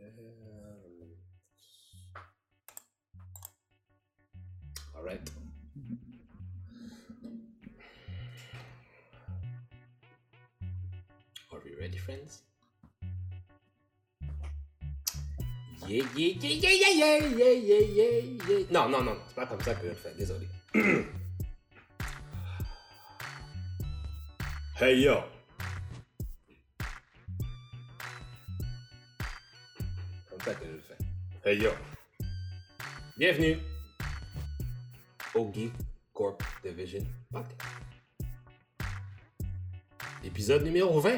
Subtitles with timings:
[0.00, 0.08] Euh,
[4.96, 5.20] All right.
[11.52, 12.42] Are we ready, friends?
[15.86, 18.66] Yeah, yeah, yeah, yeah, yeah, yeah, yeah, yeah, yeah, yeah.
[18.70, 20.46] Non, non, non, c'est pas comme ça que je le fais, désolé.
[24.80, 25.37] hey yo!
[31.48, 31.70] Hey yo!
[33.16, 33.56] Bienvenue
[35.34, 35.72] au Geek
[36.12, 37.02] Corp Division
[37.32, 37.62] Podcast.
[40.22, 41.16] Épisode numéro 20.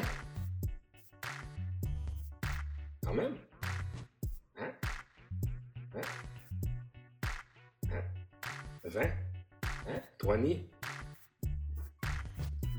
[3.03, 3.35] Quand même.
[4.57, 4.71] Hein?
[5.95, 6.01] Hein?
[7.91, 8.03] Hein?
[8.85, 9.01] 20?
[9.01, 10.01] Hein?
[10.23, 10.37] 20?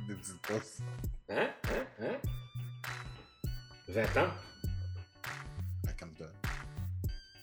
[0.08, 0.82] Des petites.
[1.28, 1.50] Hein?
[1.68, 1.86] Hein?
[2.00, 2.18] Hein?
[3.88, 4.51] 20 ans?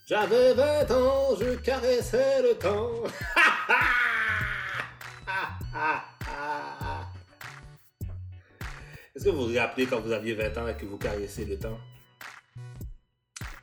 [0.10, 3.04] J'avais 20 ans, je caressais le temps.
[9.16, 11.60] Est-ce que vous vous rappelez quand vous aviez 20 ans et que vous caressez le
[11.60, 11.80] temps?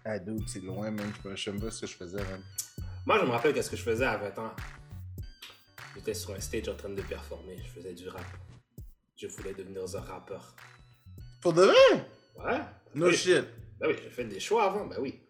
[0.05, 1.13] Ah, dude, c'est loin, man.
[1.25, 2.41] Je sais même pas ce que je faisais, man.
[3.07, 4.55] Moi, je me rappelle qu'est-ce que je faisais à 20 ans.
[5.97, 7.59] J'étais sur un stage en train de performer.
[7.61, 8.23] Je faisais du rap.
[9.17, 10.55] Je voulais devenir un rappeur.
[11.41, 12.07] Pour de vrai?
[12.37, 12.61] Ouais?
[12.95, 13.17] No oui.
[13.17, 13.47] shit.
[13.81, 15.26] Ben oui, j'ai fait des choix avant, ben oui.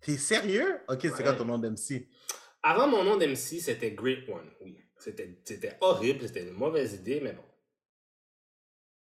[0.00, 0.78] T'es sérieux?
[0.88, 1.22] Ok, c'est Ouais.
[1.22, 2.08] quoi ton nom d'MC?
[2.62, 4.78] Avant, mon nom d'MC, c'était Great One, oui.
[4.98, 7.42] C'était horrible, c'était une mauvaise idée, mais bon.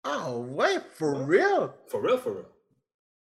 [0.03, 1.71] Ah ouais, for real?
[1.87, 2.45] For real, for real.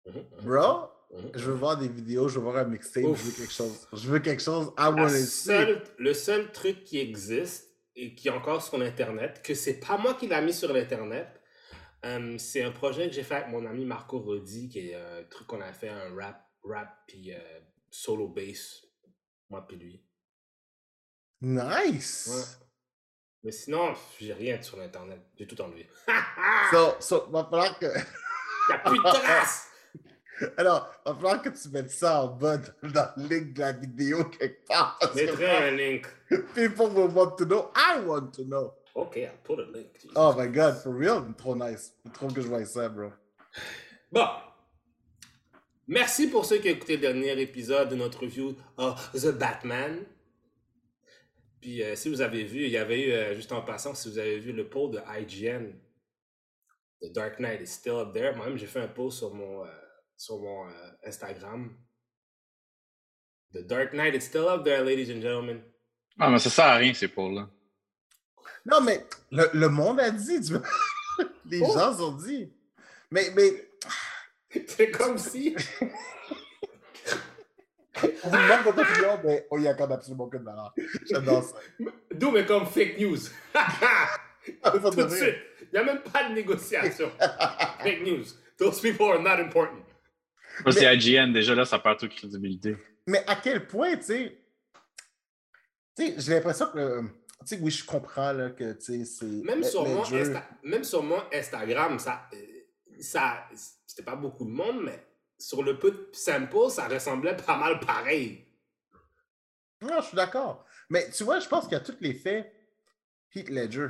[0.06, 1.30] Mhm, mhm, Bro, mhm.
[1.34, 3.18] je veux voir des vidéos, je veux voir un mixtape, Ouf.
[3.20, 3.88] je veux quelque chose.
[3.92, 4.72] Je veux quelque chose.
[4.78, 9.80] I seule- le seul truc qui existe et qui est encore sur Internet, que c'est
[9.80, 11.28] pas moi qui l'a mis sur l'Internet,
[12.04, 15.24] euh, c'est un projet que j'ai fait avec mon ami Marco Rodi, qui est un
[15.28, 17.38] truc qu'on a fait, un rap, rap puis euh,
[17.90, 18.82] solo bass,
[19.50, 20.02] moi puis lui.
[21.40, 22.28] Nice!
[22.30, 22.66] Ouais.
[23.44, 25.88] Mais sinon, j'ai rien sur Internet, j'ai tout enlevé.
[26.70, 27.86] So, so, va falloir que.
[27.86, 29.68] Il a plus de traces!
[30.56, 34.24] Alors, va falloir que tu mettes ça en bas dans le link de la vidéo
[34.24, 34.98] quelque part.
[35.14, 36.06] mettrai un link.
[36.54, 37.70] People will want to know.
[37.74, 38.74] I want to know.
[38.94, 39.94] Ok, I'll put a link.
[39.94, 40.12] Jesus.
[40.16, 41.24] Oh my god, for real?
[41.36, 41.92] Trop nice.
[42.12, 43.12] Trop que je vois ça, bro.
[44.10, 44.26] Bon.
[45.88, 50.04] Merci pour ceux qui ont écouté le dernier épisode de notre review of The Batman.
[51.60, 54.08] Puis euh, si vous avez vu, il y avait eu, euh, juste en passant, si
[54.10, 55.72] vous avez vu le poll de IGN,
[57.00, 58.34] The Dark Knight is still up there.
[58.36, 59.68] Moi-même, j'ai fait un poll sur mon, euh,
[60.16, 60.72] sur mon euh,
[61.06, 61.74] Instagram.
[63.54, 65.62] The Dark Knight is still up there, ladies and gentlemen.
[66.18, 67.48] Ah, mais ça sert à rien, ces pôles-là.
[68.66, 70.40] Non, mais le, le monde a dit.
[70.42, 70.62] tu vois.
[71.46, 71.72] Les Oh.
[71.72, 72.52] gens ont dit.
[73.10, 73.67] Mais, mais
[74.66, 75.54] C'est comme si...
[78.02, 80.72] on vous demande votre opinion, mais on y accorde absolument aucune valeur.
[81.10, 81.56] J'adore ça.
[82.12, 83.18] D'où mais comme fake news.
[84.62, 85.34] Ah, Tout de suite.
[85.60, 87.10] Il n'y a même pas de négociation.
[87.82, 88.24] fake news.
[88.56, 89.84] Those people are not important.
[90.70, 92.78] C'est IGN, déjà là, ça perd toute crédibilité.
[93.06, 94.38] Mais à quel point, tu sais.
[95.94, 96.78] Tu sais, j'ai l'impression que.
[96.78, 97.02] euh,
[97.46, 99.26] Tu sais, oui, je comprends là, que tu sais, c'est.
[99.26, 102.36] Même, sur mon Insta- même sur mon Instagram, ça, euh,
[103.00, 103.48] ça
[103.86, 105.06] c'était pas beaucoup de monde, mais
[105.38, 108.44] sur le peu de sample, ça ressemblait pas mal pareil.
[109.80, 110.64] Non, je suis d'accord.
[110.90, 112.52] Mais tu vois, je pense qu'il y a tous les faits
[113.34, 113.88] Heath Ledger.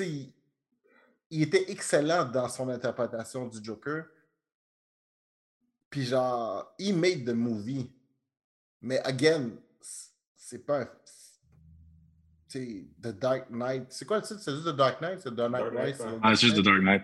[0.00, 0.32] Il,
[1.30, 4.04] il était excellent dans son interprétation du Joker.
[5.88, 7.90] Puis genre, he made the movie.
[8.82, 9.52] Mais again,
[10.36, 10.90] c'est pas un.
[13.02, 13.86] The Dark Knight.
[13.90, 14.40] C'est quoi le titre?
[14.40, 15.20] C'est juste The Dark Knight?
[15.20, 16.60] C'est The Dark Dark Knight, Ah, juste The.
[16.62, 17.02] Dark Knight.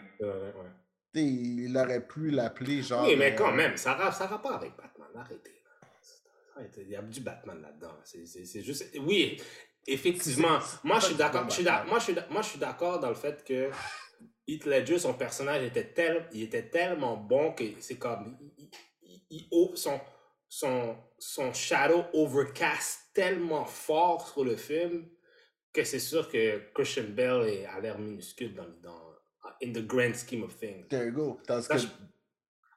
[1.14, 3.04] Il aurait pu l'appeler genre.
[3.06, 5.08] oui, mais euh, quand même, ça n'a rapport avec Batman.
[5.14, 6.82] Arrêtez.
[6.82, 7.94] Il y a du Batman là-dedans.
[8.04, 8.86] C'est- juste.
[9.00, 9.40] Oui,
[9.86, 10.58] effectivement.
[10.84, 11.42] Moi, je suis d'accord.
[11.42, 13.70] Moi, je suis d'ac- moi, je suis d'accord dans le fait que
[14.46, 18.36] Heath Ledger, son personnage était, tel, il était tellement bon que c'est comme.
[18.40, 18.52] il-
[19.02, 20.00] il- il- il- son,
[20.48, 25.06] son, son shadow overcast tellement fort sur le film
[25.72, 29.14] que c'est sûr que Christian Bale est, a l'air minuscule dans, dans,
[29.64, 30.86] in the grand scheme of things.
[30.88, 31.40] There you go.
[31.46, 31.76] Que-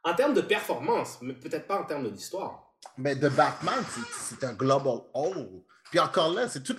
[0.04, 2.76] En termes de performance, mais peut-être pas en termes d'histoire.
[2.98, 5.64] Mais The Batman, c'est- un global whole.
[5.90, 6.76] Puis encore là, c'est tout.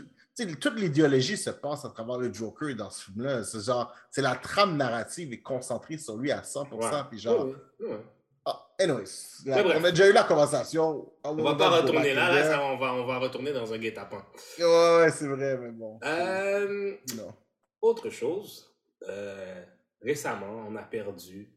[0.61, 3.43] toute l'idéologie se passe à travers le Joker dans ce film-là.
[3.43, 7.09] C'est genre, c'est la trame narrative est concentrée sur lui à 100%.
[7.09, 7.97] Puis genre, Oui, oui, oui.
[8.46, 9.66] Ah, anyways, bref.
[9.76, 11.12] on a déjà eu la conversation.
[11.25, 14.25] On va pas retourner là, là ça, on, va, on va retourner dans un guet-apens.
[14.58, 15.98] Ouais, ouais, c'est vrai, mais bon.
[16.04, 17.34] Euh, Non.
[17.82, 18.72] autre chose,
[19.08, 19.64] euh,
[20.00, 21.52] récemment, on a perdu,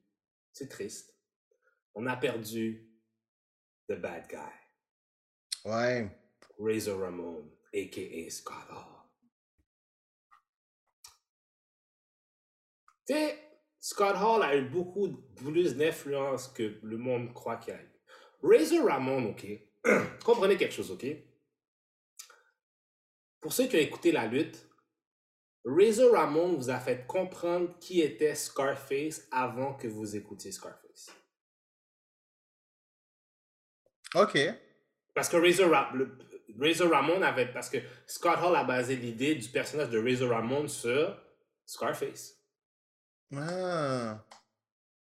[0.51, 1.15] c'est triste,
[1.93, 2.89] on a perdu
[3.87, 6.09] the bad guy, Ouais.
[6.59, 8.29] Razor Ramon, a.k.a.
[8.31, 8.85] Scott Hall.
[13.07, 13.48] Tu sais,
[13.79, 17.89] Scott Hall a eu beaucoup plus d'influence que le monde croit qu'il a eu.
[18.43, 19.45] Razor Ramon, OK,
[20.23, 21.05] comprenez quelque chose, OK?
[23.39, 24.67] Pour ceux qui ont écouté la lutte,
[25.65, 31.09] Razor Ramon vous a fait comprendre qui était Scarface avant que vous écoutiez Scarface.
[34.15, 34.37] OK.
[35.13, 36.17] Parce que Razor, Ra- le-
[36.59, 37.51] Razor Ramon avait.
[37.51, 37.77] Parce que
[38.07, 41.15] Scott Hall a basé l'idée du personnage de Razor Ramon sur
[41.65, 42.38] Scarface.
[43.35, 44.25] Ah.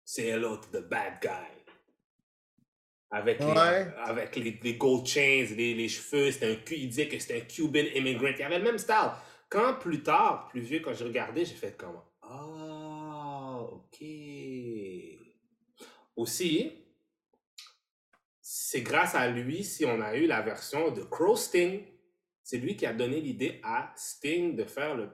[0.04, 1.48] C'est hello to the bad guy.
[3.10, 7.18] Avec, les, avec les, les gold chains, les, les cheveux, c'était un, il disait que
[7.18, 8.28] c'était un Cuban immigrant.
[8.38, 9.12] Il avait le même style.
[9.50, 12.04] Quand plus tard, plus vieux, quand j'ai regardé, j'ai fait comment?
[12.22, 14.04] Ah, ok.
[16.18, 16.86] Aussi,
[18.42, 21.86] c'est grâce à lui si on a eu la version de Crow Sting.
[22.44, 25.14] C'est lui qui a donné l'idée à Sting de faire le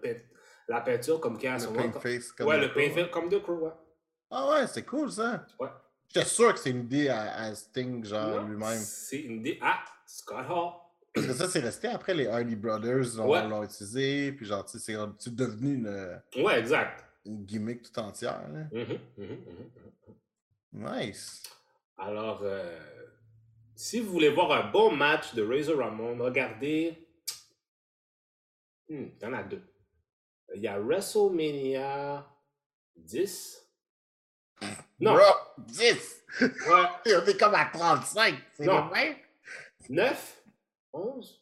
[0.68, 2.31] la peinture comme qu'il y a à Le paint face.
[2.31, 3.71] comme Ouais, le paint comme de Crow, ouais.
[4.31, 5.45] Ah ouais, c'est cool ça.
[5.60, 5.69] Ouais.
[6.07, 8.77] J'étais sûr que c'est une idée à, à Sting, genre lui-même.
[8.80, 9.60] C'est une idée.
[9.62, 10.71] Ah, Scott Hall.
[11.13, 13.48] Parce que ça, c'est resté après les Hardy Brothers, on Ouais.
[13.48, 17.06] l'ont utilisé, puis genre, tu sais, c'est devenu une, Ouais, exact.
[17.25, 18.42] une gimmick tout entière.
[18.51, 18.63] là.
[18.71, 19.69] Mhm, mhm, mhm,
[20.74, 20.92] mhm.
[20.92, 21.44] Nice.
[22.00, 22.80] Alors, euh,
[23.75, 26.98] si vous voulez voir un bon match de Razor Ramon, regardez.
[28.89, 29.62] Hmm, il y en a deux.
[30.55, 32.25] Il y a WrestleMania
[32.95, 33.59] 10.
[35.00, 35.23] Non, Bro,
[35.57, 36.23] 10!
[36.41, 36.47] ouais,
[37.17, 38.85] On est comme à 35, c'est Non.
[38.85, 39.15] le même?
[39.89, 40.44] 9,
[40.94, 41.41] 11.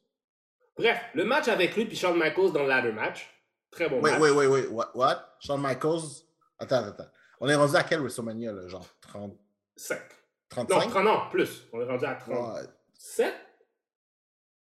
[0.78, 3.30] Bref, le match avec lui et Shawn Michaels dans le ladder match.
[3.70, 4.22] Très bon Wait, match.
[4.22, 4.92] wait, wait, wait, what?
[4.96, 5.36] what?
[5.40, 6.24] Shawn Michaels?
[6.58, 7.08] Attends, attends.
[7.40, 8.68] On est rendu à quel WrestleMania, là?
[8.68, 9.38] Genre 30,
[9.76, 10.00] 5.
[10.58, 10.90] Non, 35?
[10.90, 11.68] 30 ans, plus.
[11.74, 13.26] On est rendu à 37.
[13.28, 13.34] Ouais.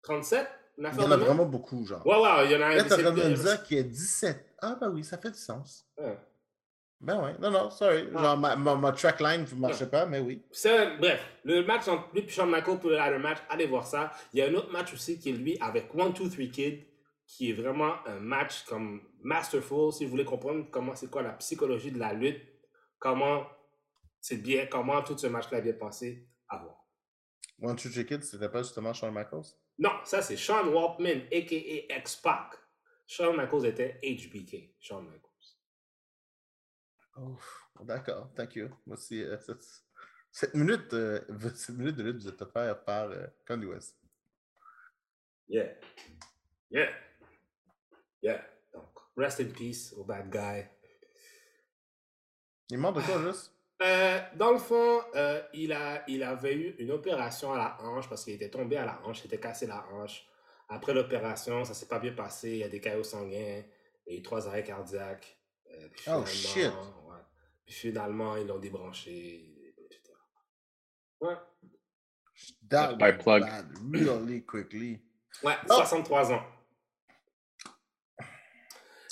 [0.04, 0.48] 37?
[0.78, 1.26] Une Il y en de a même?
[1.26, 2.06] vraiment beaucoup, genre.
[2.06, 2.76] Ouais, ouais, il y en a un.
[2.76, 4.56] Là, dire qu'il y a 17.
[4.62, 5.86] Ah, ben oui, ça fait du sens.
[5.98, 6.18] Ouais.
[7.00, 8.08] Ben ouais, non, non, sorry.
[8.16, 8.22] Ah.
[8.24, 10.44] Genre, ma, ma, ma trackline ne marchait pas, mais oui.
[11.00, 14.12] Bref, le match entre lui et Shawn Michaels pour le ladder match, allez voir ça.
[14.34, 16.84] Il y a un autre match aussi qui est lui avec One, Two, Three Kid,
[17.28, 19.92] qui est vraiment un match comme masterful.
[19.94, 22.42] Si vous voulez comprendre comment c'est quoi la psychologie de la lutte,
[22.98, 23.46] comment
[24.20, 26.84] c'est bien, comment tout ce match-là est bien pensé, à voir.
[27.62, 29.54] One Two Three Kids, c'était pas justement Shawn Michaels?
[29.80, 31.98] Non, ça c'est Sean Waltman, a.k.a.
[32.00, 32.54] X-Pac.
[33.08, 35.28] Shawn Michaels était HBK, Shawn Michaels.
[37.16, 37.38] Oh,
[37.84, 38.70] d'accord, thank you.
[38.86, 39.66] Moi aussi, euh, cette,
[40.32, 41.22] cette minute, euh,
[41.56, 43.98] cette minute de lutte vous êtes offerte par euh, Condy West.
[45.48, 45.74] Yeah.
[46.70, 46.92] Yeah.
[48.22, 48.46] Yeah.
[48.74, 50.66] Donc, rest in peace au bad guy.
[52.70, 53.57] Il mort de quoi, juste?
[53.82, 58.10] Euh, dans le fond, euh, il, a, il avait eu une opération à la hanche
[58.10, 60.26] parce qu'il était tombé à la hanche, il s'était cassé la hanche.
[60.70, 63.62] Après l'opération, ça s'est pas bien passé, il y a des caillots sanguins
[64.08, 65.38] et trois arrêts cardiaques.
[65.72, 66.66] Euh, puis Oh, finalement, shit.
[67.08, 67.16] ouais.
[67.66, 70.02] Puis finalement, ils l'ont débranché, etc.
[71.22, 71.36] Ouais.
[72.70, 73.42] That By went plug.
[73.44, 75.02] bad really quickly.
[75.44, 75.74] Ouais, Oh.
[75.76, 76.44] 63 ans.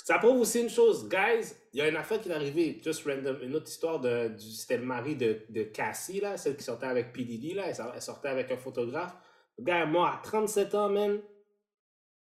[0.06, 1.52] Ça prouve aussi une chose, guys.
[1.72, 4.52] Il y a une affaire qui est arrivée, just random, une autre histoire de, du,
[4.52, 7.90] c'était le mari de, de Cassie, là, celle qui sortait avec PDD, là, elle, sor-
[7.92, 9.16] elle sortait avec un photographe.
[9.58, 11.20] Le gars est mort à 37 ans, man.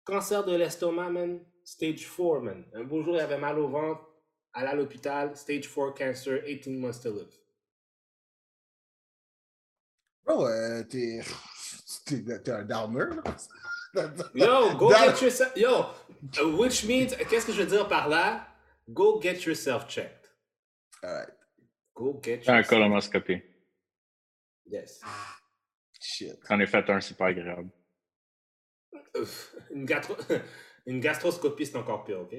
[0.03, 1.39] Cancer de l'estomac, man.
[1.63, 2.65] Stage 4, man.
[2.73, 4.01] Un beau jour, il avait mal au ventre,
[4.51, 7.33] allé à l'hôpital, stage 4 cancer, 18 months to live.
[10.25, 11.21] Bro, euh, t'es.
[12.05, 13.37] T'es t'es un downer, là?
[14.35, 15.55] Yo, go That- get yourself.
[15.55, 15.85] Yo,
[16.57, 18.45] which means, qu'est-ce que je veux dire par là?
[18.89, 20.29] Go get yourself checked.
[21.03, 21.29] Alright.
[21.95, 22.67] Go get Un yourself.
[22.67, 23.41] colonoscopie.
[24.65, 25.01] Yes.
[25.99, 26.39] Shit.
[26.47, 27.69] J'en ai fait un, c'est pas agréable.
[29.71, 30.15] Une, gastro...
[30.85, 32.31] Une gastroscopie, c'est encore pire, ok?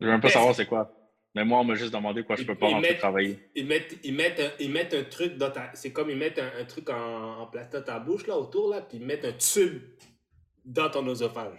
[0.00, 0.92] Je veux même pas Mais savoir c'est quoi.
[1.36, 3.38] Mais moi, on m'a juste demandé quoi je peux pas Ils rentrer mettent- travailler.
[3.54, 5.70] Ils mettent, ils mettent, un, ils mettent un truc dans ta.
[5.74, 8.70] C'est comme ils mettent un, un truc en, en place dans ta bouche, là, autour,
[8.70, 9.82] là, puis ils mettent un tube
[10.64, 11.58] dans ton oesophage.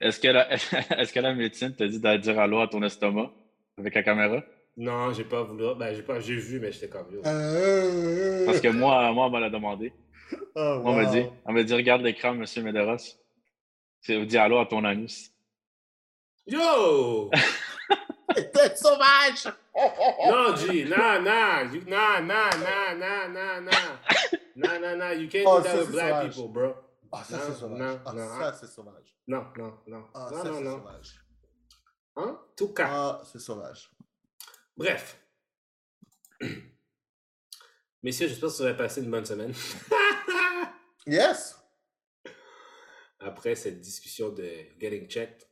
[0.00, 0.52] Est-ce que, la...
[1.00, 3.32] Est-ce que la médecine t'a dit d'aller dire allô à ton estomac
[3.76, 4.44] avec la caméra?
[4.76, 5.74] Non, j'ai pas voulu.
[5.76, 6.20] Ben, j'ai pas.
[6.20, 7.08] J'ai vu, mais j'étais comme.
[7.26, 8.46] Euh...
[8.46, 9.92] Parce que moi, moi on m'a l'a demandé.
[10.54, 12.96] Oh, on m'a dit, on m'a dit, regarde l'écran, monsieur Medeiros.
[14.00, 15.30] C'est dit allô à ton anus.
[16.46, 17.30] Yo!
[18.34, 19.46] T'es sauvage!
[19.74, 23.98] Non, G, non, non, you, non, non, non, non, non, non.
[24.56, 26.34] Non, non, non, you can't Oh, do that with black sauvage.
[26.34, 26.74] people, bro.
[27.12, 27.78] Ah, ça, Non, c'est sauvage.
[27.78, 28.38] non, ah, non.
[28.38, 29.16] ça, c'est sauvage.
[29.26, 30.04] Non, non, non.
[30.14, 30.76] Ah, non, ça, non, c'est non.
[30.78, 31.20] sauvage.
[32.16, 32.40] Hein?
[32.56, 32.88] Tout cas.
[32.90, 33.90] Ah, c'est sauvage.
[34.76, 35.18] Bref.
[38.02, 39.52] Messieurs, j'espère que vous aurez passé une bonne semaine.
[41.04, 41.58] Yes!
[43.18, 45.44] Après cette discussion de Getting Checked.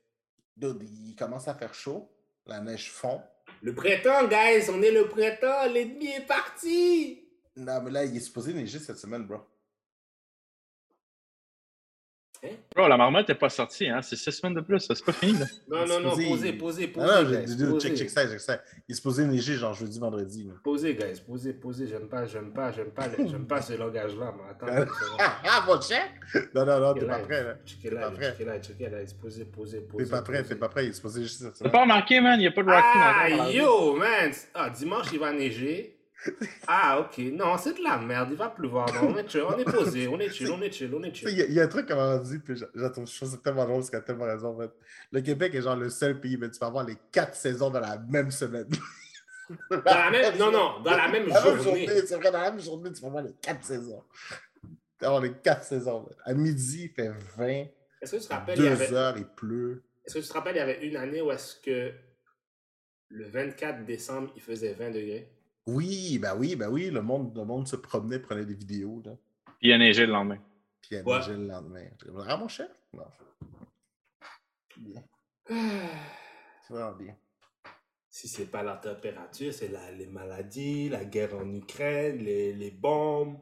[0.56, 2.10] Dude, il commence à faire chaud.
[2.46, 3.20] La neige fond.
[3.62, 4.70] Le printemps, guys!
[4.70, 5.70] On est le printemps!
[5.72, 7.24] L'ennemi est parti!
[7.56, 9.38] Non, mais là, il est supposé neiger cette semaine, bro.
[12.74, 14.00] Bro, la marmotte n'est pas sortie, hein?
[14.00, 15.46] C'est six semaines de plus, ça, c'est pas fini, là.
[15.68, 17.06] Non, non, non, posez, posez, posez.
[17.06, 17.88] Non, non, j'ai guys, dit, posez.
[17.88, 18.60] check, check ça, check ça.
[18.88, 20.44] Il est supposé neiger genre jeudi, vendredi.
[20.44, 20.54] là.
[20.64, 21.86] Posez, guys, posez, posez.
[21.86, 24.90] J'aime pas, j'aime pas, j'aime pas, j'aime pas ce langage-là, mais attends.
[25.18, 26.10] Ah, mon check!
[26.54, 27.54] Non, non, non, t'es pas prêt, là.
[27.66, 28.30] Checkez là, pas prêt.
[28.32, 28.98] checkez là, checkez là.
[29.20, 30.04] Posez, posez, posez.
[30.04, 30.84] T'es pas prêt, t'es pas prêt.
[30.86, 32.38] Il est supposé juste cette T'as pas remarqué, man?
[32.38, 34.30] Il n'y a pas de Rocky Ah, yo, man!
[34.54, 35.96] Ah, dimanche, il va neiger.
[36.66, 37.18] Ah, ok.
[37.32, 38.28] Non, c'est de la merde.
[38.32, 38.92] Il va pleuvoir.
[38.94, 40.06] Non, on est chill, on est posé.
[40.08, 41.28] On est chill, on est chill, on est chill.
[41.30, 43.06] il y, a- il y a un truc qu'on m'a dit, puis je, je trouve
[43.06, 44.56] ça tellement drôle, parce qu'il a tellement raison.
[45.12, 47.80] Le Québec est genre le seul pays, mais tu peux avoir les quatre saisons dans
[47.80, 48.68] la même semaine.
[49.70, 51.62] Dans la même, non, non, dans la même La journée.
[51.62, 54.04] journée, c'est vrai, dans la même journée, tu peux avoir les quatre saisons.
[54.98, 56.08] Tu avoir les quatre saisons.
[56.24, 57.46] À midi, il fait 20,
[58.00, 59.82] Est-ce que tu te rappelles, il y 2 avait, heures, il pleut.
[60.04, 61.92] est-ce que tu te rappelles, il y avait une année où est-ce que
[63.08, 65.32] le 24 décembre, il faisait 20 degrés?
[65.66, 69.12] Oui, ben oui, ben oui, le monde, le monde se promenait, prenait des vidéos, là.
[69.58, 70.38] Puis il a neigé le lendemain.
[70.80, 71.18] Puis il y a Ouais.
[71.18, 71.84] neigé le lendemain.
[72.26, 72.68] Ah, mon cher?
[72.92, 73.04] Non.
[74.76, 75.02] Bien.
[75.48, 77.16] C'est vraiment bien.
[78.08, 82.70] Si c'est pas la température, c'est la- les maladies, la guerre en Ukraine, les, les
[82.72, 83.38] bombes.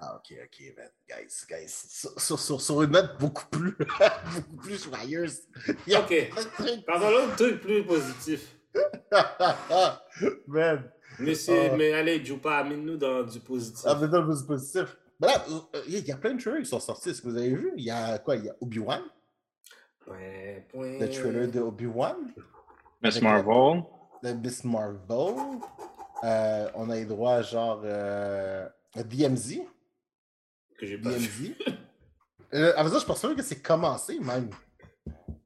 [0.00, 0.88] Ah, ok, ok, man.
[1.08, 1.68] Guys, guys.
[1.68, 3.76] Sur, sur, sur, sur une note beaucoup plus,
[4.34, 5.42] beaucoup plus joyeuse.
[5.88, 6.30] Ok.
[6.86, 8.56] Parlons l'autre truc plus positif.
[10.46, 10.90] man.
[11.20, 11.76] Mais, c'est, Ah.
[11.76, 13.82] mais allez, Jupa, amène-nous dans du positif.
[13.86, 14.96] Ah, mais dans le positif.
[15.20, 17.10] Là, euh, il y a plein de trailers qui sont sortis.
[17.10, 17.72] Est-ce que vous avez vu?
[17.76, 18.36] Il y a quoi?
[18.36, 19.02] Il y a Obi-Wan,
[20.06, 20.98] point.
[21.00, 22.16] le trailer de Obi-Wan,
[23.02, 23.82] Miss Marvel.
[24.22, 25.34] de Miss Marvel.
[26.24, 29.60] Euh, on a eu droit à genre euh, DMZ.
[30.78, 31.48] Que j'ai pas vu.
[31.48, 31.74] DMZ.
[32.54, 34.48] Euh, avec ça, je pense même que c'est commencé, même.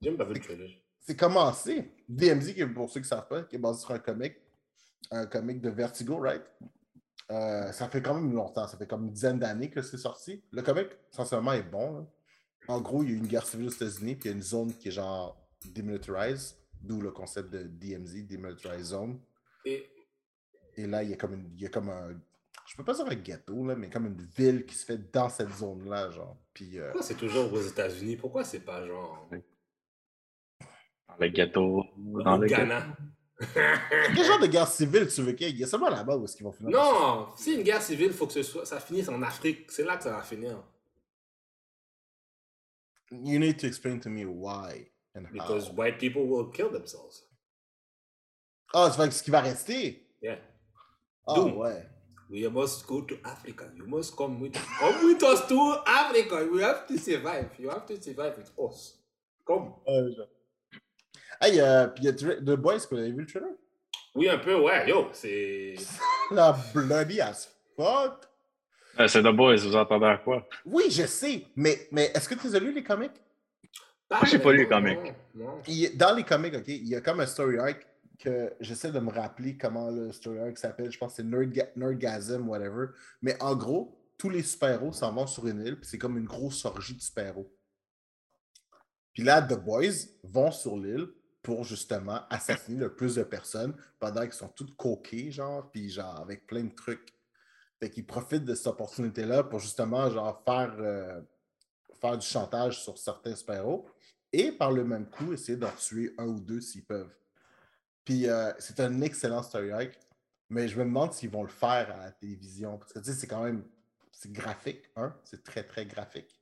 [0.01, 0.71] J'ai même pas vu le trailer.
[1.01, 1.91] C'est commencé.
[2.09, 4.35] DMZ, qui est, pour ceux qui ne savent pas, qui est basé sur un comic,
[5.11, 6.43] un comic de Vertigo, right?
[7.31, 10.43] Euh, ça fait quand même longtemps, ça fait comme une dizaine d'années que c'est sorti.
[10.53, 11.99] Le comic, sincèrement, est bon.
[12.01, 12.07] hein.
[12.69, 14.43] En gros, il y a une guerre civile aux États-Unis, puis il y a une
[14.43, 15.37] zone qui est genre
[15.75, 19.19] demilitarized, d'où le concept de DMZ, Demilitarized Zone.
[19.65, 19.89] Et
[20.77, 22.11] Et là, il y a comme, une, il y a comme un.
[22.67, 25.29] Je peux pas dire un ghetto, là, mais comme une ville qui se fait dans
[25.29, 26.37] cette zone-là, genre.
[26.55, 26.79] Puis.
[26.79, 28.17] euh, pourquoi c'est toujours aux États-Unis?
[28.17, 29.29] Pourquoi c'est pas genre
[31.09, 31.85] Dans le ghetto.
[31.97, 32.63] Dans le ghetto.
[34.15, 35.67] Quel genre de guerre civile tu veux qu'il y ait?
[35.67, 36.71] Seulement là-bas où est-ce qu'ils vont finir.
[36.71, 37.29] non!
[37.37, 39.71] Si une guerre civile, il faut que ce soit, ça finisse en Afrique.
[39.71, 40.63] C'est là que ça va finir.
[43.11, 45.33] You need to explain to me why and how.
[45.33, 47.23] Because white people will kill themselves.
[48.73, 50.07] Ah, c'est vrai que ce qui va rester?
[50.23, 50.39] Yeah.
[51.27, 51.51] Ah, D'où?
[51.59, 51.87] ouais.
[52.31, 53.71] We must go to Africa.
[53.77, 56.47] You must come with come with us to Africa.
[56.51, 57.51] We have to survive.
[57.59, 58.97] You have to survive with us.
[59.47, 59.75] Come.
[61.43, 63.49] Hey, euh, puis il y a tra- The Boys, vous avez vu le trailer?
[64.15, 64.89] Oui, un peu, ouais.
[64.89, 65.75] Yo, c'est.
[66.31, 68.25] La bloody as fuck.
[69.01, 70.47] Euh, c'est The Boys, vous entendez à quoi?
[70.67, 73.13] Oui, je sais, mais, mais est-ce que tu as lu les comics?
[74.11, 74.99] Moi, j'ai pas lu les comics.
[75.35, 75.61] Non.
[75.67, 77.87] Il- dans les comics, OK, il y a comme un story arc
[78.19, 80.93] que j'essaie de me rappeler comment le story arc s'appelle.
[80.93, 82.89] Je pense que c'est Nerdga- Nerdgasm, whatever.
[83.23, 86.27] Mais en gros, tous les super-héros s'en vont sur une île, puis c'est comme une
[86.27, 87.51] grosse orgie de super-héros.
[89.15, 91.09] Puis là, The Boys vont sur l'île
[91.43, 96.21] pour justement assassiner le plus de personnes pendant qu'ils sont toutes coquées, genre, puis genre
[96.21, 97.13] avec plein de trucs.
[97.81, 101.21] Fait qu'ils profitent de cette opportunité-là pour justement genre faire, euh,
[102.17, 103.87] du chantage sur certains super-héros
[104.33, 107.15] et par le même coup, essayer d'en tuer un ou deux s'ils peuvent.
[108.05, 109.99] Puis euh, c'est un excellent story arc,
[110.49, 112.79] mais je me demande s'ils vont le faire à la télévision.
[112.79, 113.65] Parce que c'est quand même
[114.13, 115.15] c'est graphique, hein?
[115.25, 116.42] C'est très, très graphique.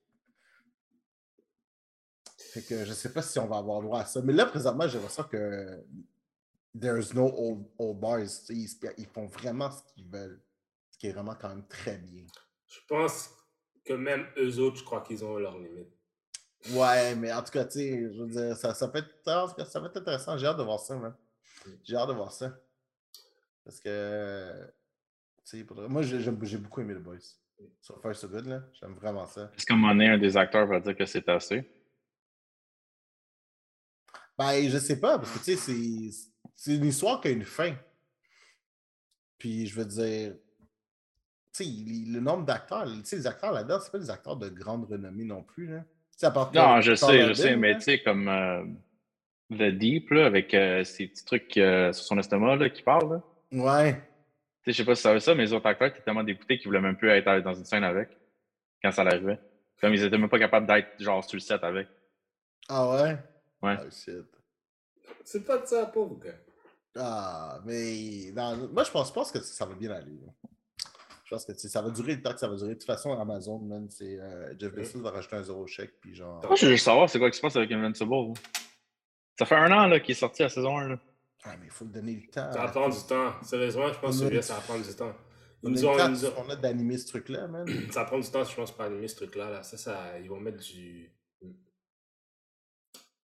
[2.52, 4.20] Fait que je sais pas si on va avoir droit à ça.
[4.22, 5.84] Mais là, présentement, j'ai l'impression que
[6.78, 8.20] there's no old, old bars.
[8.22, 10.40] Tu sais, Ils, ils font vraiment ce qu'ils veulent.
[10.90, 12.24] Ce qui est vraiment quand même très bien.
[12.66, 13.30] Je pense
[13.84, 15.92] que même eux autres, je crois qu'ils ont leurs limites.
[16.72, 19.80] Ouais, mais en tout cas, tu sais, je veux dire, ça, ça, peut être, ça
[19.80, 20.36] va être intéressant.
[20.36, 21.14] J'ai hâte de voir ça, man.
[21.84, 22.54] J'ai hâte de voir ça.
[23.64, 24.66] Parce que,
[25.44, 27.36] tu sais, moi, j'ai j'aime- j'ai beaucoup aimé The Boys.
[27.80, 28.62] So far, so good, là.
[28.80, 29.50] J'aime vraiment ça.
[29.56, 31.70] Est-ce qu'à un moment donné, un des acteurs va dire que c'est assez?
[34.40, 37.44] Ben, je sais pas, parce que, tu sais, c'est- c'est une histoire qui a une
[37.44, 37.74] fin.
[39.36, 40.32] Puis, je veux dire,
[41.52, 41.70] tu sais,
[42.10, 45.24] le nombre d'acteurs, tu sais, les acteurs là-dedans, c'est pas des acteurs de grande renommée
[45.24, 45.84] non plus, là.
[46.18, 48.64] Tu à part Non, je sais, je sais, mais tu sais, comme euh,
[49.50, 53.12] The Deep, là, avec euh, ces petits trucs euh, sur son estomac là, qui parle,
[53.12, 53.22] là.
[53.52, 53.92] Ouais.
[54.64, 56.56] sais, je sais pas si ça veut ça, mais les autres acteurs étaient tellement dégoûtés
[56.56, 58.08] qu'ils voulaient même plus être dans une scène avec
[58.82, 59.38] quand ça l'arrivait.
[59.82, 61.88] Comme ils étaient même pas capables d'être genre sur le set avec.
[62.68, 63.18] Ah ouais?
[63.62, 63.76] Ouais.
[63.90, 64.24] Shit.
[65.24, 66.38] C'est pas de ça, pauvre gars.
[66.96, 70.18] Ah, mais non, moi, je pense, je pense que ça va bien aller.
[71.24, 72.70] Je pense que ça va durer le temps que ça va durer.
[72.70, 76.14] De toute façon, Amazon, man, c'est euh, Jeff Bezos va rajouter un zéro chèque, puis
[76.14, 76.40] genre.
[76.44, 78.10] Moi, je veux juste savoir c'est quoi qui se passe avec Invincible.
[78.10, 78.32] là?
[79.38, 80.88] Ça fait un an là, qu'il est sorti la saison 1.
[80.88, 80.98] Là.
[81.44, 82.52] Ah, mais il faut lui donner le temps.
[82.52, 83.32] Ça va prendre du temps.
[83.42, 85.14] Sérieusement, je pense que On celui-là, ça va prendre du temps.
[85.62, 87.66] Ils nous le ont, temps nous ont- qu'on a d'animer ce truc-là, man.
[87.92, 89.50] Ça va prendre du temps, je pense, pour animer ce truc-là.
[89.50, 89.62] Là.
[89.62, 91.12] Ça, ça, ils vont mettre du.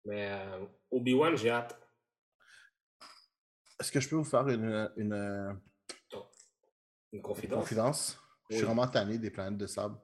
[0.06, 1.78] Mais euh, Obi-Wan, j'ai hâte.
[3.80, 5.58] Est-ce que je peux vous faire une, une,
[7.12, 7.58] Une confidence?
[7.58, 8.18] confidence?
[8.50, 9.96] Je suis vraiment tanné des planètes de sable.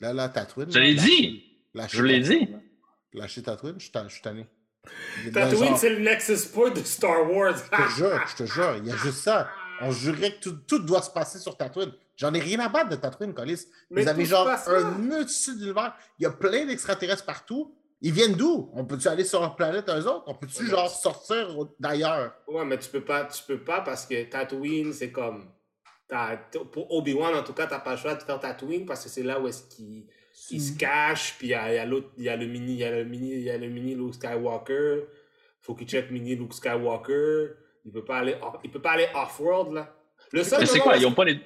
[0.00, 0.70] Là, là, Tatooine.
[0.70, 1.44] Je l'ai dit!
[1.74, 2.46] lâchez Je l'ai dit!
[2.46, 2.58] là.
[3.14, 4.46] Lâchez Tatooine, je suis tan- je suis tanné.
[5.32, 7.56] Tatooine, c'est le Nexus Point de Star Wars.
[7.56, 9.50] Je te jure, je te jure, il y a juste ça.
[9.80, 11.92] On jurait que tout, tout doit se passer sur Tatooine.
[12.16, 13.66] J'en ai rien à battre de Tatooine, Colis.
[13.90, 15.96] Mais Vous avez genre un multitude d'univers.
[16.18, 17.74] Il y a plein d'extraterrestres partout.
[18.00, 18.70] Ils viennent d'où?
[18.74, 20.24] On peut-tu aller sur leur planète eux autres?
[20.26, 21.48] On peut-tu Ouais, genre sortir
[21.80, 22.32] d'ailleurs?
[22.46, 25.50] Ouais, mais tu peux pas, tu peux pas parce que Tatooine, c'est comme.
[26.72, 29.22] Pour Obi-Wan, en tout cas, t'as pas le choix de faire Tatooine parce que c'est
[29.22, 30.06] là où est-ce qu'il
[30.50, 31.34] il se cache.
[31.38, 32.84] Puis il y a, il y a l'autre, il y a le mini, il y
[32.84, 35.02] a le mini, il y a le mini Luke Skywalker.
[35.60, 37.48] Faut qu'il check mini Luke Skywalker.
[37.84, 39.94] Il peut pas aller, off- il peut pas aller off-world là.
[40.32, 40.96] Le seul Mais c'est quoi?
[40.96, 41.40] Ils ont pas les.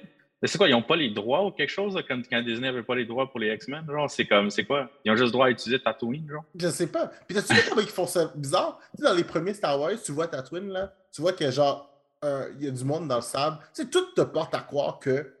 [0.45, 0.67] C'est quoi?
[0.67, 3.29] Ils ont pas les droits ou quelque chose là, quand, Disney avait pas les droits
[3.29, 3.85] pour les X-Men?
[3.87, 4.89] Genre, c'est comme, c'est quoi?
[5.05, 6.43] Ils ont juste le droit à utiliser Tatooine, genre?
[6.55, 7.11] Je sais pas.
[7.27, 8.31] Puis t'as-tu vu comment ils font ça?
[8.35, 8.79] Bizarre?
[8.91, 11.89] Tu sais, dans les premiers Star Wars, tu vois Tatooine, là, tu vois que genre,
[12.25, 13.57] euh, il y a du monde dans le sable.
[13.73, 15.33] Tu sais, tout te porte à croire que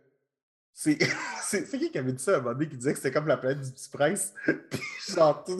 [1.43, 1.77] c'est.
[1.77, 3.37] qui qui avait dit ça à un moment donné qui disait que c'était comme la
[3.37, 4.33] planète du petit prince?
[4.45, 4.79] Puis
[5.15, 5.57] genre, tout...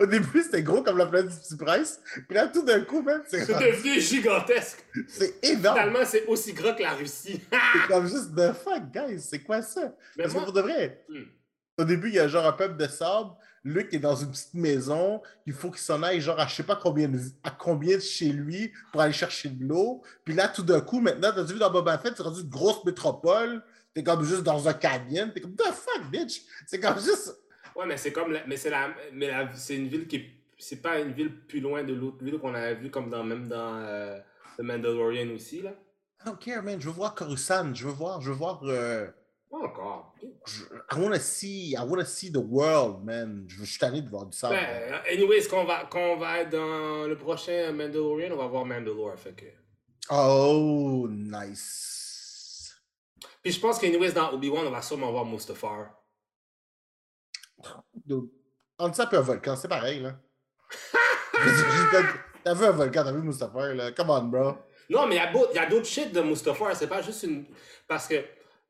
[0.00, 2.00] au début, c'était gros comme la planète du petit prince.
[2.28, 4.84] Puis là, tout d'un coup, même, c'est C'est devenu gigantesque.
[5.08, 5.76] c'est énorme.
[5.78, 7.40] Finalement, c'est aussi gros que la Russie.
[7.50, 9.94] C'est comme juste the fuck, guys, c'est quoi ça?
[10.16, 11.22] Mais Parce que moi- pour de vrai, Hmm.
[11.78, 13.30] au début, il y a genre un peuple de sable.
[13.64, 15.22] Luc est dans une petite maison.
[15.46, 18.02] Il faut qu'il s'en aille, genre, à je sais pas combien de, à combien de
[18.02, 20.02] chez lui pour aller chercher de l'eau.
[20.24, 22.84] Puis là, tout d'un coup, maintenant, t'as vu dans Boba Fett, c'est rendu une grosse
[22.84, 23.62] métropole.
[23.94, 25.32] T'es comme juste dans un canyon.
[25.34, 26.42] T'es comme, the fuck, bitch?
[26.66, 27.36] C'est comme juste.
[27.76, 28.32] Ouais, mais c'est comme.
[28.32, 28.94] la- Mais c'est la.
[29.12, 30.16] Mais la- c'est une ville qui.
[30.16, 33.24] est- C'est pas une ville plus loin de l'autre ville qu'on avait vu comme dans
[33.24, 34.16] même dans euh,
[34.58, 35.70] The Mandalorian aussi là.
[36.20, 36.80] I don't care, man.
[36.80, 37.74] Je veux voir Coruscant.
[37.74, 38.60] Je veux voir, je veux voir.
[38.62, 39.08] euh,
[39.50, 40.14] Pas encore.
[40.46, 43.44] je- I wanna see, I wanna see the world, man.
[43.48, 44.54] Je, je suis tanné de voir du sable.
[44.54, 48.46] Ben, anyways, quand on va quand on va être dans le prochain Mandalorian, on va
[48.46, 49.18] voir Mandalore.
[49.18, 49.46] Fait que.
[50.10, 51.91] Oh, nice.
[53.42, 55.90] Puis je pense qu'anyways dans Obi-Wan, on va sûrement voir Mustafar.
[57.94, 58.30] Dude,
[58.78, 60.14] Entre ça un volcan, c'est pareil, là.
[62.44, 63.92] T'as vu un volcan, t'as vu Mustapha, là.
[63.92, 64.52] Come on, bro.
[64.90, 66.74] Non, mais il y a beau- il y a d'autres shit de Mustafar.
[66.76, 67.46] C'est pas juste une.
[67.86, 68.24] Parce que,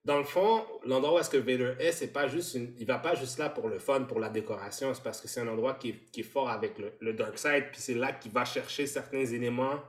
[0.05, 2.75] dans le fond, l'endroit où est-ce que Vader est, c'est pas juste une.
[2.79, 4.93] Il va pas juste là pour le fun, pour la décoration.
[4.95, 7.39] C'est parce que c'est un endroit qui est, qui est fort avec le, le Dark
[7.39, 7.67] Side.
[7.73, 9.81] Puis c'est là qu'il va chercher certains éléments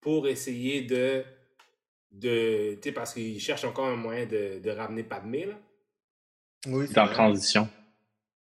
[0.00, 1.24] pour essayer de.
[2.10, 5.58] De tu sais, parce qu'il cherche encore un moyen de, de ramener Padmé, là.
[6.66, 7.68] Oui, C'est en transition.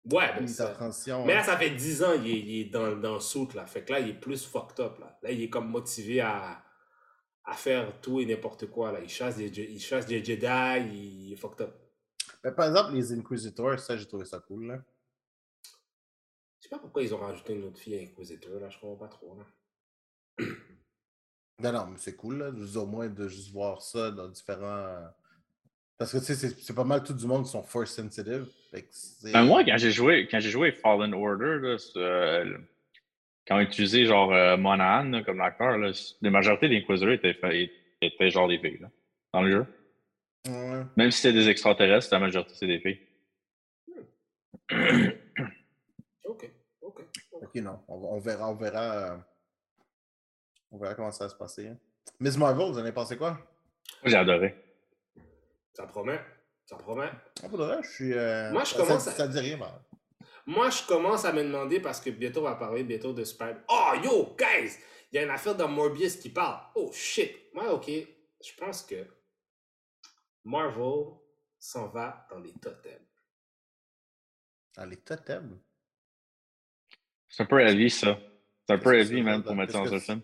[0.05, 0.73] Ouais, ben Oui, c'est en ça.
[0.73, 1.25] transition.
[1.25, 3.65] Mais là, ça fait 10 ans il est, il est dans, dans le soute, là.
[3.65, 5.17] Fait que là, il est plus fucked up, là.
[5.21, 6.63] Là, il est comme motivé à,
[7.43, 8.99] à faire tout et n'importe quoi, là.
[9.01, 10.45] Il chasse des, il chasse des Jedi,
[10.93, 11.75] il est fucked up.
[12.43, 14.79] Mais par exemple, les Inquisitors, ça, j'ai trouvé ça cool, là.
[16.59, 18.69] Je sais pas pourquoi ils ont rajouté une autre fille Inquisiteur, là.
[18.69, 19.45] Je comprends pas trop, là.
[21.59, 22.49] Non, non, mais c'est cool, là.
[22.79, 24.95] Au moins de juste voir ça dans différents.
[25.97, 28.45] Parce que, tu sais, c'est- c'est pas mal tout du monde qui sont force sensitive.
[29.23, 32.57] Ben, moi, quand j'ai joué, quand j'ai joué Fallen Order, là, euh,
[33.47, 35.91] quand on utilisait genre euh, Monahan là, comme acteur, là,
[36.21, 38.91] la majorité des Inquisitors étaient, étaient genre des filles là,
[39.33, 39.65] dans le jeu.
[40.47, 40.83] Ouais.
[40.97, 42.99] Même si c'était des extraterrestres, la majorité c'est des filles.
[46.25, 47.03] Ok, ok.
[47.31, 47.41] ok.
[47.41, 47.79] Ok, non.
[47.87, 48.83] On verra, on verra.
[49.13, 49.17] euh,
[50.71, 51.67] On verra comment ça va se passer.
[51.67, 51.77] hein.
[52.19, 53.31] Miss Marvel, vous en avez pensé quoi?
[53.31, 53.39] Moi,
[54.05, 54.55] j'ai adoré.
[55.73, 56.19] Ça promet.
[56.65, 57.09] Ça promet.
[57.43, 58.13] Ah, pour de vrai, je suis.
[58.13, 59.59] euh, Moi, je ça- commence ça, à- ça dit rien.
[60.45, 63.59] Moi, je commence à me demander, parce que bientôt, on va parler bientôt de Spider...
[63.69, 64.77] Oh, yo, guys!
[65.11, 66.61] Il y a une affaire dans Morbius qui parle.
[66.75, 67.31] Oh, shit!
[67.53, 67.87] Moi, ok.
[67.87, 69.05] Je pense que
[70.43, 71.13] Marvel
[71.59, 73.05] s'en va dans les totems.
[74.75, 75.59] Dans les totems?
[77.29, 78.17] C'est un peu heavy, ça.
[78.67, 80.21] C'est un peu ça man, veut pour mettre ça un que film.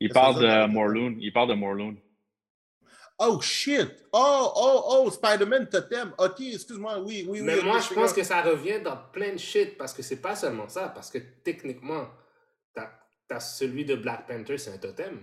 [0.00, 1.16] Il parle de Morloon.
[1.20, 1.96] Il parle de Morloon.
[3.22, 3.86] Oh shit!
[4.12, 6.14] Oh, oh, oh, Spider-Man totem.
[6.16, 7.42] Ok, excuse-moi, oui, oui, oui.
[7.42, 10.34] Mais moi, je pense que ça revient dans plein de shit, parce que c'est pas
[10.34, 12.08] seulement ça, parce que techniquement,
[12.74, 12.90] t'as
[13.30, 15.20] as celui de Black Panther, c'est un totem.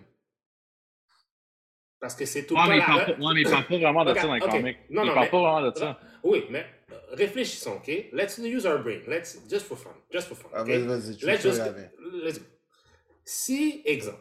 [1.99, 3.65] Parce que c'est tout Ouais, le temps mais il la- pas, ouais, mais il parle
[3.65, 4.57] pas vraiment de ça dans les Ok, ok.
[4.57, 4.77] comics.
[4.91, 5.99] Non, il non, parle mais- pas vraiment de ça.
[6.23, 8.09] Oui, mais euh, réfléchissons, OK?
[8.13, 8.99] Let's use our brain.
[9.07, 9.95] Let's, just for fun.
[10.11, 10.67] Just for fun, Ah, OK?
[10.67, 11.61] vas-y, vas-y, tu Let's just,
[12.23, 12.39] let's.
[13.25, 14.19] Si, exemple,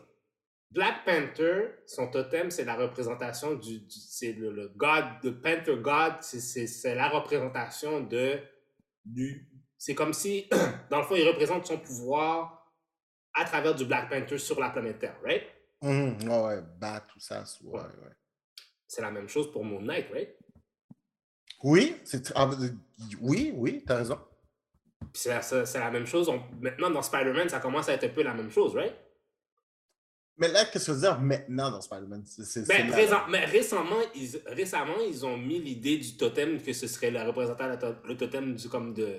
[0.71, 5.77] Black Panther, son totem, c'est la représentation du, du- c'est le, le God, le Panther
[5.77, 8.39] God, c'est- la représentation de,
[9.05, 9.49] du,
[9.79, 10.49] c'est comme si,
[10.91, 12.73] dans le fond, il représente son pouvoir
[13.35, 15.45] à travers du Black Panther sur la planète Terre, right?
[15.83, 17.45] Mhm, ouais, ouais, bat, tout ça.
[17.63, 18.13] Ouais, ouais.
[18.89, 20.37] C'est la même chose pour Moon Knight, right?
[21.63, 22.51] Oui, c'est ah,
[23.21, 24.19] oui, oui, t'as raison.
[25.13, 25.41] C'est la,
[25.81, 26.29] la même chose.
[26.29, 28.95] on- maintenant, dans Spider-Man, ça commence à être un peu la même chose, right?
[30.39, 32.25] Mais là, qu'est-ce que tu veux dire maintenant dans Spider-Man?
[32.69, 32.91] Ben,
[33.31, 37.67] mais récemment, ils, récemment, ils ont mis l'idée du totem que ce serait le représentant
[37.69, 39.19] le, to- le totem du comme de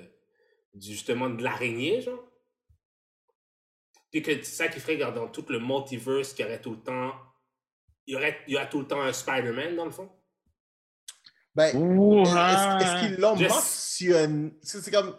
[0.74, 2.24] du, justement de l'araignée, genre.
[4.12, 6.70] Puis que c'est ça qui ferait que dans tout le multiverse, qu'il y aurait tout
[6.72, 7.12] le temps.
[8.06, 10.10] Il y aurait, il y aurait tout le temps un Spider-Man, dans le fond.
[11.54, 14.52] Ben, est-ce qu'ils l'ont Je- mentionné?
[14.62, 15.16] C'est comme.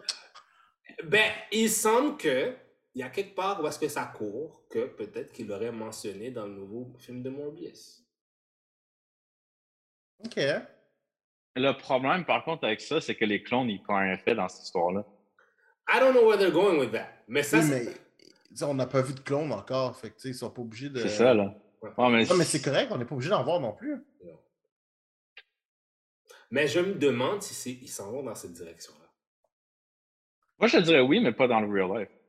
[1.04, 2.54] Ben, il semble que
[3.00, 6.30] il y a quelque part où est-ce que ça court que peut-être qu'il l'aurait mentionné
[6.30, 8.04] dans le nouveau film de Morbius.
[10.22, 10.38] Ok.
[11.56, 14.46] Le problème, par contre, avec ça, c'est que les clones, ils prennent un effet dans
[14.50, 15.06] cette histoire-là.
[15.88, 17.08] I don't know where they're going with that.
[17.26, 17.88] Mais ça, Oui,
[18.50, 19.96] mais on n'a pas vu de clone encore.
[19.96, 21.00] Fait que, ils sont pas obligés de.
[21.00, 21.56] C'est ça, là.
[21.80, 21.88] Ouais.
[21.96, 24.04] Ouais, mais Non, mais c'est correct, on n'est pas obligé d'en voir non plus.
[26.50, 29.08] Mais je me demande si ils s'en vont dans cette direction-là.
[30.58, 32.19] Moi, je te dirais oui, mais pas dans le real life.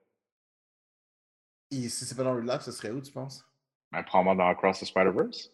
[1.72, 3.46] Et si c'est pas dans le live, ce serait où, tu penses?
[3.92, 5.52] Mais probablement dans Across the Spider-Verse.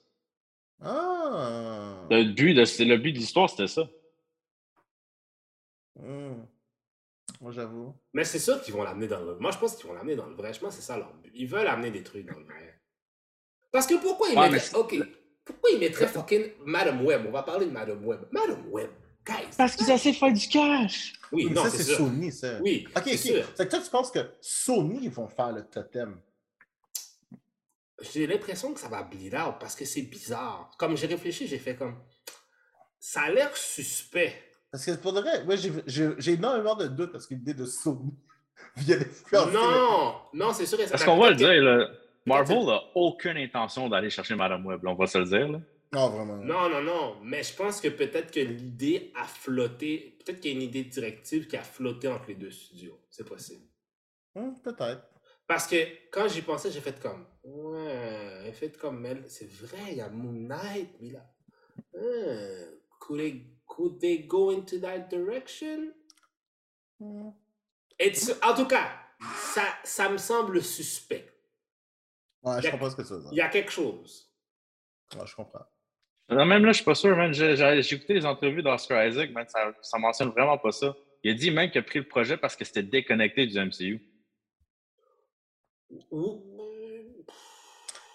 [0.81, 2.05] Ah!
[2.09, 3.87] Le but de, c'est- le but de l'histoire, c'était ça.
[5.99, 6.43] Hmm.
[7.41, 7.93] Moi, j'avoue.
[8.13, 10.25] Mais c'est sûr qu'ils vont l'amener dans le Moi, je pense qu'ils vont l'amener dans
[10.27, 10.53] le vrai.
[10.53, 11.31] Je pense que c'est ça leur but.
[11.35, 12.79] Ils veulent amener des trucs dans le vrai.
[13.71, 14.75] Parce que pourquoi ils Ouais, mettraient.
[14.75, 14.95] Ok.
[15.45, 17.25] Pourquoi ils mettraient fucking Madame Web?
[17.27, 18.21] On va parler de Madame Web.
[18.31, 18.89] Madame Web,
[19.27, 19.75] guys.
[19.77, 21.13] qu'ils essaient de faire du cash.
[21.31, 21.83] Oui, Mais non, ça, c'est.
[21.83, 22.59] Sony, ça.
[22.61, 23.19] Oui, Ok, c'est ok.
[23.19, 23.45] sûr.
[23.55, 26.19] C'est que toi, tu penses que Sony vont faire le totem?
[28.13, 30.69] J'ai l'impression que ça va bleed out parce que c'est bizarre.
[30.77, 31.95] Comme j'ai réfléchi, j'ai fait comme.
[32.99, 34.35] Ça a l'air suspect.
[34.71, 37.53] Parce que pour le vrai, moi, j'ai- j'ai j'ai énormément de doutes parce que l'idée
[37.53, 38.13] de Sony
[38.75, 39.51] vient d'influencer.
[39.51, 40.77] Non, non, c'est sûr.
[40.89, 41.87] Parce qu'on va le dire, là,
[42.25, 45.47] Marvel n'a aucune intention d'aller chercher Madame Web, là, on va se le dire.
[45.47, 45.59] Là.
[45.93, 46.39] Non, vraiment.
[46.39, 47.19] que- Non, non, non.
[47.23, 50.17] Mais je pense que peut-être que l'idée a flotté.
[50.23, 52.99] Peut-être qu'il y a une idée directive qui a flotté entre les deux studios.
[53.09, 53.65] C'est possible.
[54.35, 55.07] Hmm, Peut-être.
[55.47, 57.25] Parce que quand j'y pensais, j'ai fait comme.
[57.43, 59.29] Ouais, j'ai fait comme elle.
[59.29, 61.25] C'est vrai, il y a Moon Knight, mais là.
[61.93, 65.93] Hmm, could, they, could they go into that direction?
[67.99, 68.89] It's- en tout cas,
[69.53, 71.33] ça, ça me semble suspect.
[72.43, 73.29] Ouais, je comprends ce que tu veux dire.
[73.31, 74.31] Il y a quelque chose.
[75.15, 75.65] Ouais, je comprends.
[76.29, 77.33] Non, même là, je suis pas sûr, man.
[77.33, 80.95] J'ai écouté les entrevues d'Oscar Isaac, man, ça, ça mentionne vraiment pas ça.
[81.23, 84.01] Il a dit même qu'il a pris le projet parce que c'était déconnecté du MCU.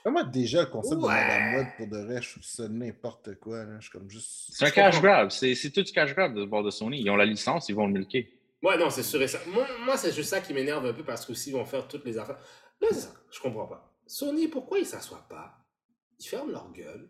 [0.05, 1.14] Moi, déjà, le concept de Ouais.
[1.14, 3.64] Madame Web, pour de vrai, je trouve ça n'importe quoi.
[3.64, 3.77] Là.
[3.79, 4.51] Je suis comme juste.
[4.53, 5.31] C'est un Je cash grab.
[5.31, 7.01] C'est c'est tout du cash grab de bord de Sony.
[7.01, 8.38] Ils ont la licence, ils vont le milquer.
[8.62, 9.38] Ouais, non, c'est sûr et ça.
[9.46, 12.05] Moi, moi c'est juste ça qui m'énerve un peu parce qu'aussi ils vont faire toutes
[12.05, 12.38] les affaires.
[12.81, 13.14] Là, c'est ça.
[13.31, 13.92] Je comprends pas.
[14.07, 15.55] Sony, pourquoi ils s'assoient pas?
[16.18, 17.09] Ils ferment leur gueule.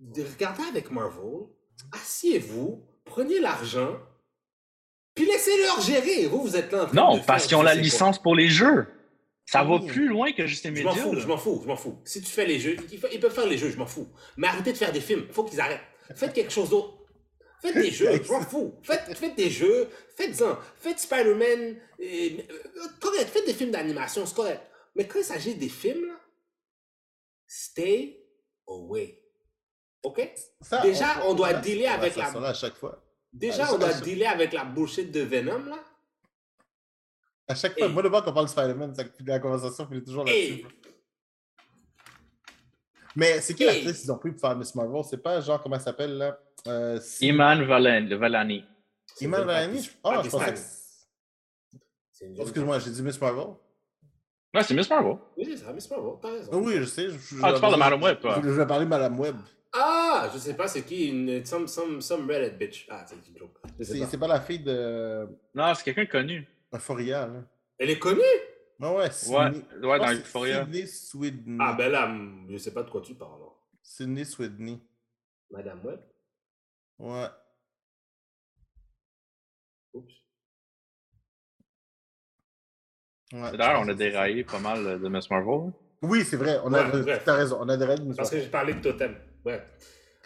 [0.00, 1.46] De- Regardez avec Marvel.
[1.92, 2.84] Asseyez-vous.
[3.04, 3.98] Prenez l'argent.
[5.14, 6.26] Puis laissez-leur gérer.
[6.26, 8.48] Vous, vous êtes là en train Non, de parce qu'ils ont la licence pour les
[8.48, 8.86] jeux.
[9.46, 9.86] Ça va Oui.
[9.86, 11.98] plus loin que juste les Je m'en fous, je m'en fous, je m'en fous.
[12.04, 14.08] Si tu fais les jeux, ils, peuvent faire les jeux, je m'en fous.
[14.36, 15.80] Mais arrêtez de faire des films, faut qu'ils arrêtent.
[16.14, 16.98] Faites quelque chose d'autre.
[17.60, 18.74] Faites des jeux, je m'en fous.
[18.84, 20.56] Faites, faites des jeux, faites-en.
[20.76, 24.62] Faites Spider-Man, et- euh, correct, faites des films d'animation, c'est correct.
[24.94, 26.20] Mais quand il s'agit des films, là,
[27.48, 28.24] stay
[28.68, 29.19] away.
[30.02, 30.30] OK?
[30.60, 33.02] Ça, Déjà, on doit faire dealer avec la- à chaque fois.
[33.32, 35.78] Déjà, Ah, on doit dealer avec la bullshit de Venom, là.
[37.46, 38.94] À chaque fois, Et- moi, le moment qu'on parle de Spider-Man,
[39.26, 40.66] la conversation finit toujours Et là-dessus.
[43.16, 45.02] Mais c'est qui Et- l'actrice qu'ils ont pris pour faire Miss Marvel?
[45.04, 46.38] C'est pas genre, comment elle s'appelle là?
[46.68, 48.64] Euh, Iman Valen- Valani.
[49.20, 49.44] Iman?
[49.46, 52.40] Patty- Ah, je pensais que.
[52.42, 53.46] Excuse-moi, j'ai dit Miss Marvel?
[54.54, 55.16] Ouais, c'est Miss Marvel.
[55.36, 55.72] Oui, c'est ça,
[56.20, 56.50] t'as raison.
[56.52, 57.08] Ah oui, je sais.
[57.10, 58.36] je- je- Ah, tu parles de Madame Web, toi.
[58.42, 59.36] Je, je vais parler de Madame Web.
[59.72, 62.86] Ah, je sais pas c'est qui, une, some, some, some Reddit bitch.
[62.90, 63.56] Ah, c'est une joke.
[63.80, 64.06] C'est pas.
[64.06, 66.48] c'est pas la fille de Non, c'est quelqu'un de connu.
[66.74, 67.42] Euphoria, là.
[67.78, 68.20] Elle est connue?
[68.80, 69.50] Non, ouais, Ouais,
[69.86, 70.64] ouais, dans Euphoria.
[70.64, 71.58] Sydney Sweeney.
[71.60, 72.10] Ah, ben là,
[72.48, 73.34] je sais pas de quoi tu parles.
[73.36, 73.62] alors.
[73.82, 74.80] Sydney Sweeney.
[75.50, 76.00] Madame Web?
[76.98, 77.26] Ouais.
[79.94, 80.14] Oups.
[83.32, 85.68] ouais D'ailleurs, on a déraillé pas mal de Miss Marvel.
[85.68, 85.72] hein.
[86.02, 86.58] Oui, c'est vrai.
[86.64, 86.80] On Ouais,
[87.12, 87.58] a, t'as raison.
[87.60, 88.04] On a des règles.
[88.04, 89.16] mais Parce c'est que j'ai parlé de totem.
[89.44, 89.62] Ouais.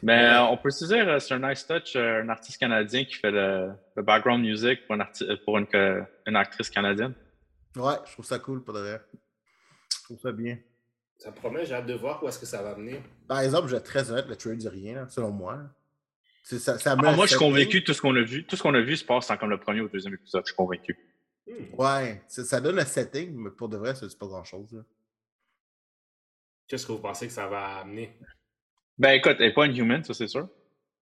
[0.03, 0.35] Mais Ouais.
[0.35, 3.15] euh, on peut se dire, euh, c'est un nice touch, euh, un artiste canadien qui
[3.15, 5.67] fait le, le background music pour, un arti- euh, pour une,
[6.27, 7.15] une actrice canadienne.
[7.77, 9.01] Ouais, je trouve ça cool, pour de vrai.
[9.93, 10.59] Je trouve ça bien.
[11.19, 13.01] Ça promet, j'ai hâte de voir où est-ce que ça va mener.
[13.29, 15.61] Par exemple, je vais être très honnête, le trailer dit rien, là, selon moi.
[16.43, 18.63] C'est- Ça, ça Ah, moi, je suis convaincu, tout ce qu'on a vu, tout ce
[18.63, 20.57] qu'on a vu se passe en comme le premier ou le deuxième épisode, je suis
[20.57, 20.99] convaincu.
[21.47, 21.75] Hmm.
[21.81, 24.73] Ouais, ça, ça donne un setting, mais pour de vrai, ça dit pas grand-chose.
[24.73, 24.83] là.
[26.69, 28.19] Qu'est-ce que vous pensez que ça va amener?
[28.99, 30.49] Ben écoute, elle n'est pas une human, ça c'est sûr.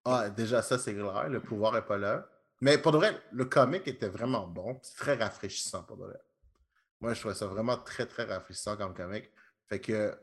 [0.04, 1.28] Ah, déjà, ça, c'est clair.
[1.28, 2.26] Le pouvoir est pas là.
[2.60, 4.80] Mais pour de vrai, le comic était vraiment bon.
[4.96, 6.20] Très rafraîchissant, pour de vrai.
[7.00, 9.30] Moi, je trouvais ça vraiment très, très rafraîchissant comme comic.
[9.68, 10.14] Fait que,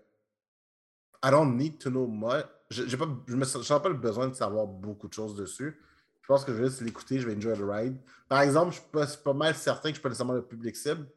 [1.23, 2.45] I don't need to know much.
[2.69, 5.81] Je je me pas le besoin de savoir beaucoup de choses dessus.
[6.21, 7.97] Je pense que je vais juste l'écouter, je vais enjoy the ride.
[8.27, 10.75] Par exemple, je suis pas, pas mal certain que je suis pas nécessairement le public
[10.75, 11.07] cible.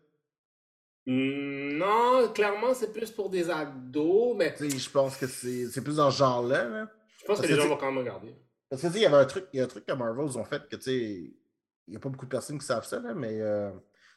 [1.07, 5.83] Hmm, non, clairement, c'est plus pour des ados, mais Tu sais, je pense que c'est
[5.83, 6.65] plus dans ce genre-là.
[6.69, 6.89] là.
[7.19, 8.37] je pense que les gens vont quand même regarder.
[8.71, 9.93] Parce que tu sais, il y avait un truc, il y a un truc que
[9.93, 12.65] Marvel ils ont fait que tu sais, il n'y a pas beaucoup de personnes qui
[12.65, 13.71] savent ça, là, mais euh,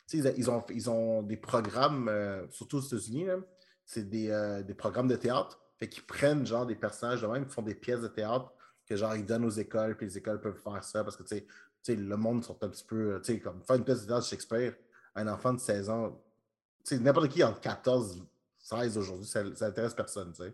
[0.07, 3.27] tu sais, ils, ils ont, ils ont des programmes, euh, surtout aux États-Unis,
[3.83, 5.59] c'est des, euh, des programmes de théâtre.
[5.77, 8.53] Fait qu'ils prennent genre des personnages de même, qui font des pièces de théâtre
[8.87, 11.43] que genre ils donnent aux écoles, puis les écoles peuvent faire ça parce que tu
[11.81, 14.23] sais, le monde sont un petit peu, tu sais, comme faire une pièce de théâtre
[14.23, 14.75] de Shakespeare,
[15.15, 16.23] un enfant de 16 ans,
[16.91, 18.23] n'importe qui entre 14,
[18.59, 20.53] 16 aujourd'hui, ça, ça intéresse personne, tu sais.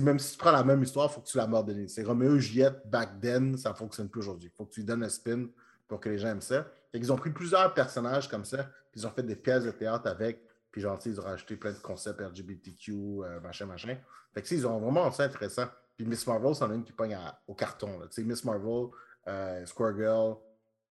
[0.00, 1.94] Même si tu prends la même histoire, il faut que tu la modernises.
[1.94, 4.50] C'est Roméo et Juliette, back then, ça ne fonctionne plus aujourd'hui.
[4.52, 5.46] Il faut que tu lui donnes un spin
[5.88, 6.66] pour que les gens aiment ça.
[6.92, 10.06] Qu'ils ont pris plusieurs personnages comme ça, puis ils ont fait des pièces de théâtre
[10.06, 13.96] avec, puis sais, ils ont rajouté plein de concepts LGBTQ, euh, machin, machin.
[14.32, 15.66] Fait que, ils ont vraiment ça intéressant.
[15.96, 17.98] Puis Miss Marvel, c'en est une qui pogne au carton.
[17.98, 18.06] là.
[18.18, 18.88] Miss Marvel,
[19.28, 20.36] euh, Square Girl,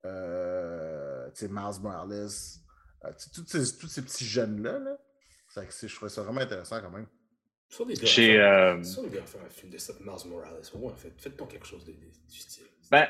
[0.06, 2.30] euh, Miles Morales,
[3.34, 4.98] tous ces, tous ces petits jeunes-là, là.
[5.56, 7.08] Je trouvais ça vraiment intéressant quand même.
[7.70, 8.06] Soit des gars.
[8.06, 10.62] Chez, faire- euh, gars faire un film de Miles Morales.
[10.74, 12.64] Au moins, faites, faites donc quelque chose de, de- du style.
[12.92, 13.08] Ben,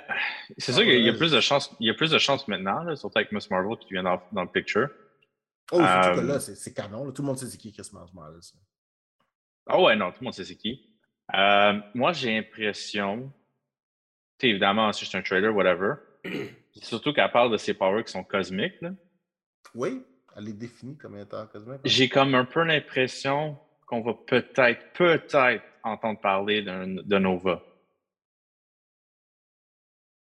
[0.57, 2.47] c'est Ah, sûr qu'il y a plus de chances, il y a plus de chances
[2.47, 4.89] maintenant, là, surtout avec Miss Marvel qui vient dans, dans le picture.
[5.71, 7.05] Oh, surtout Euh, que là, c'est canon.
[7.05, 7.11] là.
[7.11, 8.39] Tout le monde sait c'est qui Chris Miles Morales.
[9.67, 10.89] Ah ouais, non, tout le monde sait c'est qui.
[11.33, 13.31] Euh, moi, j'ai l'impression,
[14.37, 15.93] tu sais, évidemment, si c'est un trailer, whatever.
[16.73, 18.91] Surtout qu'elle parle de ses powers qui sont cosmiques, là.
[19.75, 20.03] Oui,
[20.35, 21.79] elle est définie comme étant cosmique.
[21.85, 27.61] J'ai comme un peu l'impression qu'on va peut-être, peut-être entendre parler d'un- de Nova.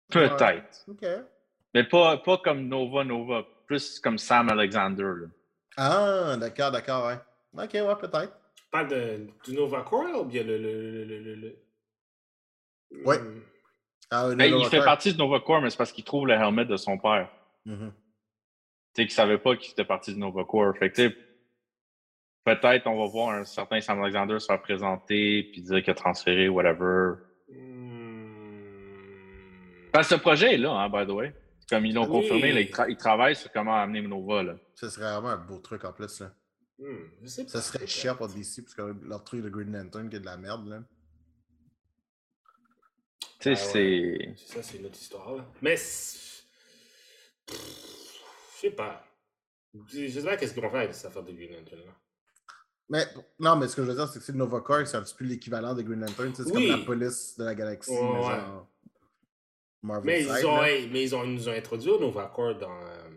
[0.09, 0.85] Peut-être.
[0.87, 1.05] OK.
[1.73, 5.03] Mais pas, pas comme Nova Nova, plus comme Sam Alexander.
[5.03, 5.27] là.
[5.77, 7.63] Ah, d'accord, d'accord, ouais.
[7.63, 8.33] OK, ouais, peut-être.
[8.55, 10.57] Tu parles de, du Nova Core ou bien le.
[10.57, 11.57] le, le, le, le-
[13.03, 13.19] Ouais.
[13.19, 13.41] Hmm.
[14.11, 16.65] Ah, Ben, il fait partie de Nova Corps, mais c'est parce qu'il trouve le helmet
[16.65, 17.29] de son père.
[17.65, 17.91] Mhm.
[18.95, 20.73] Tu sais, qu'il savait pas qu'il était parti de Nova Corps.
[20.77, 21.09] Fait que,
[22.45, 25.95] peut-être on va voir un certain Sam Alexander se faire présenter, puis dire qu'il a
[25.95, 27.15] transféré, whatever.
[27.49, 28.29] Hmm.
[29.91, 31.33] Parce que ce projet est là, hein, by the way.
[31.69, 32.21] Comme ils l'ont Oui.
[32.21, 34.43] confirmé, là, ils, tra- ils travaillent sur comment amener Nova.
[34.43, 34.55] Là.
[34.75, 36.19] Ce serait vraiment un beau truc en plus.
[36.21, 36.31] Là.
[36.77, 37.49] Hmm, je sais pas.
[37.49, 37.91] Ça serait peut-être.
[37.91, 40.67] cher pour DC, parce que leur truc de Green Lantern qui est de la merde.
[40.67, 40.83] Là.
[43.19, 43.79] Tu sais, Ah c'est.
[43.79, 44.33] ouais.
[44.37, 45.35] Ça, c'est une autre histoire.
[45.35, 45.45] Là.
[45.61, 45.75] Mais.
[48.55, 49.03] Je sais pas.
[49.87, 51.81] Je sais pas qu'est-ce qu'ils vont faire avec cette affaire de Green Lantern.
[51.85, 51.91] Là.
[52.87, 53.03] Mais
[53.39, 55.15] non, mais ce que je veux dire, c'est que c'est Nova Corps, c'est un petit
[55.15, 56.33] peu l'équivalent de Green Lantern.
[56.35, 56.69] C'est Oui.
[56.69, 58.21] comme la police de la galaxie, mais ouais.
[58.21, 58.67] genre
[59.81, 62.55] Marvel Mais, side, ils ont, mais ils, ont, ils nous ont introduit au Nova Corps
[62.57, 63.09] dans, euh,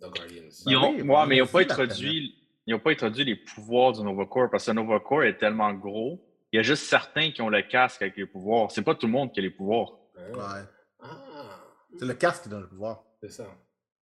[0.00, 0.48] dans Guardians.
[0.66, 2.34] Ils ont, oui, ouais, mais ils n'ont on pas introduit.
[2.66, 5.36] Ils n'ont pas introduit les pouvoirs du Nova Corps parce que le Nova Corps est
[5.38, 6.22] tellement gros.
[6.52, 8.70] Il y a juste certains qui ont le casque avec les pouvoirs.
[8.70, 9.92] C'est pas tout le monde qui a les pouvoirs.
[10.16, 10.32] Hein?
[10.32, 10.64] Ouais.
[11.00, 11.60] Ah,
[11.98, 13.04] C'est le casque qui donne le pouvoir.
[13.20, 13.46] c'est ça.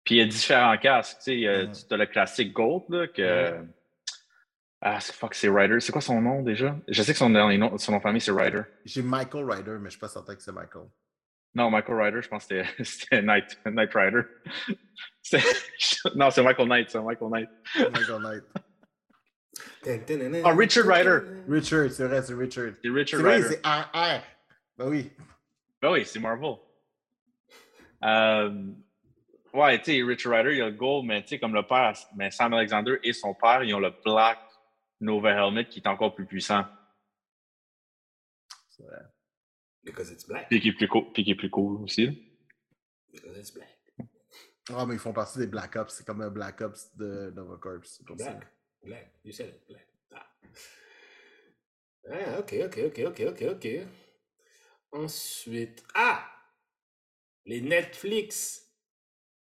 [0.10, 1.18] Puis il y a différents casques.
[1.24, 1.72] Tu sais, Mhm.
[1.88, 3.22] tu as le classique Gold, là, que.
[3.22, 3.62] Ouais.
[4.82, 5.80] Ah, c'est fuck, c'est Ryder.
[5.82, 6.76] C'est quoi son nom déjà?
[6.88, 8.64] Je sais que son, nom, son nom de famille, c'est Ryder.
[8.86, 10.88] J'ai Michael Ryder, mais je suis pas certain que c'est Michael.
[11.54, 14.22] Non, Michael Ryder, je pense que c'était- Knight, Knight Rider.
[15.22, 17.50] C'est- non, c'est Michael Knight, c'est Michael Knight.
[17.76, 18.44] Michael Knight.
[20.44, 21.20] Ah, Richard Rider.
[21.48, 22.72] Richard, c'est vrai, c'est Richard.
[22.82, 23.48] C'est Richard Rider.
[23.48, 24.24] c'est RR.
[24.76, 25.12] Ben oui.
[25.80, 26.56] Ben oui, c'est Marvel.
[28.04, 28.50] Euh,
[29.54, 31.94] ouais, tu sais, Richard Rider, il a le gold, mais tu sais, comme le père,
[32.16, 34.40] mais Sam Alexander et son père, ils ont le Black
[35.00, 36.66] Nova Helmet qui est encore plus puissant.
[38.70, 39.02] C'est vrai.
[39.84, 40.50] Because it's black.
[40.50, 42.08] Puis qui est plus cool, puis qui est plus cool aussi.
[43.12, 43.80] Because it's black.
[44.72, 45.96] Ah, mais ils font partie des Black Ops.
[45.96, 47.80] C'est comme un Black Ops de Nova Corps.
[48.16, 48.48] Black.
[48.84, 49.12] Black.
[49.24, 49.68] You said it.
[49.68, 49.88] Black.
[50.14, 50.28] Ah.
[52.12, 53.68] Ah, ok, ok, ok, ok, ok, ok.
[54.92, 55.84] Ensuite.
[55.96, 56.24] Ah!
[57.46, 58.69] Les Netflix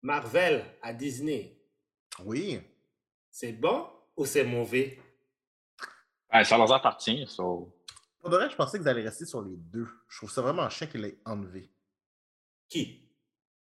[0.01, 1.57] Marvel à Disney.
[2.23, 2.61] Oui.
[3.31, 4.99] C'est bon ou c'est mauvais?
[6.29, 7.43] Ah, ça leur appartient, ça.
[7.43, 9.87] Pour de vrai, je pensais qu'ils allaient rester sur les deux.
[10.09, 11.69] Je trouve ça vraiment chiant qu'ils l'aient enlevé.
[12.69, 13.07] Qui?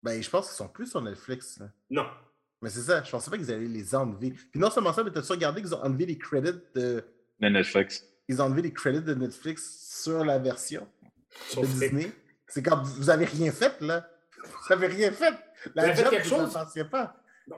[0.02, 1.58] Ben, je pense qu'ils sont plus sur Netflix.
[1.58, 1.70] là.
[1.90, 2.06] Non.
[2.60, 4.30] Mais c'est ça, je pensais pas qu'ils allaient les enlever.
[4.30, 7.04] Puis non seulement ça, mais t'as-tu regardé qu'ils ont enlevé les crédits de.
[7.40, 8.04] De Netflix.
[8.28, 10.87] Ils ont enlevé les crédits de Netflix sur la version
[11.56, 11.62] de.
[11.62, 12.12] Disney.
[12.46, 14.08] C'est comme vous avez rien fait, là.
[14.66, 15.34] Vous avez rien fait.
[15.74, 17.16] La Vous job quelque vous appartient pas.
[17.48, 17.57] Non.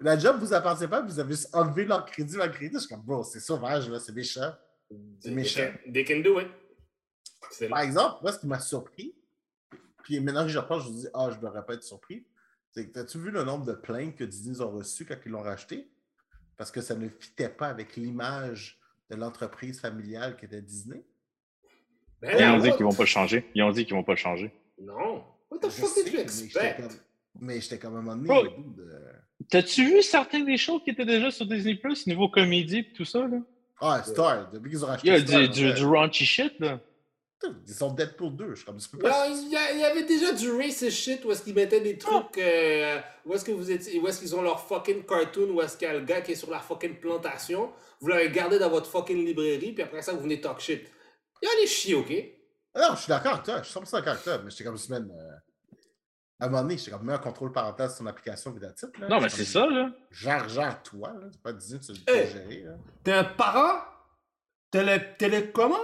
[0.00, 2.74] La job vous appartient pas, vous avez juste enlevé leur crédit, leur crédit.
[2.74, 4.52] Je suis comme, bro, c'est sauvage, là, c'est méchant.
[4.90, 5.70] C'est They méchant.
[5.84, 6.48] can, they can do it.
[7.68, 9.14] Par exemple, moi, ce qui m'a surpris,
[10.02, 12.26] puis maintenant que je repense, je me dis, ah, je ne devrais pas être surpris,
[12.72, 15.42] c'est que, as-tu vu le nombre de plaintes que Disney ont reçues quand ils l'ont
[15.42, 15.90] racheté?
[16.56, 18.78] Parce que ça ne fitait pas avec l'image
[19.10, 21.04] de l'entreprise familiale qui était Disney?
[22.20, 23.48] Ben, Ils ont dit qu'ils vont pas le changer.
[23.54, 24.52] Ils ont dit qu'ils vont pas le changer.
[24.80, 25.24] Non.
[25.50, 26.82] What the fuck did you expect?
[27.40, 28.50] Mais j'étais comme à un moment donné,
[29.50, 33.04] T'as-tu vu certains des shows qui étaient déjà sur Disney Plus, niveau comédie et tout
[33.04, 33.38] ça, là?
[33.80, 36.80] Ah, Star, depuis qu'ils ont racheté Il y a Star, du, du, raunchy shit, là.
[37.68, 38.50] Ils sont Deadpool 2.
[38.50, 39.28] Je suis comme, tu peux Non, pas.
[39.28, 41.96] il y, a- il y avait déjà du racist shit où est-ce qu'ils mettaient des
[41.96, 42.36] trucs.
[42.38, 44.00] euh, où est-ce que vous étiez.
[44.00, 46.32] Où est-ce qu'ils ont leur fucking cartoon, où est-ce qu'il y a le gars qui
[46.32, 47.70] est sur la fucking plantation.
[48.00, 50.82] Vous l'avez gardé dans votre fucking librairie, puis après ça, vous venez talk shit.
[51.40, 52.12] Il y a les chier, ok?
[52.74, 53.62] Ah Non, je suis d'accord avec toi.
[53.62, 54.38] Je suis 100% d'accord avec toi.
[54.44, 55.08] Mais j'étais comme une semaine.
[55.16, 55.37] euh,
[56.40, 58.86] À un moment donné, j'étais comme, mets un contrôle parental sur son application Vidatit.
[59.00, 59.08] Là.
[59.08, 59.92] Non, mais c'est ça, là.
[60.10, 61.12] Gère, gère toi.
[61.12, 61.26] Là.
[61.32, 62.62] C'est pas Disney, tu peux gérer.
[62.62, 62.76] Là.
[63.02, 63.82] T'es un parent?
[64.70, 65.80] Télé télécommande?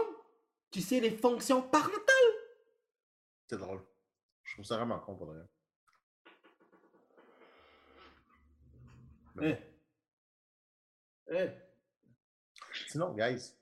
[0.71, 2.05] Tu sais les fonctions parentales?
[3.49, 3.83] C'est drôle.
[4.45, 5.41] Je trouve ça vraiment con pour vrai.
[9.41, 9.57] Hein?
[11.33, 11.49] Hein?
[12.89, 13.57] Sinon, guys,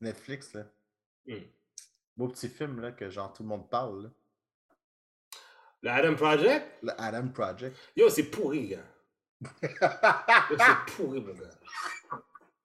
[0.00, 0.64] Netflix, là.
[1.26, 1.42] Hmm.
[2.16, 4.10] Beau petit film, là, que genre tout le monde parle, là.
[5.82, 6.66] Le Adam Project?
[6.82, 7.76] Le Adam Project.
[7.96, 8.78] Yo, c'est pourri, gars.
[9.62, 11.48] Yo, c'est pourri, mon gars.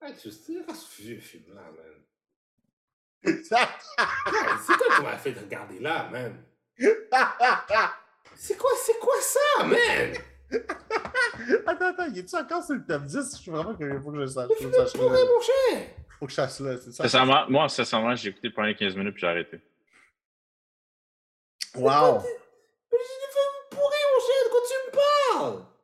[0.02, 3.34] Hey, tu sais, c'est ce vieux film-là, man.
[3.50, 6.44] C'est quoi qu'on m'a fait de regarder là, man?
[8.40, 10.14] C'est quoi, c'est quoi ça, man?
[11.66, 13.32] attends, attends, il est-tu encore sur le top 10?
[13.32, 14.00] Je suis vraiment curieux.
[14.00, 14.48] Faut que je sache.
[14.48, 15.88] Le Faut film que je est sache pourri, mon cher!
[16.20, 16.78] Faut que je sache là.
[16.78, 17.04] C'est ça?
[17.04, 19.60] Sincèrement, moi, sincèrement, j'ai écouté les premières 15 minutes puis j'ai arrêté.
[21.74, 22.20] Wow!
[22.22, 22.28] Mais
[22.92, 24.74] j'ai des films pourris, mon cher, de quoi tu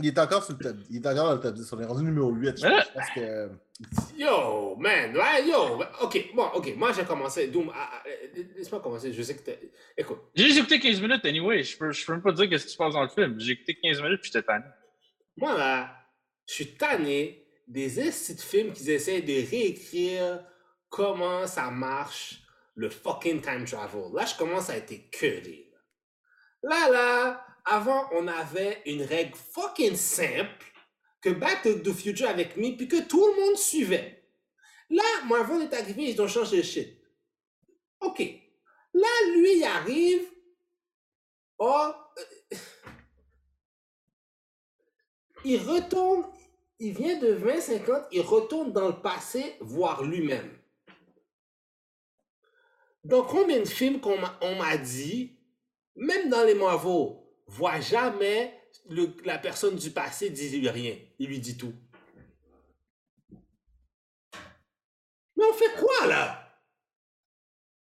[0.00, 0.76] Il est encore sur le top.
[0.90, 1.72] Il est encore dans le top 10.
[1.72, 2.56] On est rendu numéro 8.
[2.56, 3.50] Je pense, je pense que.
[4.18, 8.80] Yo, man, ouais, yo, ok, bon, ok, moi j'ai commencé, Doom, ah, ah, euh, laisse-moi
[8.80, 11.62] commencer, je sais que t'es, écoute, J'ai écouté 15 minutes, anyway.
[11.62, 13.38] Je peux, je peux même pas dire qu'est-ce qui se passe dans le film.
[13.38, 14.64] J'ai écouté 15 minutes puis j'étais tanné.
[15.36, 15.96] moi là,
[16.48, 20.42] je suis tanné des estis de films qui essaient de réécrire
[20.88, 22.42] comment ça marche
[22.74, 24.12] le fucking time travel.
[24.12, 25.67] Là, je commence à être écœuré.
[26.62, 30.64] Là, là, avant, on avait une règle fucking simple
[31.20, 34.24] que Back to the Future avec me, puis que tout le monde suivait.
[34.90, 36.98] Là, Marvel est arrivé, ils ont changé le shit.
[38.00, 38.20] OK.
[38.94, 40.30] Là, lui, il arrive.
[41.58, 41.90] Oh.
[42.52, 42.56] euh,
[45.44, 46.24] Il retourne.
[46.80, 50.56] Il vient de 2050, il retourne dans le passé voir lui-même.
[53.02, 55.37] Dans combien de films qu'on m'a- on m'a dit,
[55.98, 58.54] même dans les Marvel, voit jamais
[58.88, 60.96] le- la personne du passé dit lui rien.
[61.18, 61.74] Il lui dit tout.
[65.36, 66.44] Mais on fait quoi là?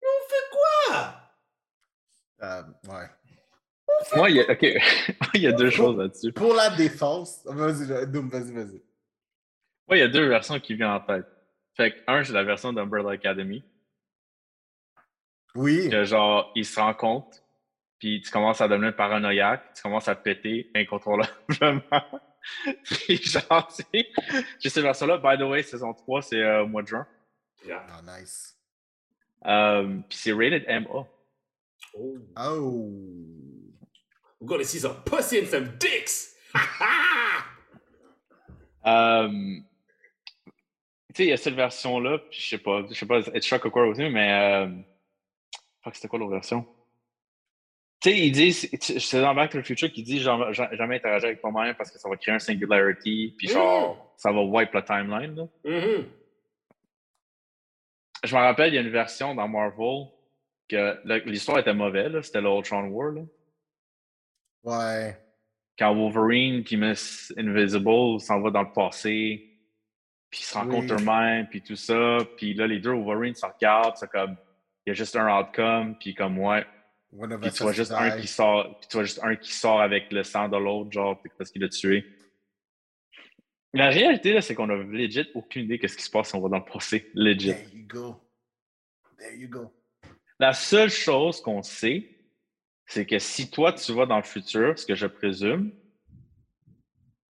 [0.02, 1.20] Mais on fait quoi?
[2.42, 3.06] euh, ouais.
[4.16, 4.62] Moi, il y a, ok.
[5.34, 6.32] il y a deux choses là-dessus.
[6.32, 7.42] Pour la défense.
[7.44, 8.82] Vas-y, vas-y, vas-y.
[9.88, 11.26] Moi, il y a deux versions qui viennent en tête.
[11.76, 13.64] Fait que, un, c'est la version d'Umbrella Academy.
[15.54, 15.88] Oui.
[15.90, 17.38] Que genre, ils se rencontrent,
[18.00, 21.82] puis tu commences à devenir paranoïaque, tu commences à péter incontrôlablement.
[22.84, 24.08] puis genre, tu sais,
[24.58, 25.18] j'ai cette version-là.
[25.18, 27.06] By the way, saison 3, c'est euh, au mois de juin.
[27.64, 27.86] Yeah.
[27.90, 28.56] Ah, nice.
[29.44, 31.06] Euh, puis c'est rated MA.
[31.94, 32.18] Oh.
[32.38, 32.90] Oh.
[34.40, 36.34] We're gonna see some pussy and some dicks!
[38.86, 39.28] Euh,
[40.48, 43.44] tu sais, il y a cette version-là, puis je sais pas, je sais pas, être
[43.44, 44.64] choc ou quoi aussi, mais.
[44.64, 44.70] Euh,
[45.84, 46.66] fuck, c'était quoi l'autre version?
[48.02, 50.96] Tu sais, ils disent, c'est dans Back to the Future qui dit genre, ja- jamais
[50.96, 54.72] interagir avec toi-même parce que ça va créer un singularity, puis genre, ça va wipe
[54.72, 55.34] la timeline.
[55.34, 55.46] Là.
[55.64, 56.06] Mhm.
[58.24, 60.06] Je me rappelle, il y a une version dans Marvel
[60.68, 60.98] que
[61.28, 63.12] l'histoire était mauvaise, c'était le Ultron War.
[63.12, 63.22] Là.
[64.64, 65.16] Ouais.
[65.78, 69.46] Quand Wolverine puis Miss Invisible s'en va dans le passé,
[70.30, 71.02] puis ils se rencontrent Oui.
[71.02, 74.36] eux-mêmes, puis tout ça, puis là, les deux Wolverine se regardent, c'est comme,
[74.86, 76.64] il y a juste un outcome, puis comme, ouais,
[77.10, 80.12] puis tu vois juste un qui sort, puis tu vois juste un qui sort avec
[80.12, 82.06] le sang de l'autre, genre, parce qu'il l'a tué.
[83.72, 86.34] La réalité, là, c'est qu'on a legit aucune idée de ce qui se passe si
[86.34, 87.10] on va dans le passé.
[87.14, 87.52] Legit.
[87.52, 88.20] There you go.
[89.18, 89.72] There you go.
[90.38, 92.08] La seule chose qu'on sait,
[92.86, 95.72] c'est que si toi, tu vas dans le futur, ce que je présume,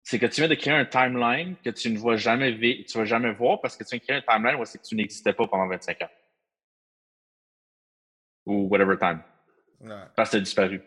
[0.03, 3.05] c'est que tu viens de créer un timeline que tu ne vas jamais, tu vas
[3.05, 5.33] jamais voir parce que tu viens de créer un timeline où c'est que tu n'existais
[5.33, 6.09] pas pendant 25 ans.
[8.45, 9.21] Ou whatever time.
[9.81, 10.03] Ouais.
[10.15, 10.81] Parce que tu as disparu.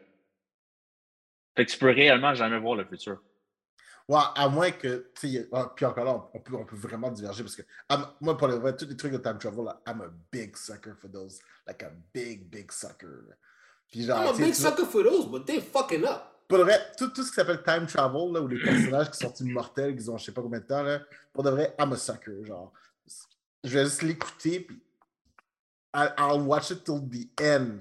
[1.57, 3.20] Fait que tu peux réellement jamais voir le futur.
[4.09, 5.11] Ouais, à moins que,
[5.53, 8.49] ah, puis encore là, on peut, on peut vraiment diverger parce que, I'm- moi, pour
[8.49, 11.40] le vrai, tous les trucs de time travel, là, I'm a big sucker for those.
[11.66, 13.36] Like a big, big sucker.
[13.90, 16.28] Puis genre, I'm a big sucker for those, but they fucking up.
[16.49, 19.18] pour le vrai, tout, tout ce qui s'appelle time travel, là, où les personnages qui
[19.18, 21.01] sont immortels, qui ont je sais pas combien de temps, là,
[21.32, 22.45] pour de vrai, I'm a sucker.
[22.45, 22.72] Genre,
[23.64, 24.82] je vais juste l'écouter, puis
[25.95, 27.80] I'll, I'll watch it till the end.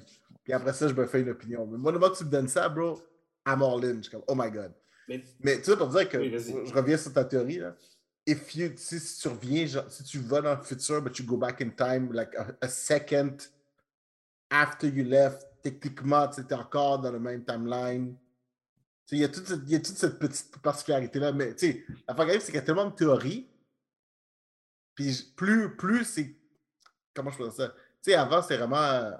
[0.51, 1.65] Puis après ça, je me fais une opinion.
[1.65, 3.01] Mais moi, le moment que tu me donnes ça, bro,
[3.47, 3.95] I'm all in.
[3.95, 4.73] Je suis comme, oh my god.
[5.07, 7.73] Mais Mais tu sais, pour dire que, Oui, je reviens sur ta théorie, là.
[8.27, 11.25] If you, si, si tu reviens, genre, si tu vas dans le futur, but you
[11.25, 13.37] go back in time, like a, a second
[14.49, 18.17] after you left, techniquement, tu étais encore dans le même timeline.
[19.09, 21.85] Il y, a toute cette- il y a toute cette petite particularité-là, mais tu sais,
[22.09, 23.49] la arrive, c'est qu'il y a tellement de théories.
[24.95, 26.35] Puis plus, plus c'est.
[27.13, 27.69] Comment je peux dire ça?
[27.69, 29.11] Tu sais, avant, c'était vraiment.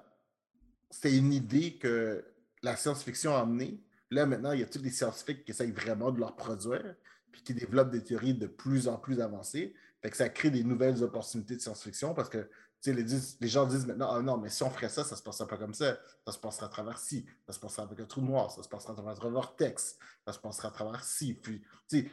[0.92, 2.24] C'était une idée que
[2.62, 3.82] la science-fiction a amenée.
[4.12, 6.96] Là, maintenant, il y a tous les scientifiques qui essayent vraiment de leur produire,
[7.32, 9.74] puis qui développent des théories de plus en plus avancées?
[10.02, 12.50] Fait ça crée des nouvelles opportunités de science-fiction parce que
[12.86, 13.06] les,
[13.40, 15.58] les gens disent maintenant, ah non, mais si on ferait ça, ça se passerait pas
[15.58, 15.98] comme ça.
[16.26, 18.68] Ça se passerait à travers ci, ça se passerait avec un trou noir, ça se
[18.68, 21.40] passerait à travers un vortex, ça se passerait à travers ci.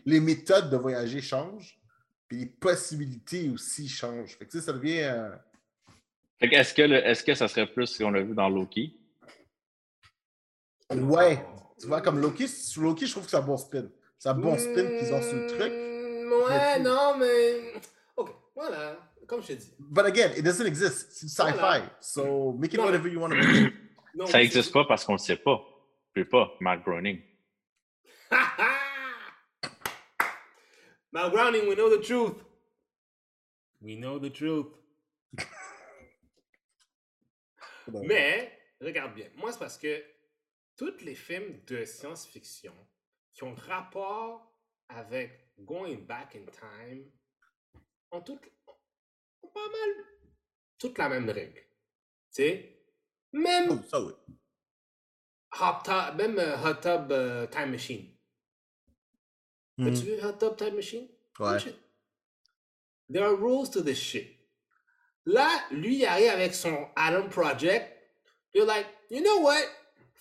[0.05, 1.81] Les méthodes de voyager changent,
[2.29, 4.37] puis les possibilités aussi changent.
[4.37, 5.03] Fait que, ça devient.
[5.03, 5.31] euh,
[6.41, 8.95] est-ce que, le- est-ce que ça serait plus ce qu'on a vu dans Loki?
[10.91, 11.45] Ouais.
[11.81, 13.89] Tu vois, comme Loki, sur Loki, je trouve que c'est un bon spin.
[14.19, 15.73] C'est un bon spin qu'ils ont sur le truc.
[15.73, 17.73] Mm, Ouais, Mais non, mais.
[18.17, 18.97] Ok, voilà.
[19.27, 19.73] Comme je te dis.
[19.79, 21.09] But again, it doesn't exist.
[21.13, 21.53] C'est du sci-fi.
[21.59, 21.91] Voilà.
[22.01, 23.73] So make it Non, whatever you want to make it.
[24.15, 25.61] Non, Ça n'existe pas parce qu'on ne le sait pas.
[26.17, 27.21] Je peux pas, Matt Groening.
[31.13, 32.35] Mal Grounding, we know the truth.
[33.81, 34.67] We know the truth.
[38.03, 40.05] Mais, regarde bien, moi, c'est parce que
[40.77, 42.75] tous les films de science-fiction
[43.33, 44.53] qui ont rapport
[44.89, 47.11] avec going back in time
[48.11, 48.47] ont, toutes,
[49.43, 50.05] ont pas mal
[50.79, 51.61] toute la même règle.
[51.61, 52.85] Tu sais?
[53.33, 54.13] Même Oh, ça oui.
[55.61, 58.17] Hot Tub, même euh, Hot Tub euh, Time Machine.
[59.79, 59.89] Mhm.
[59.89, 61.09] As-tu vu Hot Tub Time Machine?
[61.41, 61.59] Ouais.
[63.11, 64.38] There are rules to this shit.
[65.29, 67.93] Là, lui, il arrive avec son Atom Project.
[68.55, 69.63] You're like, you know what?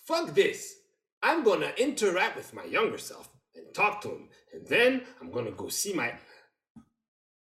[0.06, 0.76] Fuck this.
[1.24, 4.30] I'm gonna interact with my younger self and talk to him.
[4.54, 6.12] And then I'm gonna go see my.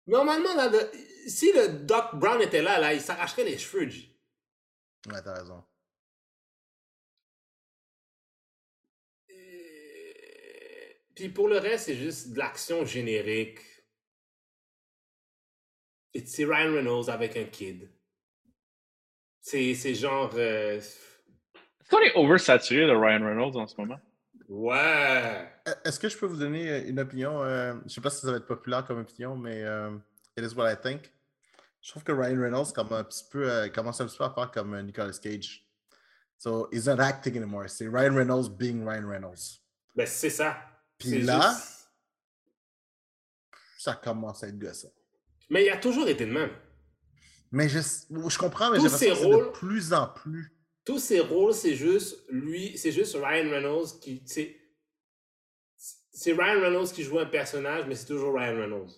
[0.07, 0.91] Normalement, là, de-
[1.29, 4.09] si le Doc Brown était là, là, il s'arracherait les cheveux, G.
[5.07, 5.63] Ouais, t'as raison.
[11.15, 13.61] Puis pour le reste, c'est juste de l'action générique.
[16.15, 17.89] Et C'est Ryan Reynolds avec un kid.
[19.41, 20.33] C'est c'est genre.
[20.35, 23.99] euh, Est-ce qu'on est oversaturé de Ryan Reynolds en ce moment?
[24.49, 25.49] Ouais!
[25.69, 27.43] Euh, Est-ce que je peux vous donner euh, une opinion?
[27.45, 29.97] euh, je sais pas si ça va être populaire comme opinion, mais euh,
[30.37, 31.13] it is what I think.
[31.81, 34.31] Je trouve que Ryan Reynolds comme un petit peu, euh, commence un petit peu à
[34.35, 35.67] faire comme euh, Nicolas Cage.
[36.37, 37.69] So, he's not acting anymore.
[37.71, 39.61] C'est Ryan Reynolds being Ryan Reynolds.
[39.95, 40.59] Ben, c'est ça.
[40.99, 41.77] Puis là- juste-
[43.79, 44.93] Ça commence à être gossant.
[45.51, 46.51] Mais il a toujours été de même.
[47.53, 50.07] Mais je, je comprends, mais Tous j'ai l'impression ses que c'est de rôles- plus en
[50.07, 50.57] plus.
[50.85, 54.23] Tous ses rôles, c'est juste lui, c'est juste Ryan Reynolds qui.
[54.27, 54.57] C'est
[56.13, 58.91] c'est Ryan Reynolds qui joue un personnage, mais c'est toujours Ryan Reynolds.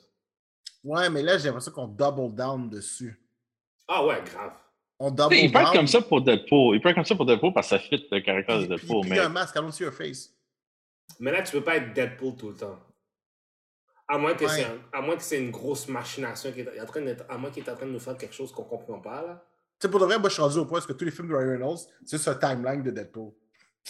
[0.84, 3.20] Ouais, mais là, j'ai l'impression qu'on double down dessus.
[3.88, 4.52] Ah ouais, grave.
[4.98, 5.66] On double Il peut down.
[5.68, 6.76] être comme ça pour Deadpool.
[6.76, 9.00] Il peut être comme ça pour Deadpool parce que ça fit le caractère de Deadpool.
[9.02, 10.34] puis Mais il a un masque, I don't see your face.
[11.20, 12.78] Mais là, tu peux pas être Deadpool tout le temps.
[14.14, 14.50] À moins que Ouais.
[15.20, 17.76] c'est un- une grosse machination qui est en train d'être, à moins qu'il est en
[17.76, 19.44] train de nous faire quelque chose qu'on comprend pas là.
[19.80, 21.10] Tu sais, pour de vrai, moi, je suis rendu au point où que tous les
[21.10, 23.32] films de Ryan Reynolds, c'est un timeline de Deadpool.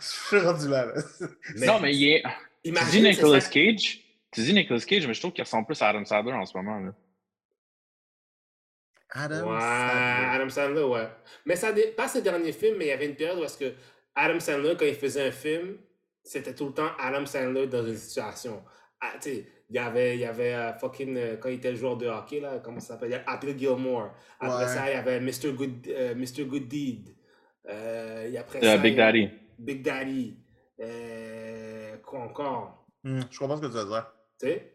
[0.00, 0.86] je suis rendu là.
[0.86, 0.94] là.
[1.66, 2.22] non, mais il est.
[2.64, 4.00] Tu dis c'est Nicolas ça- Cage.
[4.32, 6.56] Tu dis Nicolas Cage, mais je trouve qu'il ressemble plus à Adam Sandler en ce
[6.56, 6.78] moment.
[6.80, 6.92] Là.
[9.10, 10.26] Adam Ouais, Sandler.
[10.34, 11.08] Adam Sandler, ouais.
[11.44, 13.72] Mais ça, pas ses derniers films, mais il y avait une période où est-ce que
[14.14, 15.76] Adam Sandler, quand il faisait un film,
[16.22, 18.62] c'était tout le temps Adam Sandler dans une situation.
[19.00, 21.96] Ah, tu sais, il y avait, y avait euh, fucking, euh, quand il était joueur
[21.96, 23.08] de hockey, là, comment ça s'appelle?
[23.10, 24.14] Il y avait Happy Gilmore.
[24.40, 24.68] Après Ouais.
[24.68, 25.52] ça, il y avait Mr.
[25.52, 26.44] Good, euh, Mr.
[26.46, 27.16] Good Deed.
[27.68, 29.30] Euh, et après Euh, ça, Big il y a- Daddy.
[29.58, 30.36] Big Daddy.
[30.80, 32.86] Euh, quoi encore?
[33.02, 34.12] Hmm, je comprends ce que tu veux dire.
[34.40, 34.72] Tu sais?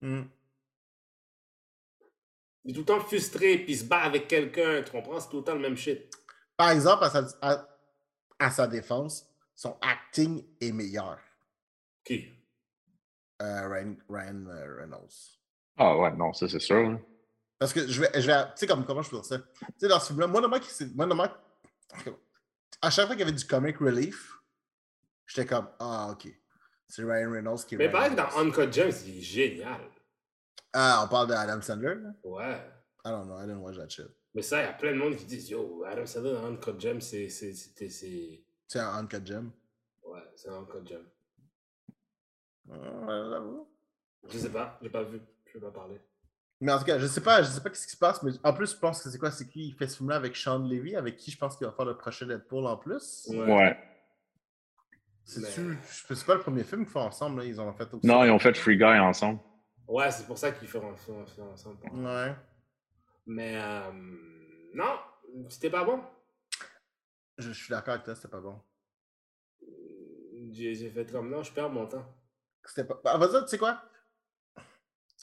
[0.00, 0.22] Hmm.
[2.64, 5.18] Il est tout le temps frustré, puis il se bat avec quelqu'un, tu comprends?
[5.20, 6.12] C'est tout le temps le même shit.
[6.56, 7.68] Par exemple, à sa, à-
[8.38, 11.18] à sa défense, son acting est meilleur.
[12.04, 12.28] Qui?
[13.40, 15.38] Euh, Ryan, Ryan, euh, Reynolds.
[15.76, 16.98] Ah ouais, non, ça c'est sûr.
[17.58, 19.38] Parce que je vais, je vais tu sais, comme, comment je peux dire ça?
[19.38, 19.44] Tu
[19.78, 21.34] sais, dans ce film-là, moi, normalement, moi, normalement,
[22.82, 24.32] à chaque fois qu'il y avait du comic relief,
[25.26, 26.28] j'étais comme, ah, ok.
[26.88, 28.28] C'est Ryan Reynolds qui est Mais pareil dans.
[28.38, 29.80] Uncut Gems, il est génial.
[30.72, 32.10] Ah, on parle d'Adam Sandler, là?
[32.24, 32.60] Ouais.
[33.04, 34.08] I don't know, I didn't watch that shit.
[34.34, 36.78] Mais ça, il y a plein de monde qui disent Yo, Adam Sandler dans Uncut
[36.78, 37.28] Gems, c'est.
[37.28, 39.50] c'est- c'est- c'est- C'est un Uncut Gem.
[40.02, 41.04] Ouais, c'est un Uncut Gem.
[42.70, 43.68] J'avoue.
[44.28, 46.00] Je sais pas, j'ai pas vu, je vais pas parler.
[46.60, 48.32] Mais en tout cas, je sais pas, je sais pas ce qui se passe, mais
[48.42, 49.30] en plus, je pense que c'est quoi?
[49.30, 51.72] C'est qui il fait ce film-là avec Sean Levy, avec qui je pense qu'il va
[51.72, 53.26] faire le prochain Deadpool en plus?
[53.30, 53.38] Ouais.
[53.54, 53.78] Ouais.
[55.24, 57.92] C'est-tu, Mais- c'est pas le premier film qu'ils font ensemble, là, ils en ont fait
[57.94, 58.06] aussi.
[58.06, 59.38] Non, ils ont fait Free Guy ensemble.
[59.86, 61.78] Ouais, c'est pour ça qu'ils feront feront- feront ensemble.
[61.92, 62.34] Ouais.
[63.26, 63.92] Mais euh,
[64.74, 64.98] non,
[65.50, 66.02] c'était pas bon.
[67.38, 68.58] Je, je suis d'accord avec toi, c'était pas bon.
[70.50, 72.04] J'ai j'ai fait comme non, je perds mon temps.
[72.68, 73.00] C'était pas.
[73.04, 73.82] Ah, vas-y, tu sais quoi?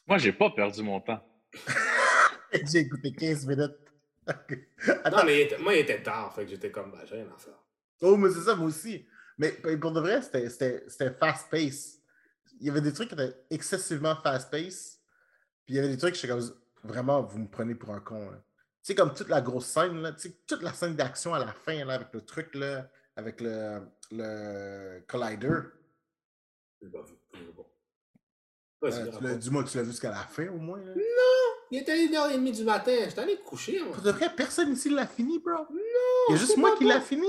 [0.08, 1.24] Moi, j'ai pas perdu mon temps.
[2.72, 3.76] J'ai écouté 15 minutes.
[4.28, 7.16] Attends, Non, mais il était- moi, il était tard, fait que j'étais comme, bah, j'ai
[7.16, 7.60] rien à faire.
[8.02, 9.06] oh, mais c'est ça, moi aussi.
[9.38, 12.02] Mais pour de vrai, c'était- c'était c'était fast-paced.
[12.62, 15.00] Il y avait des trucs qui étaient excessivement fast-paced.
[15.66, 16.42] Puis il y avait des trucs que j'étais comme,
[16.84, 18.30] vraiment, vous me prenez pour un con.
[18.32, 18.38] là.
[18.38, 21.40] Tu sais, comme toute la grosse scène, là, tu sais, toute la scène d'action à
[21.40, 23.82] la fin, là, avec le truc, là, avec le,
[24.12, 25.60] le Collider.
[26.82, 27.16] Pas vu.
[28.82, 29.40] Vas-y, Euh, tu l'as- raconte.
[29.40, 30.80] Dis-moi tu l'as vu jusqu'à la fin, au moins.
[30.80, 30.94] Là.
[31.72, 33.80] Il était 1h30 du matin, j'étais allé coucher.
[33.82, 33.94] moi.
[33.94, 35.52] Pour de vrai, personne ici l'a fini, bro.
[35.54, 35.66] Non,
[36.30, 36.90] Il y a juste moi qui bon.
[36.90, 37.28] l'a fini.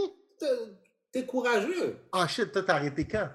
[1.12, 1.97] T'es- courageux.
[2.12, 3.30] Ah shit, toi, t'as arrêté quand?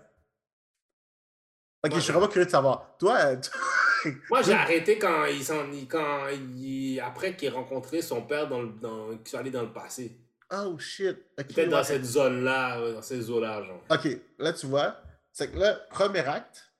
[1.84, 2.96] Ok, je suis vraiment curieux de savoir.
[3.00, 8.04] Toi, euh, tu- Moi, j'ai arrêté quand il s'en, quand il, après qu'il ait rencontré
[8.04, 10.16] son père dans, le- dans, qu'ils sont allés dans le passé.
[10.52, 11.18] Oh shit.
[11.40, 11.84] Ok, Peut-être dans ouais.
[11.84, 13.82] cette zone-là, ouais, dans ces eaux-là, genre.
[13.90, 14.08] Ok,
[14.38, 14.96] là, tu vois,
[15.34, 16.72] c'est que là, premier acte,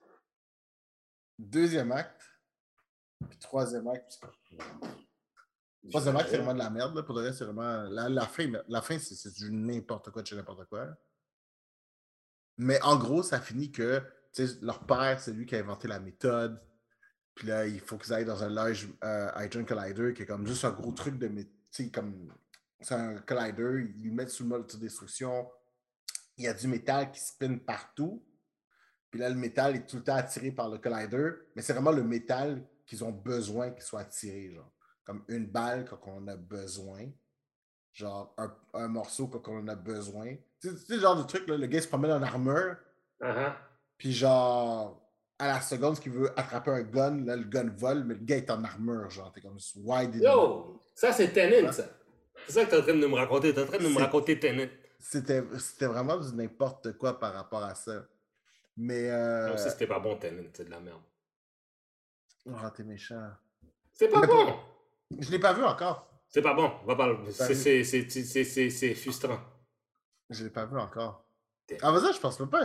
[1.38, 2.22] deuxième acte,
[3.28, 4.20] puis troisième acte.
[5.90, 6.94] Troisième acte, c'est vraiment de la merde.
[6.94, 7.02] Là.
[7.02, 7.82] Pour le reste, c'est vraiment.
[7.84, 10.88] La, la fin, la fin c'est, du n'importe quoi de chez n'importe quoi.
[12.58, 14.02] Mais en gros, ça finit que
[14.60, 16.60] leur père, c'est lui qui a inventé la méthode.
[17.34, 20.46] Puis là, il faut qu'ils aillent dans un large euh, Hadron Collider qui est comme
[20.46, 21.30] juste un gros truc de.
[21.70, 22.32] Tu comme.
[22.80, 25.48] C'est un collider, ils le mettent sous le mode de destruction.
[26.36, 28.24] Il y a du métal qui spin partout.
[29.12, 31.32] Puis là, le métal est tout le temps attiré par le collider.
[31.54, 34.50] Mais c'est vraiment le métal qu'ils ont besoin qu'il soit attiré.
[34.54, 34.72] Genre.
[35.04, 37.10] Comme une balle quand on en a besoin.
[37.92, 40.34] Genre un, un morceau quand on en a besoin.
[40.62, 42.76] Tu sais, le genre de truc, là, le gars se promène en armure.
[43.20, 43.52] Uh-huh.
[43.98, 45.06] Puis genre,
[45.38, 48.38] à la seconde, qu'il veut attraper un gun, là, le gun vole, mais le gars
[48.38, 49.10] est en armure.
[49.10, 51.84] Genre, t'es comme, why did Yo, ça c'est Tenet, ça.
[52.46, 53.52] C'est ça que t'es en train de me raconter.
[53.52, 54.70] T'es en train de me raconter Tenet.
[54.98, 58.06] C'était c'était vraiment du n'importe quoi par rapport à ça.
[58.76, 59.10] Mais.
[59.10, 59.46] Euh...
[59.46, 60.50] Moi aussi, c'était pas bon, Tenet.
[60.54, 61.02] C'est de la merde.
[62.46, 63.30] Oh, t'es méchant.
[63.92, 64.58] C'est pas bon.
[65.18, 66.08] Je l'ai pas vu encore.
[66.28, 66.72] C'est pas bon.
[66.86, 69.40] Va pas C'est frustrant.
[70.30, 71.26] Je l'ai pas vu encore.
[71.82, 72.64] Ah, vas-y, je pense même pas.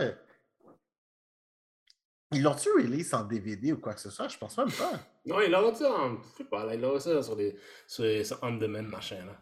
[2.32, 4.28] Ils l'ont-tu release en DVD ou quoi que ce soit?
[4.28, 4.92] Je pense même pas.
[5.24, 6.20] Non, il aura ça en.
[6.20, 7.58] Je sais pas, là, il aura ça sur des.
[7.86, 9.40] sur les sur on-demand machin, là.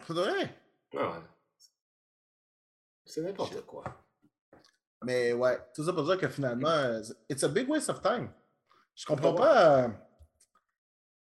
[0.00, 0.54] Faudrait.
[0.94, 1.24] Ah ouais.
[3.04, 3.84] C'est n'importe quoi.
[5.04, 8.30] Mais ouais, tout ça pour dire que finalement, euh, it's a big waste of time.
[8.96, 9.84] Je comprends pas.
[9.84, 9.88] euh,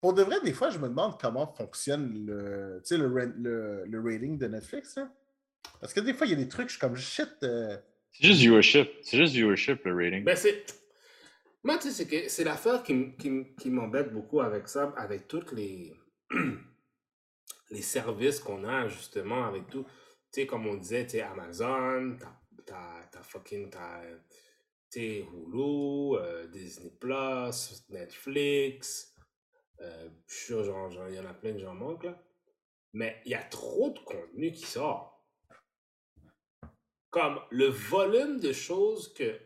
[0.01, 3.83] Pour de vrai, des fois, je me demande comment fonctionne le, tu sais, le, le,
[3.85, 4.99] le rating de Netflix.
[5.79, 7.29] Parce que des fois, il y a des trucs, je suis comme shit.
[7.43, 7.77] euh,
[8.11, 8.89] C'est juste viewership.
[9.01, 10.23] C'est juste viewership, le rating.
[10.23, 10.65] Ben, c'est.
[11.63, 14.93] Moi, tu sais, c'est que c'est l'affaire qui, m- qui, qui m'embête beaucoup avec ça,
[14.97, 15.93] avec toutes les.
[17.71, 19.83] les services qu'on a, justement, avec tout.
[20.31, 23.69] Tu sais, comme on disait, tu sais, Amazon, t'as- t'as t'as fucking.
[23.69, 24.01] T'as.
[24.95, 29.15] Hulu, euh, Disney Plus, Netflix.
[29.81, 32.23] Euh, je suis sûr, genre, il y en a plein que j'en manque, là.
[32.93, 35.25] Mais il y a trop de contenu qui sort.
[37.09, 39.39] Comme le volume de choses que,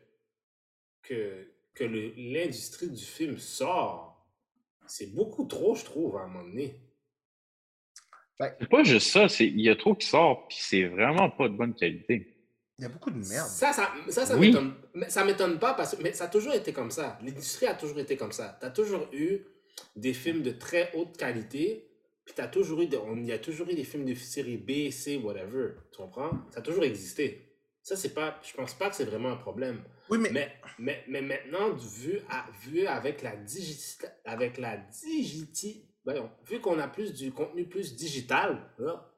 [1.01, 4.27] que, que le- l'industrie du film sort,
[4.85, 6.81] c'est beaucoup trop, je trouve, à un moment donné.
[8.37, 9.29] C'est pas juste ça.
[9.29, 12.36] c'est- Il y a trop qui sort, puis c'est vraiment pas de bonne qualité.
[12.79, 13.47] Il y a beaucoup de merde.
[13.47, 14.47] Ça, ça, ça, ça Oui.
[14.47, 14.73] m'étonne.
[14.93, 17.17] mais Ça m'étonne pas parce que mais ça a toujours été comme ça.
[17.23, 18.57] L'industrie a toujours été comme ça.
[18.59, 19.39] Tu as toujours eu
[19.95, 21.89] des films de très haute qualité,
[22.23, 24.13] puis tu as toujours eu, de- on, il y a toujours eu des films de
[24.13, 25.69] série B, C, whatever.
[25.91, 26.31] Tu comprends?
[26.51, 27.43] Ça a toujours existé.
[27.81, 28.39] Ça, c'est pas.
[28.43, 29.81] Je pense pas que c'est vraiment un problème.
[30.09, 35.89] Oui, mais, Mais, mais, mais maintenant, vu, à, vu avec la digiti, avec la digiti,
[36.05, 39.11] voyons, vu qu'on a plus du contenu plus digital, là,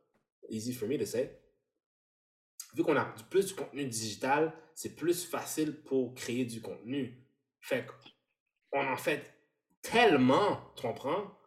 [0.49, 1.38] easy for me to say,
[2.73, 7.23] vu qu'on a plus du contenu digital, c'est plus facile pour créer du contenu.
[7.61, 7.85] Fait
[8.71, 9.33] qu'on en fait
[9.81, 11.37] tellement, tu comprends,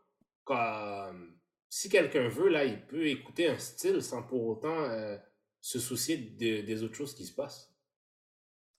[0.44, 5.16] comme si quelqu'un veut, là, il peut écouter un style sans pour autant euh,
[5.60, 7.72] se soucier de- des autres choses qui se passent.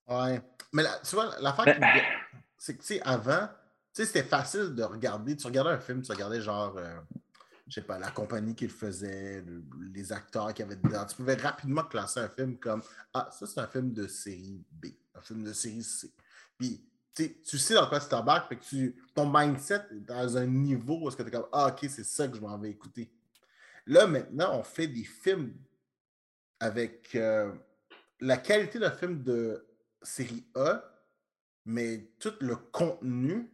[0.08, 0.42] ouais.
[0.74, 1.82] Mais là, tu vois, l'affaire qui
[2.58, 3.48] c'est que, tu sais, avant,
[3.94, 5.36] tu sais, c'était facile de regarder.
[5.36, 7.00] Tu regardais un film, tu regardais genre, euh,
[7.68, 11.06] je sais pas, la compagnie qui le faisait, le- les acteurs qui avaient dedans.
[11.06, 12.82] Tu pouvais rapidement classer un film comme,
[13.14, 16.12] ah, ça, c'est un film de série B, un film de série C.
[16.58, 16.86] Puis,
[17.16, 21.08] tu sais, dans quoi tu t'embarques, fait tu, ton mindset est dans un niveau où
[21.08, 23.12] est-ce que tu es comme, ah, ok, c'est ça que je m'en vais écouter.
[23.86, 25.54] Là, maintenant, on fait des films
[26.60, 27.54] avec euh,
[28.20, 29.66] la qualité d'un film de
[30.02, 30.84] série A,
[31.66, 33.50] mais tout le contenu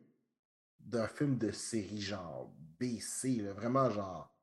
[0.79, 4.33] d'un film de série genre B, C, là, vraiment genre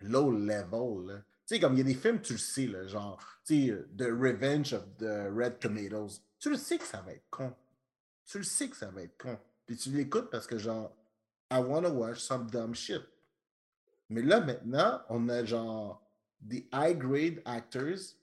[0.00, 1.24] low level.
[1.46, 4.72] Tu sais, comme il y a des films, tu le sais, genre, sais, The Revenge
[4.72, 6.22] of the Red Tomatoes.
[6.38, 7.54] Tu le sais que ça va être con.
[8.24, 9.38] Tu le sais que ça va être con.
[9.66, 10.94] Puis tu l'écoutes parce que genre,
[11.50, 13.02] I wanna watch some dumb shit.
[14.08, 16.02] Mais là, maintenant, on a genre
[16.40, 18.16] des high-grade actors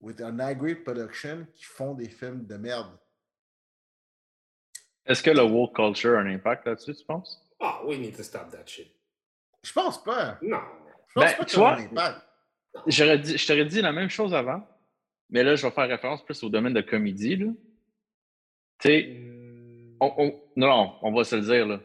[0.00, 2.98] with an high-grade production qui font des films de merde.
[5.06, 7.49] Est-ce que le woke culture a un impact là-dessus, tu penses?
[7.60, 8.88] Ah, we need to stop that shit.
[9.64, 10.38] Je pense pas.
[10.42, 10.58] Non.
[11.08, 12.20] Je pense Ben, pas tu vois, impact.
[12.86, 14.62] J'aurais dit, je t'aurais dit la même chose avant,
[15.28, 17.36] mais là, je vais faire référence plus au domaine de comédie.
[17.36, 17.46] là.
[18.80, 19.96] Tu sais, Hmm.
[20.00, 21.66] on- on- non, on va se le dire.
[21.66, 21.80] Là.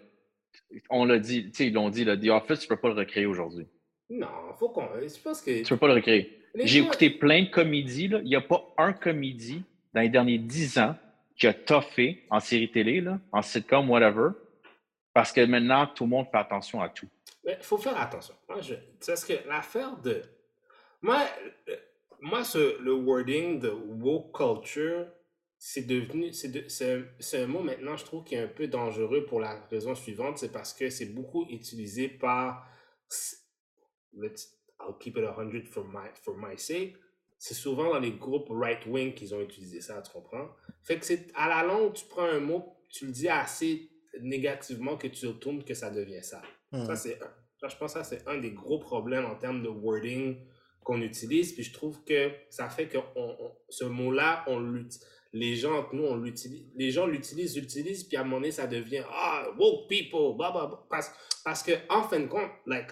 [0.89, 2.93] On l'a dit, tu sais, ils l'ont dit, là, The Office, tu peux pas le
[2.95, 3.67] recréer aujourd'hui.
[4.09, 4.87] Non, faut qu'on.
[5.01, 5.61] Je pense que.
[5.63, 6.39] Tu peux pas le recréer.
[6.55, 8.07] J'ai gens- écouté plein de comédies.
[8.07, 8.19] là.
[8.19, 9.63] Il n'y a pas un comédie
[9.93, 10.95] dans les derniers dix ans
[11.35, 14.29] qui a toffé en série télé, là, en sitcom, whatever,
[15.15, 17.07] parce que maintenant, tout le monde fait attention à tout.
[17.45, 18.35] Il faut faire attention.
[18.49, 18.75] Moi, je...
[19.07, 20.21] Parce que l'affaire de.
[21.01, 21.25] Moi,
[22.19, 25.07] moi ce, le wording de woke culture,
[25.57, 26.33] c'est devenu.
[26.33, 26.67] C'est de...
[26.67, 29.95] c'est c'est un mot maintenant, je trouve, qui est un peu dangereux pour la raison
[29.95, 30.37] suivante.
[30.37, 32.67] C'est parce que c'est beaucoup utilisé par.
[34.17, 34.53] Let's...
[34.81, 36.97] I'll keep it 100 for my, for my sake.
[37.37, 40.49] C'est souvent dans les groupes right-wing qu'ils ont utilisé ça, tu comprends?
[40.83, 44.97] Fait que c'est à la longue, tu prends un mot, tu le dis assez négativement
[44.97, 46.41] que tu retournes que ça devient ça.
[46.71, 46.85] Hmm.
[46.85, 47.29] Ça, c'est un.
[47.67, 50.37] Je pense que ça, c'est un des gros problèmes en termes de wording
[50.83, 51.53] qu'on utilise.
[51.53, 54.99] Puis je trouve que ça fait que on- on- ce mot-là, on l'uti-
[55.33, 56.67] les gens entre nous, on l'utilise.
[56.75, 60.51] Les gens l'utilisent, l'utilisent, puis à un moment donné, ça devient Ah, woke people, blah,
[60.51, 60.85] blah, blah.
[60.89, 61.11] Parce,
[61.43, 62.91] parce que, en fin de compte, like,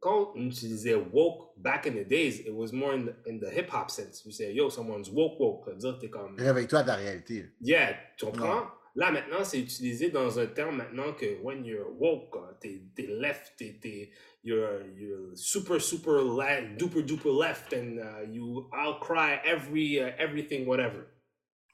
[0.00, 3.50] quand on utilisait woke back in the days, it was more in the, in the
[3.52, 4.24] hip hop sense.
[4.24, 5.64] You say, yo, someone's woke, woke.
[5.66, 6.36] Ça veut dire, t'es comme.
[6.38, 7.46] Réveille-toi ta réalité.
[7.60, 8.68] Yeah, tu comprends?
[8.96, 13.06] Là, maintenant, c'est utilisé dans un terme maintenant que when you're woke, uh, t'es t'es
[13.06, 14.10] left, t'es t'es-
[14.42, 20.66] you're, you're super, super left, duper, duper left, and uh, you outcry every, uh, everything,
[20.66, 21.04] whatever.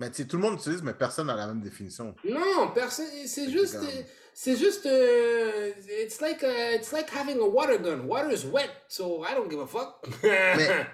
[0.00, 2.12] Mais tu sais, tout le monde utilise, mais personne n'a la même définition.
[2.24, 4.02] Non, personne, c'est C'est juste, euh,
[4.34, 5.70] c'est juste, euh,
[6.02, 8.00] it's like, uh, it's like having a water gun.
[8.08, 10.04] Water is wet, so I don't give a fuck.
[10.24, 10.86] Mais-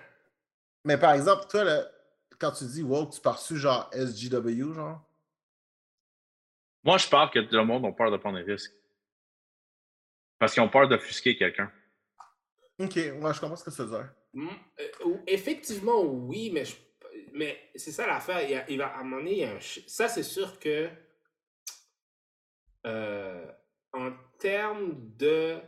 [0.85, 1.87] Mais par exemple, toi, là,
[2.39, 5.01] quand tu dis woke, tu pars sur genre SGW, genre?
[6.89, 8.73] Moi, je pense que le monde a peur de prendre des risques.
[10.39, 11.71] Parce qu'ils ont peur d'offusquer quelqu'un.
[12.79, 14.15] Ok, ouais, je comprends ce que ça veut dire.
[14.33, 14.49] Mm,
[14.81, 16.77] euh, effectivement, oui, mais, je-
[17.35, 18.41] mais c'est ça l'affaire.
[18.43, 20.23] Il, y a- il va, à un moment donné, il y a un ça, c'est
[20.23, 20.89] sûr que
[22.87, 23.53] euh,
[23.93, 25.61] en termes de.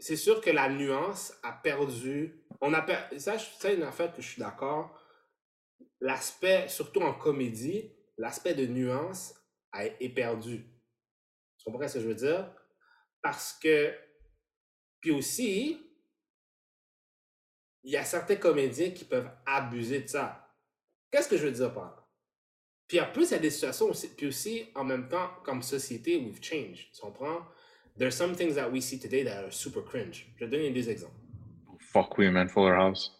[0.00, 2.42] C'est sûr que la nuance a perdu.
[2.60, 4.98] On a per- ça, c'est une affaire que je suis d'accord.
[6.00, 9.34] L'aspect, surtout en comédie, l'aspect de nuance
[9.72, 10.64] a, est perdu.
[11.58, 12.52] Tu comprends ce que je veux dire?
[13.22, 13.94] Parce que.
[15.00, 15.80] Puis aussi,
[17.82, 20.46] il y a certains comédiens qui peuvent abuser de ça.
[21.10, 22.06] Qu'est-ce que je veux dire par là?
[22.86, 25.62] Puis en plus, il y a des situations aussi, puis aussi, en même temps, comme
[25.62, 26.92] société, we've changed.
[26.92, 27.46] Tu comprends?
[27.96, 30.26] There's some things that we see today that are super cringe.
[30.36, 31.14] Je vais donner des exemples.
[31.78, 33.12] Fuck oui, man, Fuller House.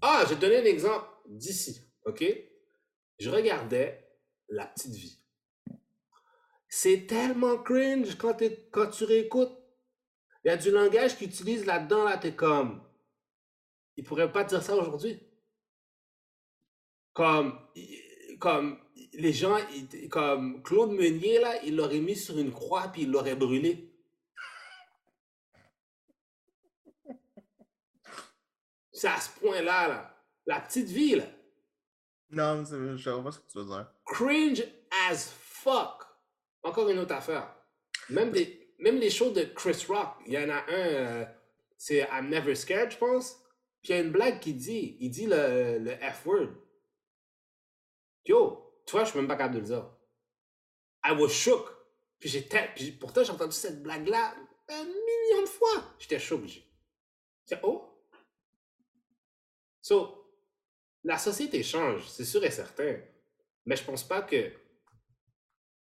[0.00, 2.24] Ah, je vais donner un exemple d'ici, OK?
[3.18, 4.03] Je regardais
[4.48, 5.20] La Petite Vie.
[6.68, 8.36] C'est tellement cringe quand,
[8.70, 9.56] quand tu réécoutes.
[10.44, 12.82] Il y a du langage qu'ils utilisent là-dedans, là, t'es comme...
[13.96, 15.20] Ils pourraient pas dire ça aujourd'hui.
[17.12, 17.58] Comme...
[18.40, 18.80] Comme...
[19.12, 19.56] Les gens,
[20.10, 23.94] comme Claude Meunier, là, il l'aurait mis sur une croix puis il l'aurait brûlé.
[28.92, 30.24] C'est à ce point-là, là.
[30.46, 31.24] La petite vie, là.
[32.34, 33.90] Non, je vois ce que tu veux dire.
[34.06, 34.64] Cringe
[35.08, 36.02] as fuck.
[36.62, 37.54] Encore une autre affaire.
[38.10, 41.24] Même, des, même les shows de Chris Rock, il y en a un, euh,
[41.76, 43.38] c'est I'm Never Scared, je pense.
[43.82, 46.48] Puis il y a une blague qui dit, il dit le, le F-word.
[48.26, 49.90] Yo, tu vois, je suis même pas capable de le dire.
[51.04, 51.68] I was shook.
[52.18, 54.34] Puis j'étais, puis pourtant j'ai entendu cette blague-là
[54.70, 55.84] un million de fois.
[55.98, 56.18] J'étais.
[56.18, 56.64] J'ai
[57.46, 57.90] j'ai- oh.
[59.82, 60.23] So,
[61.04, 62.96] la société change, c'est sûr et certain.
[63.66, 64.50] Mais je pense pas que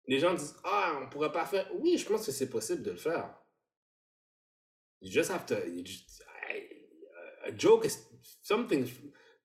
[0.07, 1.69] les gens disent Ah, on pourrait pas faire.
[1.79, 3.33] Oui, je pense que c'est possible de le faire.
[5.01, 5.55] You just have to.
[5.55, 7.97] a joke is
[8.41, 8.87] something.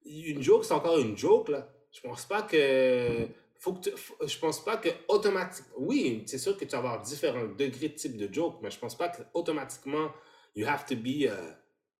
[0.04, 1.68] Une joke, c'est encore une joke, là.
[1.92, 3.28] Je pense pas que.
[3.60, 3.90] Faut que
[4.24, 5.74] je pense pas que automatiquement.
[5.78, 8.78] Oui, c'est sûr que tu vas avoir différents degrés de type de joke, mais je
[8.78, 10.12] pense pas que automatiquement
[10.54, 11.54] you have to be uh,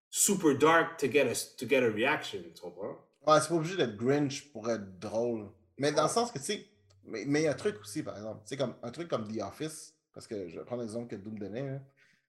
[0.08, 2.42] super dark to get a, to get a reaction.
[2.54, 3.07] Tu comprends?
[3.28, 5.52] Ouais, c'est pas obligé d'être Grinch pour être drôle.
[5.76, 6.66] Mais dans le sens que, tu sais,
[7.04, 8.40] mais mais il y a un truc aussi, par exemple.
[8.44, 11.16] Tu sais, comme un truc comme The Office, parce que je vais prendre l'exemple que
[11.16, 11.80] Doom donnait, là,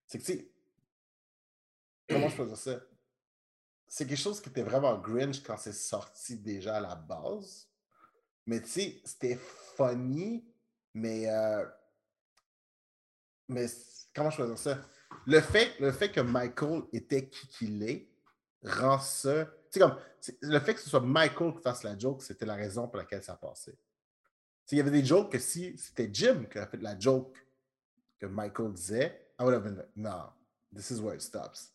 [0.08, 0.52] c'est que, tu sais,
[2.10, 2.82] comment je peux dire ça?
[3.88, 7.70] C'est quelque chose qui était vraiment Grinch quand c'est sorti déjà à la base.
[8.45, 9.39] Mais tu sais, c'était
[9.78, 10.45] funny,
[10.93, 11.30] mais.
[11.30, 11.66] euh,
[13.47, 13.68] mais
[14.14, 14.80] comment je peux dire ça?
[15.26, 18.10] Le fait, le fait que Michael était qui qu'il est
[18.64, 19.47] rend ça.
[19.78, 19.95] Comme.
[20.41, 23.24] Le fait que ce soit Michael qui fasse la joke, c'était la raison pour laquelle
[23.24, 23.78] ça passait.
[24.72, 27.36] Il y avait des jokes que si c'était Jim qui a fait la joke
[28.20, 30.32] que Michael disait, I would have been like, no,
[30.76, 31.74] this is where it stops.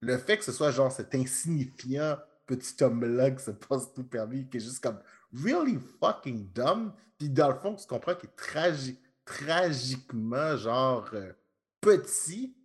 [0.00, 4.48] Le fait que ce soit genre cet insignifiant petit homme-là qui se passe tout permis,
[4.48, 5.00] qui est juste comme
[5.32, 11.32] really fucking dumb, puis dans le fond, tu comprends qu'il est tragi- tragiquement genre euh,
[11.80, 12.55] petit.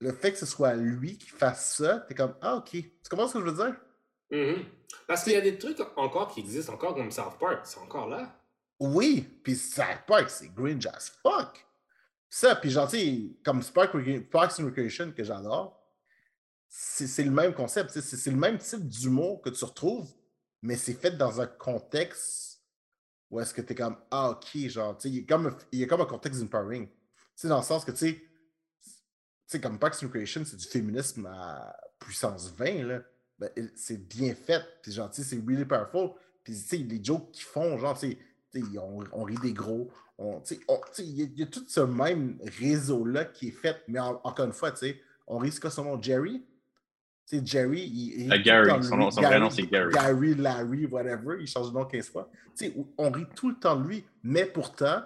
[0.00, 2.70] Le fait que ce soit lui qui fasse ça, t'es comme ah ok.
[2.70, 3.76] Tu comprends ce que je veux dire?
[4.30, 4.64] Mhm.
[5.06, 8.08] Parce qu'il y a des trucs encore qui existent encore comme South Park, c'est encore
[8.08, 8.34] là.
[8.80, 11.66] Oui, puis South Park, c'est Grinch as fuck.
[12.30, 13.92] Ça, puis genre, tu sais, comme Spark
[14.30, 15.82] Parks and Recreation que j'adore,
[16.68, 20.08] c'est le même concept, c'est le même type d'humour que tu retrouves,
[20.62, 22.60] mais c'est fait dans un contexte
[23.30, 25.46] où est-ce que tu es comme, ah ok, genre, tu sais, il y a comme
[25.46, 26.86] un- il y a comme un contexte empowering.
[26.88, 26.94] Tu
[27.34, 28.22] sais, dans le sens que, tu sais,
[29.52, 33.00] sais, comme Parks and Recreation, c'est du féminisme à puissance 20, là.
[33.38, 36.10] Ben, c'est bien fait, tu sais, c'est really powerful.
[36.42, 38.18] Puis, tu sais, les jokes qu'ils font, genre, tu
[38.78, 39.90] on, on rit des gros.
[40.18, 44.20] Il y, a- il y a tout ce même réseau-là qui est fait, mais en-
[44.24, 46.02] encore une fois, tu sais, on rit, c'est quoi son nom?
[46.02, 46.44] Jerry?
[47.26, 49.92] Tu sais, Jerry, il, il Euh, Gary, son nom- son vrai nom, c'est Gary.
[49.92, 52.28] Gary, Larry, whatever, il change de nom 15 fois.
[52.56, 55.02] Tu sais, on rit tout le temps de lui, mais pourtant,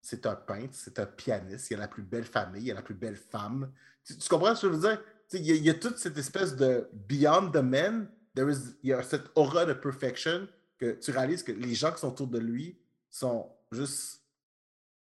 [0.00, 2.82] c'est un peintre, c'est un pianiste, il a la plus belle famille, il a la
[2.82, 3.70] plus belle femme.
[4.04, 5.02] Tu, comprends ce que je veux dire?
[5.32, 8.74] Il y, a, il y a toute cette espèce de beyond the man, there is-
[8.82, 12.08] il y a cette aura de perfection que tu réalises que les gens qui sont
[12.08, 12.78] autour de lui
[13.10, 14.22] sont juste.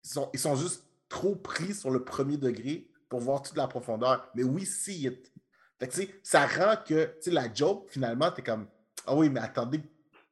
[0.04, 3.68] Ils sont, ils sont juste trop pris sur le premier degré pour voir toute la
[3.68, 4.30] profondeur.
[4.36, 5.32] Mais oui, it.
[5.80, 8.68] Fait que, ça rend que la joke, finalement, tu es comme
[9.06, 9.82] Ah oui, mais attendez.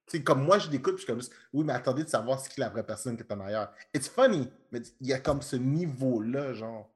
[0.10, 2.50] Sais, comme moi, je l'écoute, je suis comme juste Oui, mais attendez de savoir ce
[2.50, 3.72] qui est la vraie personne qui est en arrière.
[3.94, 6.90] It's funny, mais il y a comme ce niveau-là, genre.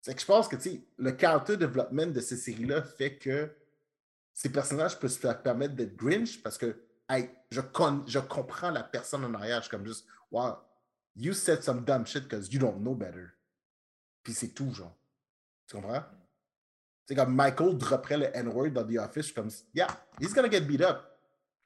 [0.00, 3.50] C'est que je pense que tu sais, le character development de ces séries-là fait que
[4.32, 6.76] ces personnages peuvent se permettre d'être Grinch parce que
[7.08, 9.58] hey, je, con- je comprends la personne en arrière.
[9.58, 10.58] Je suis comme juste Wow,
[11.16, 13.28] you said some dumb shit because you don't know better.
[14.22, 14.96] Puis c'est tout, genre.
[15.66, 16.04] Tu comprends?
[17.06, 19.26] C'est comme Michael dropperait le N-word dans The Office.
[19.26, 19.88] Je suis comme Yeah,
[20.20, 21.13] he's gonna get beat up.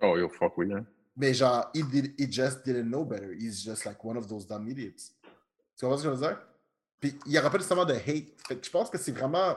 [0.01, 0.73] Oh, yo, fuck oui.
[0.73, 0.85] Hein.
[1.17, 3.33] Mais genre, he, did, he just didn't know better.
[3.33, 5.13] He's just like one of those dumb idiots.
[5.77, 6.39] Tu comprends ce que je veux dire?
[7.01, 8.41] Puis il n'y aura pas nécessairement de hate.
[8.47, 9.55] Fait que je pense que c'est vraiment.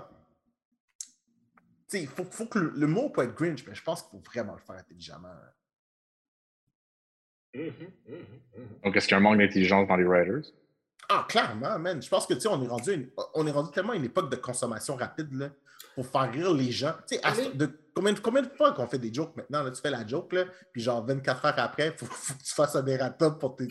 [1.87, 4.01] Tu sais, il faut, faut que le, le mot peut être Grinch, mais je pense
[4.03, 5.29] qu'il faut vraiment le faire intelligemment.
[7.53, 7.73] Mhm,
[8.07, 8.15] mhm,
[8.57, 8.67] mhm.
[8.83, 10.51] Donc, est-ce qu'il y a un manque d'intelligence dans les writers?
[11.09, 12.01] Ah, clairement, man.
[12.01, 14.05] Je pense que, tu sais, on est rendu, une- on est rendu tellement à une
[14.05, 15.49] époque de consommation rapide, là,
[15.95, 16.93] pour faire rire les gens.
[17.07, 17.51] Tu sais, Oui.
[17.55, 20.33] de, combien, combien de fois qu'on fait des jokes maintenant, là, tu fais la joke,
[20.33, 23.55] là, puis genre 24 heures après, il faut, faut que tu fasses un erratum pour
[23.55, 23.67] tes-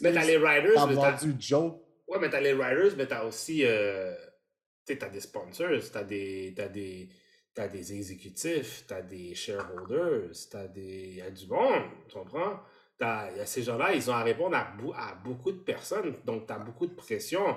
[0.00, 0.86] Mais t'as les writers, t'as...
[0.86, 1.82] vendu joke.
[2.08, 3.62] Ouais, mais t'as les writers, mais t'as aussi.
[3.64, 4.14] Euh...
[4.84, 6.52] Tu sais, t'as des sponsors, t'as des.
[6.56, 7.08] T'as des.
[7.54, 11.14] T'as des exécutifs, t'as des shareholders, t'as des.
[11.16, 12.60] Y a du monde, tu comprends?
[12.98, 16.46] T'as- y a ces gens-là, ils ont à répondre à, à beaucoup de personnes, donc
[16.46, 17.56] t'as beaucoup de pression.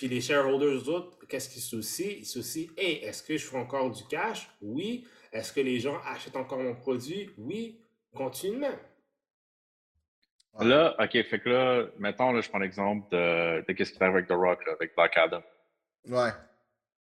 [0.00, 2.16] Puis les shareholders, eux autres, qu'est-ce qu'ils soucient?
[2.20, 4.48] Ils soucient, hey, est-ce que je fais encore du cash?
[4.62, 5.06] Oui.
[5.30, 7.28] Est-ce que les gens achètent encore mon produit?
[7.36, 7.78] Oui.
[8.14, 8.78] Continue de même.
[10.54, 10.64] Ouais.
[10.66, 14.14] Là, OK, fait que là, mettons, là, je prends l'exemple de, de qu'est-ce qui arrive
[14.16, 15.42] avec The Rock, là, avec Black Adam.
[16.08, 16.30] Ouais.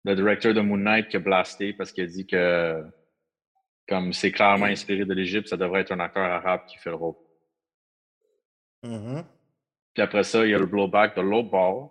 [0.07, 2.82] Le directeur de Moon Knight qui a blasté parce qu'il a dit que
[3.86, 4.70] Comme c'est clairement Mm.
[4.70, 7.16] inspiré de l'Égypte, ça devrait être un acteur arabe qui fait le rôle.
[8.82, 9.24] Mhm.
[9.93, 11.89] Puis après ça, il y a le blowback de Low Ball.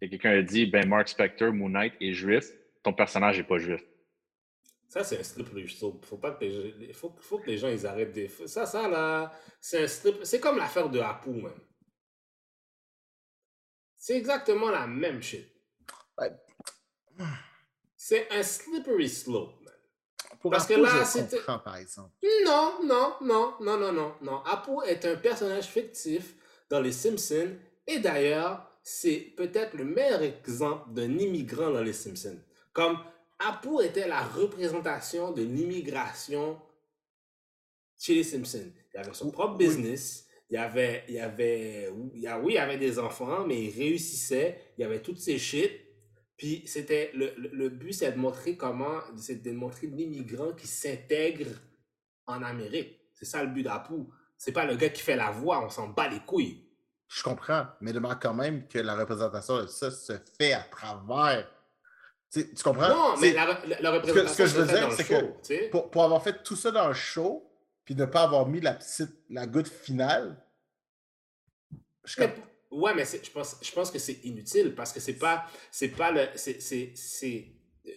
[0.00, 2.50] Et quelqu'un a dit ben Mark Spector, Moon Knight est juif,
[2.82, 3.82] ton personnage n'est pas juif.
[4.88, 6.04] Ça, c'est un slippery slope.
[6.04, 8.28] Faut pas que les, gens- faut, faut que les gens ils arrêtent des.
[8.28, 10.16] Ça, ça là, c'est un slip.
[10.24, 11.52] C'est comme l'affaire de Apu, man.
[13.96, 15.50] C'est exactement la même shit.
[16.18, 16.30] Ouais.
[17.96, 19.74] C'est un slippery slope, man.
[20.40, 22.14] Pour Parce que Apu, là, je comprends, par exemple.
[22.44, 24.44] Non, non, non, non, non, non, non.
[24.44, 26.34] Apu est un personnage fictif
[26.70, 27.56] dans Les Simpsons.
[27.88, 32.38] Et d'ailleurs, c'est peut-être le meilleur exemple d'un immigrant dans Les Simpsons.
[32.72, 32.96] Comme
[33.40, 36.56] Apu était la représentation de l'immigration
[37.98, 38.70] chez Les Simpsons.
[38.94, 39.66] Il avait son propre Oui.
[39.66, 40.28] business.
[40.48, 44.56] Il y avait, il y avait, oui, il avait des enfants, mais il réussissait.
[44.78, 45.72] Il y avait toutes ces shit.
[46.36, 50.68] Puis c'était le, le, le but, c'est de montrer comment, c'est de montrer l'immigrant qui
[50.68, 51.48] s'intègre
[52.26, 53.00] en Amérique.
[53.14, 53.94] C'est ça le but d'Apu.
[54.38, 56.65] C'est pas le gars qui fait la voix, on s'en bat les couilles.
[57.08, 61.48] Je comprends, mais demande quand même que la représentation de ça se fait à travers.
[62.32, 62.88] Tu, comprends?
[62.88, 65.70] Non, mais la, la, la ce que- représentation ce que je veux dire, c'est que
[65.70, 67.48] pour, pour avoir fait tout ça dans le show,
[67.84, 70.36] puis ne pas avoir mis la petite, la goutte finale,
[72.04, 72.30] je comme-
[72.72, 76.10] ouais, mais je pense, je pense que c'est inutile parce que c'est pas, c'est pas
[76.10, 77.52] le, c'est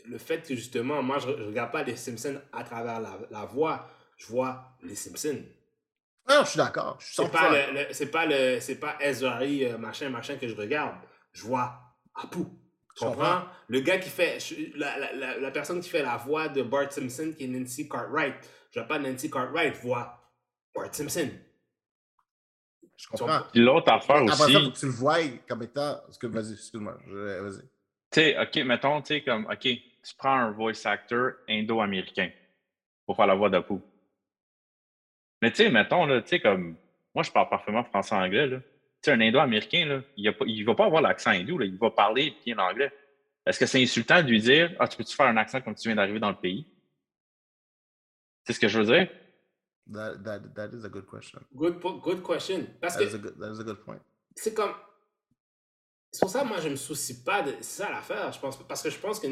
[0.06, 3.46] le fait que justement, moi, je, je regarde pas les Simpsons à travers la, la
[3.46, 3.88] voix,
[4.18, 5.44] je vois les Simpsons.
[6.30, 6.98] Non, je suis d'accord.
[7.02, 10.48] C'est 100% pas le, le- c'est pas le, c'est pas Ezrari, euh, machin, machin que
[10.48, 10.96] je regarde.
[11.34, 11.80] Je vois
[12.16, 12.40] Apu.
[12.40, 12.46] Tu
[12.96, 13.44] Je comprends?
[13.68, 16.62] Le gars qui fait, je- la, la, la, la personne qui fait la voix de
[16.62, 18.36] Bart Simpson, qui est Nancy Cartwright.
[18.72, 20.20] Je vois pas Nancy Cartwright, je vois
[20.76, 21.30] Bart Simpson.
[22.98, 23.42] Je comprends.
[23.52, 25.18] Puis l'autre affaire Après aussi, ça, faut que tu le vois
[25.48, 26.02] comme étant.
[26.24, 26.98] Vas-y, excuse-moi.
[27.08, 27.62] Vas-y.
[27.62, 27.68] tu
[28.12, 32.30] sais, OK, mettons, tu sais, comme, OK, tu prends un voice actor indo-américain
[33.06, 33.76] pour faire la voix d'Apu.
[35.42, 36.76] Mais tu sais, mettons, là, tu sais, comme,
[37.16, 38.58] moi, je parle parfaitement français-anglais, là.
[38.60, 38.66] Tu
[39.04, 41.78] sais, un indo-américain, là, il a pas- il va pas avoir l'accent hindou, là, il
[41.78, 42.92] va parler bien l'anglais.
[43.46, 45.88] Est-ce que c'est insultant de lui dire, ah, tu peux-tu faire un accent comme tu
[45.88, 46.66] viens d'arriver dans le pays?
[48.44, 49.08] C'est ce que je veux dire?
[49.92, 51.40] That, that, that is a good question.
[51.56, 51.80] Good,
[52.24, 52.68] question.
[52.82, 54.00] Parce That is, que a good, that is a good point.
[54.36, 54.74] c'est comme.
[56.12, 57.52] C'est pour ça que moi, je me soucie pas de.
[57.62, 58.58] C'est ça l'affaire, je pense.
[58.68, 59.28] Parce que je pense que.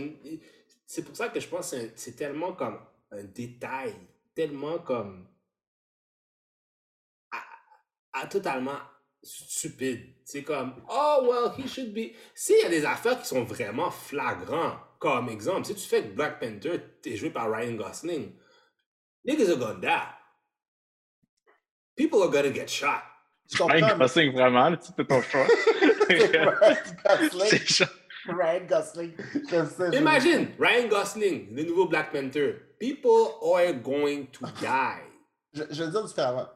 [0.85, 2.79] C'est pour ça que je pense que c'est tellement comme
[3.11, 3.93] un détail,
[4.33, 5.27] tellement comme.
[8.25, 8.79] Totalement
[9.23, 10.13] stupide.
[10.23, 12.13] C'est comme, oh, well, he should be.
[12.33, 16.13] S'il y a des affaires qui sont vraiment flagrants, comme exemple, si tu fais que
[16.13, 18.33] Black Panther, t'es joué par Ryan Gosling,
[19.25, 20.13] niggas are gonna die.
[21.95, 23.03] People are gonna get shot.
[23.59, 25.47] Ryan Gosling, vraiment, là, tu fais ton choix.
[28.27, 29.13] Ryan Gosling.
[29.93, 32.55] Imagine Ryan Gosling, le nouveau Black Panther.
[32.79, 35.01] People are going to die.
[35.53, 36.47] Je, je vais le dire différemment.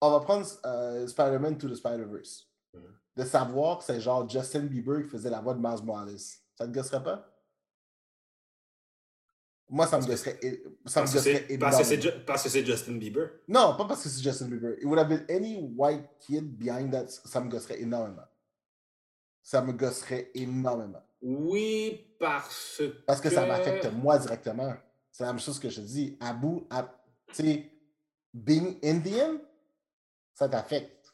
[0.00, 2.46] On va prendre euh, Spider-Man to the Spider-Verse.
[3.16, 6.18] De savoir que c'est genre Justin Bieber qui faisait la voix de Miles Morales.
[6.18, 7.28] Ça te gosserait pas?
[9.70, 10.38] Moi, ça me gosserait,
[10.86, 12.00] ça me Parce gosserait parce que c'est énormément.
[12.18, 13.28] Ju- parce que c'est Justin Bieber?
[13.48, 14.78] Non, pas parce que c'est Justin Bieber.
[14.78, 17.08] It would have been any white kid behind that.
[17.08, 18.22] Ça me gosserait énormément.
[19.42, 21.02] Ça me gosserait énormément.
[21.20, 22.84] Oui, parce que.
[23.04, 24.74] Parce que ça m'affecte moi directement.
[25.10, 26.16] C'est la même chose que je dis.
[26.20, 26.88] Abu, Ab-
[27.28, 27.72] tu sais,
[28.32, 29.38] being Indian,
[30.38, 31.12] ça t'affecte.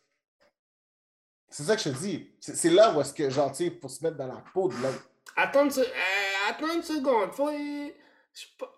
[1.49, 2.31] C'est ça que je te dis.
[2.41, 4.75] C'est là où est-ce que, genre, tu sais, pour se mettre dans la peau de
[4.75, 5.09] l'autre.
[5.37, 5.85] Attends euh,
[6.51, 7.33] attends une seconde.
[7.33, 7.49] Faut...
[8.59, 8.73] pas-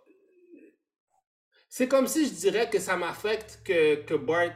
[1.68, 4.52] C'est comme si je dirais que ça m'affecte que, que Bart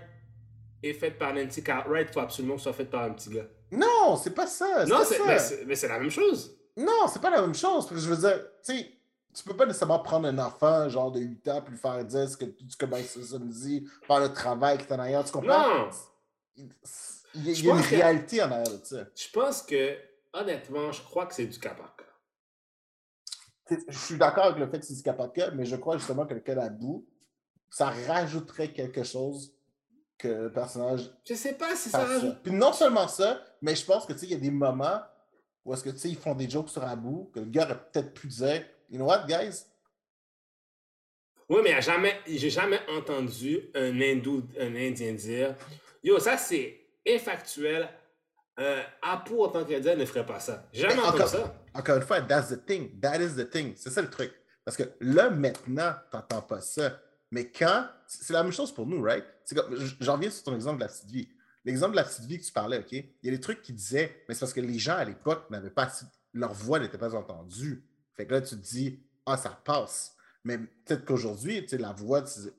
[0.83, 2.09] est fait par Nancy Cartwright.
[2.11, 3.49] Il faut absolument que ce soit fait par un petit gars.
[3.73, 4.85] Non, c'est pas ça.
[4.87, 5.25] Non, pas c'est- ça.
[5.27, 6.57] mais c'est mais c'est la même chose.
[6.77, 7.87] Non, c'est pas la même chose.
[7.89, 9.00] Parce que je veux dire, tu sais,
[9.35, 12.29] tu peux pas nécessairement prendre un enfant, genre de 8 ans, puis lui faire dire
[12.29, 15.25] ce que tout ce que Mike Simpson dit, faire le travail qui est en arrière.
[15.25, 15.69] Tu comprends?
[15.85, 15.91] Non.
[16.57, 16.69] Il
[17.35, 19.05] il y a, une que- réalité en arrière de ça.
[19.15, 19.97] Je pense que,
[20.33, 22.05] honnêtement, je crois que c'est du cas par cas.
[23.89, 25.97] Je suis d'accord avec le fait que c'est du cas par cas, mais je crois
[25.97, 27.07] justement que le cas d'Abou,
[27.71, 29.55] ça rajouterait quelque chose
[30.19, 32.05] que le personnage Je sais pas si ça.
[32.05, 32.43] rajoute.
[32.43, 35.01] Puis non seulement ça, mais je pense que tu sais, il y a des moments
[35.65, 37.79] où est-ce que tu sais, ils font des jokes sur Abou, que le gars aurait
[37.93, 39.65] peut-être pu dire, you know what, guys?
[41.49, 45.57] Oui, mais jamais, j'ai jamais entendu un hindou, un indien dire
[46.03, 47.89] Yo, ça c'est infactuel.
[48.57, 50.69] Un Apu en tant qu'Indien ne ferait pas ça.
[50.73, 51.65] Jamais Mais entendu encore- ça.
[51.73, 53.01] Encore une fois, that's the thing.
[53.01, 53.73] That is the thing.
[53.75, 54.35] C'est ça le truc.
[54.67, 57.01] Parce que là, maintenant, t'entends pas ça.
[57.31, 57.89] Mais quand.
[58.07, 59.25] C'est la même chose pour nous, right?
[60.01, 61.29] J'en reviens sur ton exemple de la petite vie.
[61.65, 62.93] L'exemple de la petite vie que tu parlais, OK?
[62.93, 65.49] Il y a des trucs qui disaient, mais c'est parce que les gens à l'époque
[65.49, 65.91] n'avaient pas.
[66.35, 67.83] Leur voix n'était pas entendue.
[68.21, 70.15] Fait que là, tu te dis, ah, ça passe.
[70.45, 72.51] Mais peut-être qu'aujourd'hui, tu sais, la voix, ce,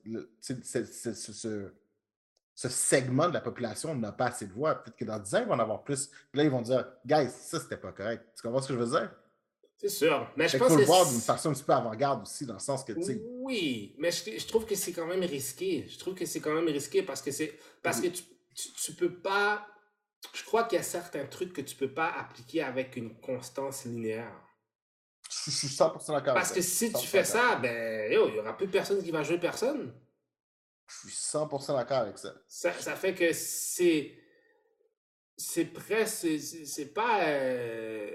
[2.55, 4.73] segment de la population n'a pas assez de voix.
[4.73, 6.07] Peut-être que dans 10 ans, ils vont en avoir plus.
[6.07, 8.25] Puis là, ils vont dire, guys, ça, c'était pas correct.
[8.35, 9.11] Tu comprends ce que je veux dire?
[9.77, 10.31] C'est sûr.
[10.35, 12.47] Mais je Fait pense faut que le voir d'une façon un petit peu avant-garde aussi,
[12.47, 15.21] dans le sens que, tu sais, Oui, mais je, je trouve que c'est quand même
[15.21, 15.87] risqué.
[15.87, 18.23] Je trouve que c'est quand même risqué parce que c'est parce que tu,
[18.55, 19.67] tu, tu peux pas.
[20.33, 23.85] Je crois qu'il y a certains trucs que tu peux pas appliquer avec une constance
[23.85, 24.41] linéaire.
[25.45, 28.39] Je suis 100% d'accord avec Parce que si tu 100% fais ça, ben il y
[28.39, 29.93] aura plus personne qui va jouer personne.
[30.87, 32.33] Je suis 100% d'accord avec ça.
[32.47, 34.13] Ça, ça fait que c'est
[35.37, 38.09] c'est presque c'est- pas euh,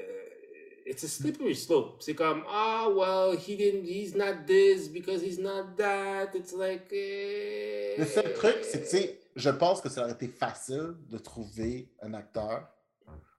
[0.86, 2.02] it's a slippery slope.
[2.02, 6.32] C'est comme ah well he didn't he's not this because he's not that.
[6.34, 10.28] It's like Le seul truc, c'est que, tu sais, je pense que ça aurait été
[10.28, 12.68] facile de trouver un acteur,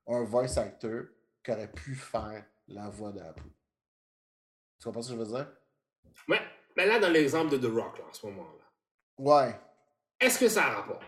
[0.08, 1.04] un voice actor,
[1.44, 3.44] qui aurait pu faire la voix d'Apu.
[4.80, 5.48] Tu comprends ce que je veux dire?
[6.28, 6.40] Ouais,
[6.76, 8.66] mais là, dans l'exemple de The Rock, là, en ce moment-là,
[9.20, 9.56] Ouais.
[10.20, 11.00] est-ce que ça a rapport?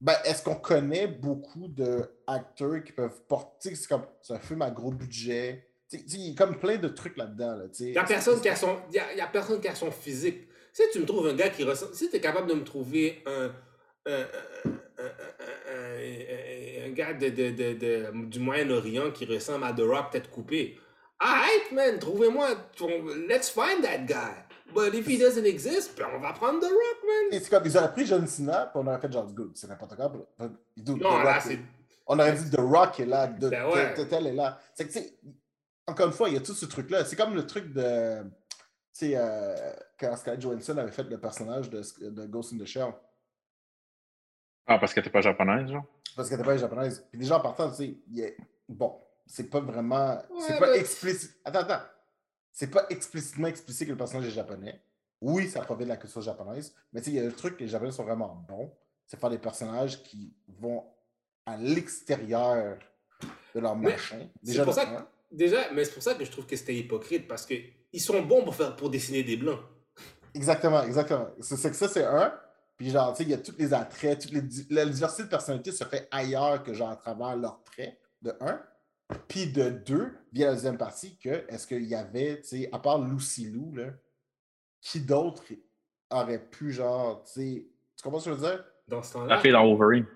[0.00, 3.74] Ben, est-ce qu'on connaît beaucoup d'acteurs qui peuvent porter.
[3.74, 4.06] C'est comme.
[4.22, 5.68] C'est un film à gros budget.
[5.92, 7.56] Il y a comme plein de trucs là-dedans.
[7.56, 7.64] Là.
[7.80, 9.90] Il n'y a, personne qui a son- y a, y a personne qui a son
[9.90, 10.48] physique.
[10.72, 11.94] Si tu me trouves un gars qui ressemble.
[11.94, 13.50] Si tu es capable de me trouver un.
[14.06, 14.20] un,
[14.98, 15.04] un,
[15.78, 20.78] un- gars de, de- de- de- du Moyen-Orient qui ressemble à The Rock, tête coupée.
[21.18, 22.48] Alright, man, trouvez-moi.
[23.28, 24.34] Let's find that guy.
[24.74, 27.32] But if he doesn't exist, ben on va prendre The Rock, man.
[27.32, 29.52] Et c'est comme, ils auraient pris John Cena, puis on aurait fait John Good.
[29.56, 30.12] C'est n'importe quoi.
[30.76, 31.58] Dude, Non, là, c'est.
[32.06, 33.94] On aurait dit The Rock est là, de, Ben ouais.
[34.08, 34.58] tel est là.
[34.74, 35.18] C'est que, tu sais,
[35.86, 37.04] encore une fois, il y a tout ce truc-là.
[37.04, 38.22] C'est comme le truc de.
[38.22, 38.30] Tu
[38.92, 39.54] sais, euh,
[39.98, 42.92] quand Scarlett Johansson avait fait le personnage de, de Ghost in the Shell.
[44.66, 45.84] Ah, parce que t'es pas japonaise, genre?
[46.16, 47.06] Parce qu'elle n'était pas japonaise.
[47.10, 48.36] Puis déjà en partant, tu sais, il est-
[48.68, 50.20] bon, c'est pas vraiment.
[50.40, 51.36] c'est Ouais, pas mais- explicite.
[51.44, 51.82] Attends, attends.
[52.52, 54.80] C'est pas explicitement expliqué que le personnage est japonais.
[55.20, 57.56] Oui, ça provient de la culture japonaise, mais tu sais, il y a le truc
[57.56, 58.72] que les japonais sont vraiment bons,
[59.06, 60.84] c'est faire des personnages qui vont
[61.44, 62.78] à l'extérieur
[63.54, 64.28] de leur Mais machin.
[64.42, 65.06] Déjà, pour de ça un.
[65.32, 67.54] Déjà, mais c'est pour ça que je trouve que c'était hypocrite parce que
[67.92, 69.60] ils sont bons pour faire pour dessiner des blancs.
[70.34, 71.28] Exactement, exactement.
[71.40, 72.38] C'est que ça, c'est un.
[72.76, 75.28] Puis genre, tu sais, il y a tous les attraits, toutes les, la diversité de
[75.28, 78.60] personnalité se fait ailleurs que genre à travers leurs traits, de un.
[79.28, 82.78] Puis de deux, via la deuxième partie, que est-ce qu'il y avait, tu sais, à
[82.78, 83.90] part Lucy Lou, là,
[84.80, 85.44] qui d'autre
[86.10, 88.64] aurait pu, genre, tu sais, tu comprends ce que je veux dire?
[88.88, 89.38] Dans ce La temps-là.
[89.40, 90.06] fille dans Wolverine.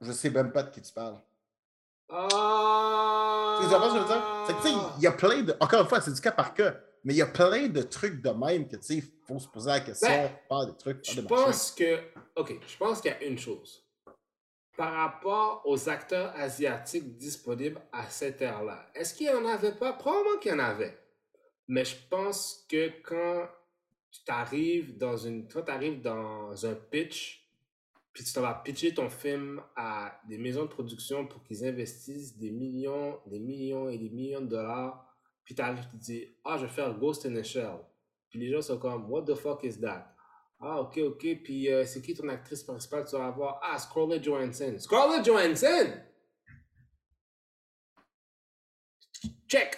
[0.00, 1.20] Je sais même pas de qui tu parles.
[2.08, 3.58] Ah.
[3.62, 4.44] Tu comprends ce que je veux dire?
[4.46, 5.54] C'est que, tu sais, il y a plein de.
[5.60, 6.74] Encore une fois, c'est du cas par cas.
[7.04, 9.48] Mais il y a plein de trucs de même que, tu sais, il faut se
[9.48, 11.44] poser la question, Ben, faire des trucs, Je des machins.
[11.44, 11.98] pense que.
[12.36, 13.86] Ok, je pense qu'il y a une chose.
[14.80, 19.92] Par rapport aux acteurs asiatiques disponibles à cette ère-là, est-ce qu'il n'y en avait pas?
[19.92, 20.98] Probablement qu'il y en avait.
[21.68, 23.46] Mais je pense que quand
[24.10, 25.46] tu t'arrives dans une.
[25.48, 27.46] Quand arrives dans un pitch,
[28.14, 32.50] puis tu vas pitcher ton film à des maisons de production pour qu'ils investissent des
[32.50, 35.14] millions, des millions et des millions de dollars,
[35.44, 37.80] puis tu arrives, tu dis Ah, je vais faire Ghost in a Shell.
[38.30, 40.14] Puis les gens sont comme What the fuck is that?
[40.60, 41.26] Ah, ok, ok.
[41.42, 43.04] Puis euh, c'est qui ton actrice principale?
[43.04, 43.60] Que tu vas avoir?
[43.62, 44.74] Ah, Scarlett Johansson.
[44.78, 45.92] Scarlett Johansson!
[49.48, 49.76] Check!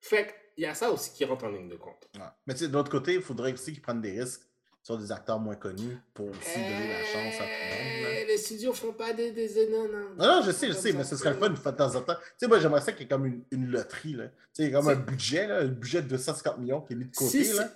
[0.00, 2.08] Fait qu'il y a ça aussi qui rentre en ligne de compte.
[2.14, 2.22] Ouais.
[2.46, 4.42] Mais tu sais, de l'autre côté, il faudrait aussi qu'ils prennent des risques
[4.82, 8.02] sur des acteurs moins connus pour aussi donner la chance à tout le monde.
[8.04, 8.20] là.
[8.20, 9.32] Eh, Les studios font pas des.
[9.32, 10.14] des non, non.
[10.16, 12.14] Non, non, je sais, je sais, mais ce serait le fun de temps en temps.
[12.14, 14.28] Tu sais, moi, j'aimerais ça qu'il y ait comme une, une loterie, là.
[14.28, 16.92] Tu sais, il y a comme un budget, là, un budget de 250 millions qui
[16.92, 17.68] est mis de côté, Si, là.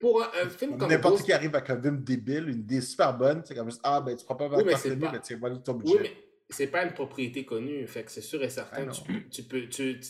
[0.00, 2.80] Pour un, un film comme N'importe Ghost- qui arrive avec un film débile, une idée
[2.80, 5.20] super bonne, c'est comme juste, ah, ben, tu prends pas Oui, mais c'est pas- mais
[5.20, 5.92] tu voilà ton budget.
[5.94, 6.16] Oui, mais
[6.48, 7.86] c'est pas une propriété connue.
[7.86, 8.84] Fait que c'est sûr et certain.
[8.86, 8.92] non.
[8.92, 10.00] tu, tu, peux, tu,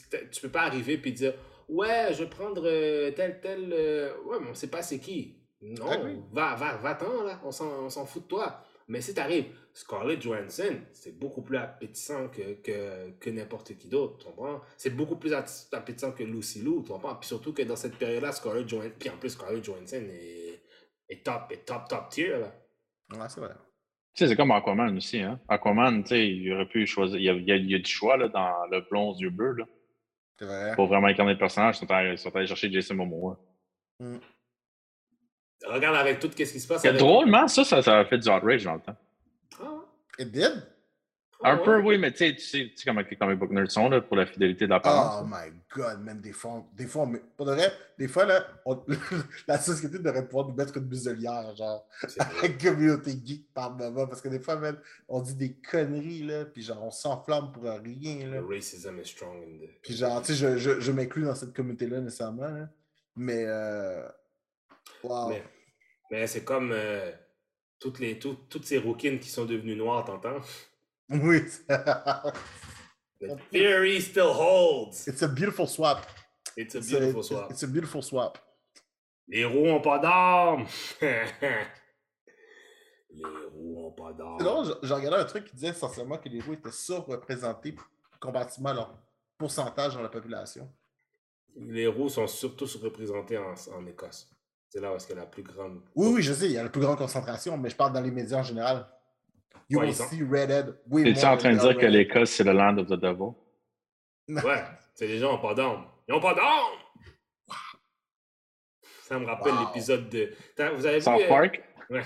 [0.41, 1.34] peux pas arriver puis dire
[1.68, 3.72] Ouais, je vais prendre euh, tel, tel.
[3.72, 5.36] euh, Ouais, mais on sait pas c'est qui.
[5.62, 6.16] Non, Ah oui.
[6.32, 7.38] va, va, va-t'en, là.
[7.45, 8.64] On s'en on s'en fout de toi.
[8.91, 14.18] Mais si t'arrives, Scarlett Johansson, c'est beaucoup plus appétissant que, que, que n'importe qui d'autre,
[14.18, 14.61] tu comprends?
[14.76, 17.14] C'est beaucoup plus appétissant que Lucy Lou, tu comprends?
[17.14, 20.61] Puis surtout que dans cette période-là, Scarlett Johansson, puis en plus, Scarlett Johansson est,
[21.09, 22.53] est top, est top, top tier, là.
[23.12, 23.55] Ouais, c'est vrai.
[24.12, 25.41] Tu sais, c'est comme Aquaman aussi, hein.
[25.49, 27.16] Aquaman, tu sais, il aurait pu choisir.
[27.16, 29.11] Il y a, il y a- il y a du choix, là, dans le blond
[29.11, 29.66] aux yeux bleus, là.
[30.36, 30.74] C'est vrai.
[30.74, 33.38] Pour vraiment incarner le personnage, ils sont allés, ils sont allés chercher Jason Momoa.
[35.67, 36.85] Regarde avec tout ce qui se passe.
[36.85, 38.97] Avec- Drôlement, ça, ça, ça a fait du outrage dans le temps.
[39.63, 39.85] Ah,
[40.19, 40.67] It did?
[41.43, 41.83] Un Oh, peu, ouais.
[41.87, 44.03] oui, mais tu sais, tu sais, tu sais comment les comic book nerds sont là,
[44.03, 45.23] pour la fidélité de l'apparence.
[45.23, 48.47] Oh my god, man, des fois, des fois, mais pour de vrai, des fois, là,
[48.67, 48.83] on-
[49.49, 51.87] la société devrait pouvoir nous mettre une muselière, genre,
[52.43, 54.77] avec communauté geek par moment, parce que des fois, man,
[55.09, 58.43] on dit des conneries, là, puis genre, on s'enflamme pour rien, là.
[58.43, 59.71] The racism is strong in the.
[59.83, 62.69] Puis genre, tu sais, je, je, je m'inclus dans cette communauté-là nécessairement, là.
[63.17, 64.07] mais, euh,
[65.03, 65.28] wow.
[65.28, 65.43] Mais,
[66.11, 67.11] mais c'est comme euh,
[67.78, 70.41] toutes, les, tout- toutes ces rouquines qui sont devenues noires, t'entends?
[71.11, 71.41] Oui,
[73.20, 75.07] The theory still holds.
[75.07, 76.07] it's a beautiful swap.
[76.57, 77.51] It's a It's beautiful a, swap.
[77.51, 78.38] It's a beautiful swap.
[79.28, 80.66] Les roues ont pas d'armes.
[83.12, 84.38] Les roues ont pas d'armes.
[84.64, 87.74] C'est j'ai- regardé un truc qui disait essentiellement que les roues étaient surreprésentés
[88.20, 88.99] comparativement à leur
[89.36, 90.70] pourcentage dans la population.
[91.57, 94.30] Les roues sont surtout surreprésentées en, en Écosse.
[94.71, 95.81] C'est là où est-ce qu'il y a la plus grande.
[95.97, 98.01] Oui, oui, je sais, il y a la plus grande concentration, mais je parle dans
[98.01, 98.87] les médias en général.
[99.68, 102.79] You will see Redhead way Es-tu en train de dire que l'Écosse, c'est le land
[102.79, 103.33] of the devil?
[104.45, 104.62] Ouais,
[104.95, 105.87] c'est les gens ont pas d'armes.
[106.09, 106.79] Ils ont pas d'armes!
[109.03, 109.66] Ça me rappelle Wow.
[109.66, 110.33] l'épisode de.
[110.77, 111.03] Vous avez vu.
[111.03, 111.61] South Park?
[111.91, 112.03] Ouais.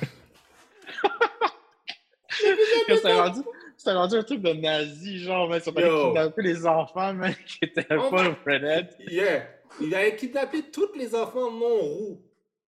[2.89, 6.07] C'était rendu, un truc de nazi, genre, mais ils sont allés Yo.
[6.09, 7.99] kidnapper les enfants, mais qui étaient pas
[8.47, 8.97] redhead.
[9.01, 9.47] Yeah.
[9.83, 12.23] Il a kidnappé tous les enfants non roux,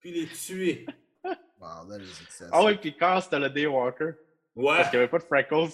[0.07, 0.87] puis les tué.
[1.59, 2.51] Wow, that is excessive.
[2.53, 4.13] Ah oui, puis quand c'était le Daywalker,
[4.55, 4.77] Ouais.
[4.77, 5.71] parce qu'il n'y avait pas de freckles.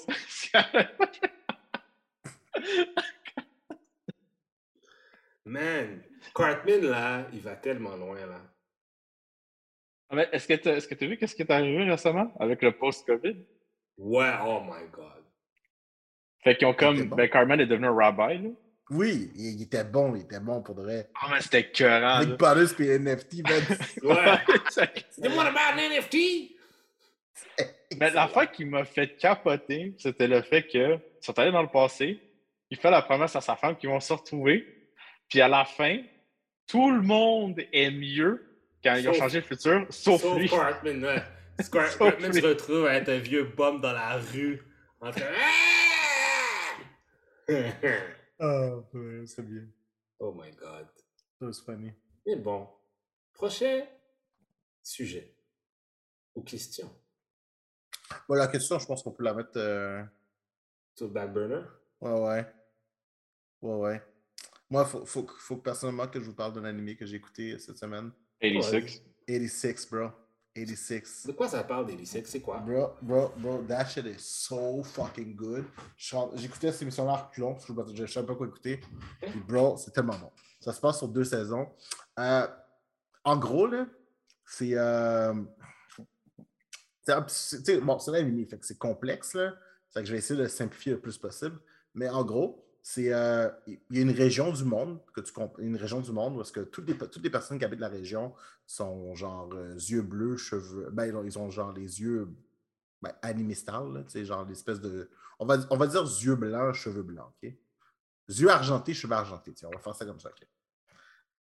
[5.44, 6.02] Man,
[6.34, 8.40] Cartman, là, il va tellement loin, là.
[10.08, 10.78] Ah, Mais Est-ce que tu as
[11.08, 13.44] vu qu'est-ce qui est arrivé récemment avec le post-COVID?
[13.98, 15.24] Ouais, oh my god.
[16.44, 17.08] Fait qu'ils ont comme.
[17.08, 17.16] bon.
[17.16, 18.50] Ben, Carmen est devenu un rabbi, là.
[18.92, 21.08] Oui, il, il était bon, il était bon pour de vrai.
[21.20, 22.24] Ah, mais c'était écœurant, là.
[22.24, 23.62] Brothers puis NFT, man.
[24.02, 24.38] Ouais.
[25.18, 26.56] You want about an NFT?
[27.98, 31.68] Mais l'affaire qui m'a fait capoter, c'était le fait que ils sont allés dans le
[31.68, 32.20] passé,
[32.70, 34.66] il fait la promesse à sa femme qu'ils vont se retrouver,
[35.28, 35.98] puis à la fin,
[36.66, 38.48] tout le monde est mieux
[38.82, 40.48] quand ils ont changé le futur, sauf, Sauf lui.
[40.48, 41.22] Cartman, ouais.
[41.60, 42.40] Sauf Cartman lui.
[42.40, 44.60] se retrouve à être un vieux bum dans la rue.
[45.00, 45.22] En train.
[48.40, 49.66] Oh, ouais, c'est bien.
[50.18, 50.88] oh my god.
[51.38, 51.92] Ça, c'est funny.
[52.26, 52.68] Mais bon.
[53.32, 53.84] Prochain
[54.82, 55.34] sujet.
[56.34, 56.90] Ou question.
[58.28, 59.52] Bon, la question, je pense qu'on peut la mettre.
[59.56, 60.02] euh,
[60.96, 61.62] Sur le back burner?
[62.00, 62.46] Ouais, ouais.
[63.62, 64.02] Ouais, ouais.
[64.70, 67.16] Moi, il faut, faut, faut que personnellement que je vous parle d'un animé que j'ai
[67.16, 68.10] écouté cette semaine.
[68.40, 69.02] 86.
[69.26, 70.08] 86, bro.
[70.54, 71.26] 86.
[71.26, 72.26] De quoi ça parle, Delisec?
[72.26, 72.58] C'est quoi?
[72.58, 75.64] Bro, bro, bro, that shit is so fucking good.
[75.96, 78.80] J'écoutais cette émission-là reculons, parce que je ne savais pas quoi écouter.
[79.20, 80.30] Puis, bro, c'est tellement bon.
[80.60, 81.68] Ça se passe sur deux saisons.
[82.18, 82.46] Euh,
[83.24, 83.86] en gros, là,
[84.44, 84.74] c'est.
[84.74, 85.34] Euh,
[87.26, 89.54] c'est bon, c'est fait que c'est complexe, là.
[89.90, 91.58] Fait que je vais essayer de le simplifier le plus possible.
[91.94, 93.12] Mais en gros, c'est.
[93.12, 96.50] euh, Il y a une région du monde, que tu une région du monde, parce
[96.50, 98.34] que toutes les, personnes qui habitent la région
[98.66, 100.90] sont genre euh, yeux bleus, cheveux.
[100.90, 102.28] Ben, ils ont- ils genre les yeux
[103.00, 105.10] ben, animistal, tu sais, genre l'espèce de.
[105.38, 105.56] On va,
[105.86, 107.52] dire yeux blancs, cheveux blancs, OK?
[108.28, 110.46] Yeux argentés, cheveux argentés, on va faire ça comme ça, OK?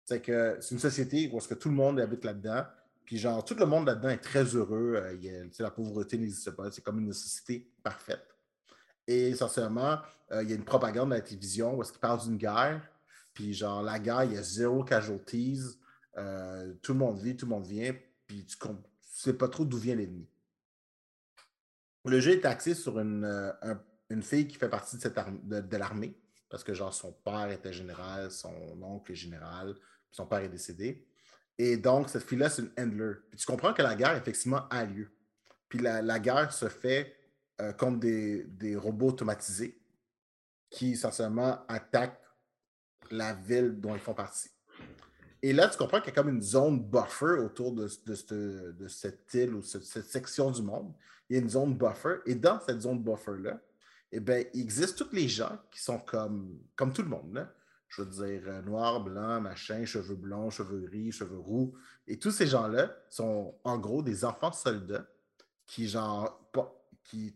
[0.06, 2.66] C'est que c'est une société où est-ce que tout le monde habite là-dedans,
[3.06, 6.84] puis genre, tout le monde là-dedans est très heureux, euh, la pauvreté n'existe pas, c'est
[6.84, 8.31] comme une société parfaite.
[9.08, 10.00] Et essentiellement,
[10.32, 12.82] euh, il y a une propagande à la télévision où est-ce parlent d'une guerre,
[13.34, 15.62] puis genre, la guerre, il y a zéro casualties,
[16.18, 17.94] euh, tout le monde vit, tout le monde vient,
[18.28, 20.28] puis tu ne sais pas trop d'où vient l'ennemi.
[22.06, 25.18] Le jeu est axé sur une, euh, un- une fille qui fait partie de, cette
[25.44, 26.20] de, de l'armée,
[26.50, 30.50] parce que genre son père était général, son oncle est général, puis son père est
[30.50, 31.08] décédé.
[31.58, 33.14] Et donc, cette fille-là, c'est une handler.
[33.30, 35.12] Puis tu comprends que la guerre, effectivement, a lieu.
[35.70, 37.16] Puis la, la guerre se fait
[37.62, 39.80] euh, contre des, des robots automatisés
[40.70, 42.20] qui, essentiellement, attaquent
[43.10, 44.50] la ville dont ils font partie.
[45.44, 48.34] Et là, tu comprends qu'il y a comme une zone buffer autour de, de, cette-
[48.34, 50.94] de cette île ou cette, cette section du monde.
[51.30, 52.18] Il y a une zone buffer.
[52.26, 53.60] Et dans cette zone buffer-là,
[54.12, 57.34] eh bien, il existe tous les gens qui sont comme, comme tout le monde.
[57.34, 57.54] Là.
[57.88, 61.74] Je veux dire, euh, noir, blanc, machin, cheveux blonds, cheveux gris, cheveux roux.
[62.08, 65.06] Et tous ces gens-là sont en gros des enfants soldats
[65.66, 66.40] qui, genre,
[67.04, 67.36] qui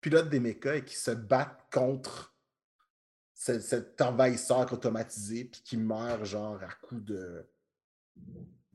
[0.00, 2.34] pilotent des mechas et qui se battent contre
[3.34, 7.46] ce- cet envahisseur automatisé puis qui meurt genre à coups de,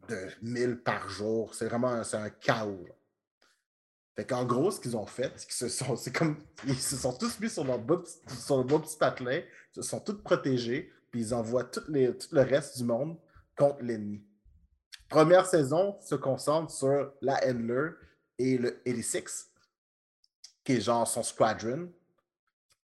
[0.07, 1.53] de 1000 par jour.
[1.55, 2.85] C'est vraiment un, chaos.
[2.87, 2.93] là.
[4.15, 6.95] Fait qu'en gros, ce qu'ils ont fait, c'est qu'ils se sont, c'est comme, ils se
[6.95, 8.65] sont tous mis sur leur beau petit, sur
[8.97, 13.17] patelin, ils se sont tous protégés, puis ils envoient tout, les, le reste du monde
[13.57, 14.25] contre l'ennemi.
[15.09, 17.89] Première saison se concentre sur la Handler
[18.37, 19.51] et le 86,
[20.65, 21.89] qui est genre son squadron.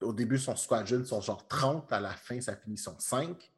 [0.01, 3.51] Au début, son squadron sont genre 30, à la fin, ça finit son 5.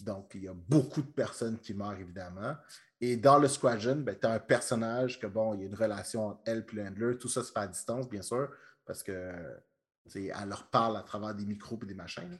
[0.00, 2.56] Donc, il y a beaucoup de personnes qui meurent, évidemment.
[3.00, 5.74] Et dans le squadron, ben, tu as un personnage que, bon, il y a une
[5.74, 7.16] relation entre elle et Handler.
[7.18, 8.50] Tout ça se fait à distance, bien sûr,
[8.84, 9.32] parce que
[10.14, 12.38] elle leur parle à travers des micros et des machines.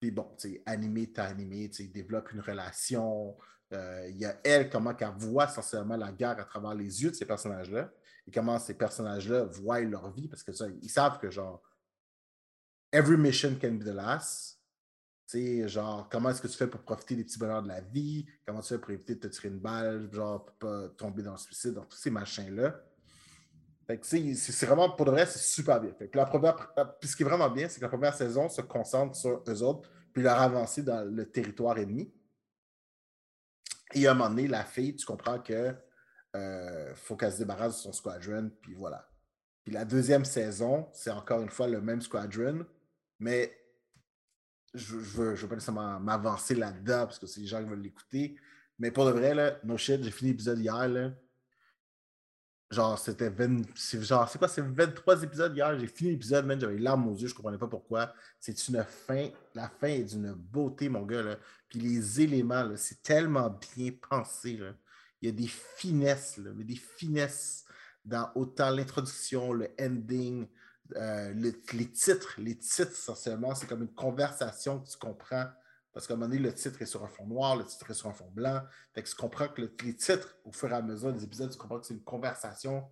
[0.00, 0.28] Puis bon,
[0.66, 3.36] animé, t'as animé, il développe une relation.
[3.72, 7.10] Euh, il y a elle, comment qu'elle voit essentiellement la guerre à travers les yeux
[7.10, 7.90] de ces personnages-là.
[8.28, 11.60] Et comment ces personnages-là voient leur vie, parce que ça, ils savent que genre,
[12.92, 14.58] every mission can be the last
[15.28, 18.26] sais, genre, comment est-ce que tu fais pour profiter des petits bonheurs de la vie?
[18.46, 21.32] Comment tu fais pour éviter de te tirer une balle, genre, pour pas tomber dans
[21.32, 22.80] le suicide, dans tous ces machins-là?
[23.86, 26.08] Fait que, c'est vraiment, pour de vrai, c'est super bien fait.
[26.08, 28.62] Puis, la première, puis ce qui est vraiment bien, c'est que la première saison se
[28.62, 32.12] concentre sur eux autres, puis leur avancer dans le territoire ennemi.
[33.94, 35.74] Et à un moment donné, la fille, tu comprends que
[36.36, 39.08] euh, faut qu'elle se débarrasse de son squadron, puis voilà.
[39.64, 42.66] Puis la deuxième saison, c'est encore une fois le même squadron,
[43.18, 43.54] mais
[44.74, 48.36] je ne veux, pas nécessairement m'avancer là-dedans parce que c'est les gens qui veulent l'écouter.
[48.78, 51.12] Mais pour de vrai, là, no shit, j'ai fini l'épisode hier.
[52.70, 53.62] Genre, c'était 20.
[54.02, 55.78] Genre, c'est quoi, c'est 23 épisodes hier?
[55.78, 58.12] J'ai fini l'épisode, même, j'avais les larmes aux yeux, je comprenais pas pourquoi.
[58.38, 59.30] C'est une fin.
[59.54, 61.22] La fin est d'une beauté, mon gars.
[61.22, 61.36] Là.
[61.68, 64.60] Puis les éléments, c'est tellement bien pensé.
[65.20, 67.64] Il y a des finesses, là, mais des finesses
[68.04, 70.46] dans autant l'introduction, le ending,
[70.96, 75.46] euh, les titres, les titres, essentiellement, c'est comme une conversation que tu comprends.
[75.92, 77.94] Parce qu'à un moment donné, le titre est sur un fond noir, le titre est
[77.94, 78.62] sur un fond blanc.
[78.94, 81.86] Tu comprends que les titres, au fur et à mesure des épisodes, tu comprends que
[81.86, 82.84] c'est une conversation.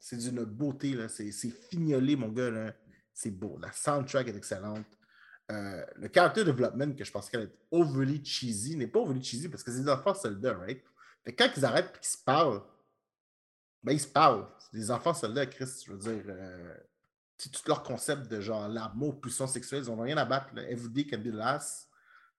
[0.00, 1.30] C'est d'une beauté, c'est
[1.70, 2.74] fignolé, mon gars.
[3.14, 3.58] C'est beau.
[3.60, 4.86] La soundtrack est excellente.
[5.52, 9.48] Euh, le character development, que je pensais qu'elle être overly cheesy, n'est pas overly cheesy
[9.48, 10.82] parce que c'est des enfants soldats, right?
[11.32, 12.62] Quand ils arrêtent et qu'ils se parlent,
[13.82, 14.46] ben ils se parlent.
[14.58, 16.24] C'est des enfants soldats, Chris, je veux dire.
[16.28, 16.76] Euh,
[17.38, 20.54] tout leur concept de genre l'amour, puissance sexuelle, ils n'ont rien à battre.
[20.54, 20.62] Là.
[20.70, 21.88] Everyday can be last.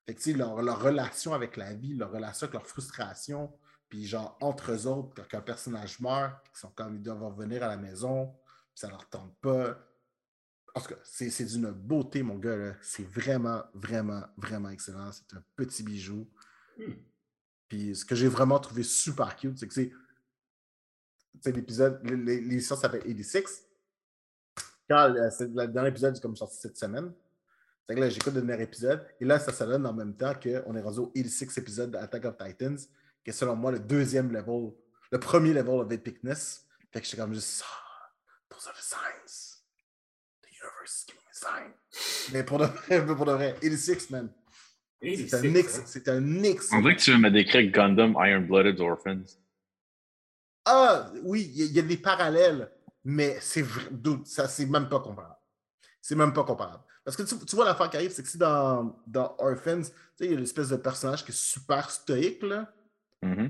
[0.06, 3.52] Fait que, leur, leur relation avec la vie, leur relation avec leur frustration,
[3.90, 7.64] puis genre entre eux autres, quand un personnage meurt, ils sont comme ils doivent revenir
[7.64, 8.28] à la maison,
[8.74, 9.78] puis ça leur tente pas.
[10.76, 12.76] Tout cas, c'est d'une beauté, mon gars.
[12.82, 15.12] C'est vraiment, vraiment, vraiment excellent.
[15.12, 16.30] C'est un petit bijou.
[16.78, 16.94] Hmm.
[17.68, 19.92] Puis ce que j'ai vraiment trouvé super cute, c'est que c'est.
[21.52, 23.68] l'épisode, l'émission s'appelle 86
[24.90, 27.12] quand euh, le dernier épisode est comme sorti cette semaine.
[27.88, 29.06] C'est que là, j'écoute le dernier épisode.
[29.20, 32.26] Et là, ça, ça donne en même temps qu'on est rendu au 86 épisode d'Attack
[32.26, 32.78] of Titans,
[33.24, 34.72] qui est selon moi le deuxième level,
[35.12, 36.66] le premier level of epicness.
[36.92, 38.12] Fait que j'étais comme juste, ah,
[38.50, 39.62] those are the signs.
[40.42, 42.34] The universe is giving a sign.
[42.34, 44.30] Mais pour de vrai, pour de vrai, 86, man.
[45.02, 45.82] C'est un Nix.
[45.86, 46.70] C'est un Nix.
[46.72, 49.26] On dirait que tu veux me décrire Gundam Iron Blooded Orphans.
[50.66, 52.70] Ah, oui, il y, a des parallèles
[53.10, 53.64] mais c'est
[54.26, 55.38] ça, c'est même pas comparable.
[56.02, 56.84] C'est même pas comparable.
[57.06, 60.26] Parce que tu, vois, l'affaire qui arrive, c'est que si dans, dans Orphans, tu sais,
[60.26, 62.70] il y a l'espèce de personnage qui est super stoïque, là,
[63.24, 63.50] mm-hmm.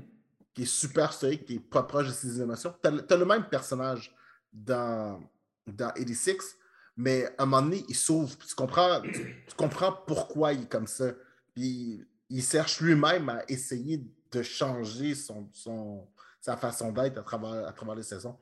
[0.54, 2.72] qui est super stoïque, qui est pas proche de ses émotions.
[2.80, 4.14] Tu as, le même personnage
[4.52, 5.20] dans,
[5.66, 6.56] dans 86,
[6.96, 8.38] mais à un moment donné, il s'ouvre.
[8.38, 11.14] Tu comprends, tu, comprends pourquoi il est comme ça.
[11.58, 16.06] Puis il cherche lui-même à essayer de changer son, son
[16.40, 18.38] sa façon d'être à travers, à travers les saisons.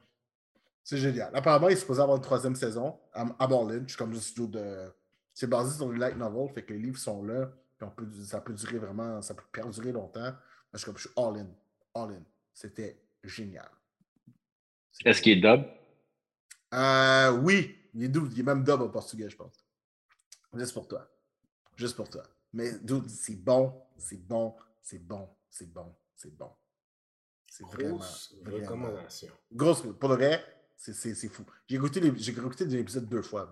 [0.84, 1.34] C'est génial.
[1.34, 3.80] Apparemment, il est supposé avoir une troisième saison à, à Berlin.
[3.84, 4.92] Je suis comme juste de.
[5.32, 7.50] C'est basé sur le light novel, fait que les livres sont là.
[7.78, 10.34] Puis on peut, ça peut durer vraiment, ça peut perdurer longtemps.
[10.74, 11.48] je suis comme, je suis all in.
[11.94, 12.22] All in.
[12.52, 13.70] C'était génial.
[15.06, 15.64] Est-ce qu'il est dub?
[16.74, 17.76] Euh, oui.
[17.94, 19.64] Il est, il est même dub en portugais, je pense.
[20.52, 21.08] Juste pour toi.
[21.76, 22.22] Juste pour toi.
[22.56, 22.70] Mais
[23.08, 26.50] c'est bon, c'est bon, c'est bon, c'est bon, c'est bon.
[27.50, 28.00] C'est vraiment,
[28.42, 28.64] vraiment.
[28.64, 29.28] recommandation.
[29.52, 30.42] Grosse, pour le vrai,
[30.74, 31.44] c'est fou.
[31.68, 33.50] J'ai écouté, l'épisode deux fois.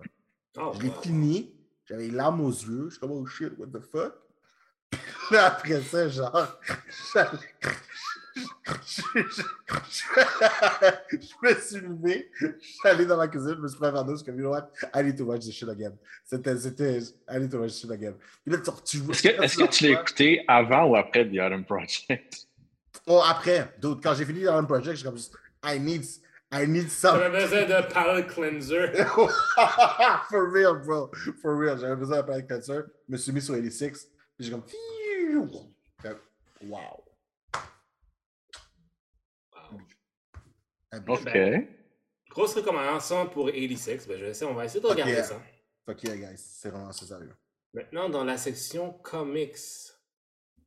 [0.57, 1.53] Oh, je l'ai fini.
[1.85, 2.85] J'avais les larmes aux yeux.
[2.85, 4.15] Je suis comme, oh shit, what the fuck?
[4.91, 6.59] Puis après ça, genre,
[8.35, 8.41] je,
[11.41, 14.05] me suis levé, je suis allé dans ma cuisine, je me suis pris un verre
[14.05, 15.93] d'eau, je suis comme, you know what, I need to watch this shit again.
[16.25, 16.99] C'était, c'était,
[17.29, 18.15] I need to watch this shit again.
[18.45, 22.47] Est-ce que, est que tu l'as écouté avant ou après The Adam Project?
[23.07, 23.73] Oh, après.
[23.79, 25.17] D'autres, quand j'ai fini The Adam Project, je suis comme,
[25.63, 26.03] I need,
[26.51, 27.19] I need some.
[27.19, 28.87] J'avais besoin d'un palate cleanser.
[30.29, 31.11] For real, bro.
[31.41, 31.77] For real.
[31.79, 32.81] J'avais besoin d'un palate cleanser.
[33.07, 34.09] Je me suis mis sur 86.
[34.37, 34.63] Puis j'ai comme.
[36.67, 37.04] Wow.
[41.07, 41.23] OK.
[41.25, 41.67] Ben,
[42.29, 44.07] grosse recommandation pour 86.
[44.07, 45.39] Ben, je sais, on va essayer de regarder ça.
[45.85, 46.37] Fuck yeah, guys.
[46.37, 47.33] C'est vraiment sérieux.
[47.73, 49.55] Maintenant, dans la section comics.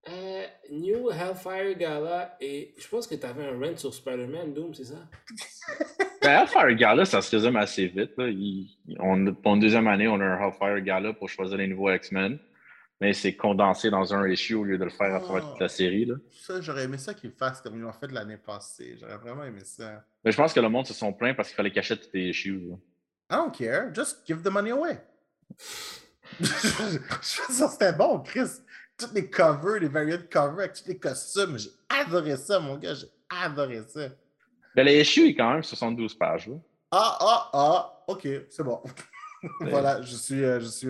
[0.08, 4.72] Euh, New Hellfire Gala, et je pense que tu avais un rent sur Spider-Man Doom,
[4.74, 4.94] c'est ça?
[6.22, 8.12] Ben, Hellfire Gala, ça se résume assez vite.
[8.16, 8.28] Là.
[8.28, 8.68] Il-
[9.00, 12.38] on, pour une deuxième année, on a un Hellfire Gala pour choisir les nouveaux X-Men.
[13.00, 15.68] Mais c'est condensé dans un issue au lieu de le faire à travers toute la
[15.68, 16.04] série.
[16.04, 16.16] Là.
[16.32, 18.96] Ça, j'aurais aimé ça qu'ils le fassent comme ils l'ont fait l'année passée.
[19.00, 20.04] J'aurais vraiment aimé ça.
[20.24, 22.30] Mais je pense que le monde se sont plaints parce qu'il fallait cacher toutes les
[22.30, 22.58] issues.
[22.58, 22.76] là.
[23.30, 23.92] I don't care.
[23.94, 24.98] Just give the money away.
[27.22, 28.48] ça, c'était bon, Chris.
[28.96, 31.58] Toutes les covers, les variants covers avec tous les costumes.
[31.58, 32.94] J'ai adoré ça, mon gars.
[32.94, 34.08] J'ai adoré ça.
[34.74, 36.48] Ben, les issues est quand même 72 pages.
[36.48, 36.56] Là.
[36.90, 38.04] Ah, ah, ah.
[38.08, 38.82] OK, c'est bon.
[39.60, 40.88] voilà, je suis, euh, je suis.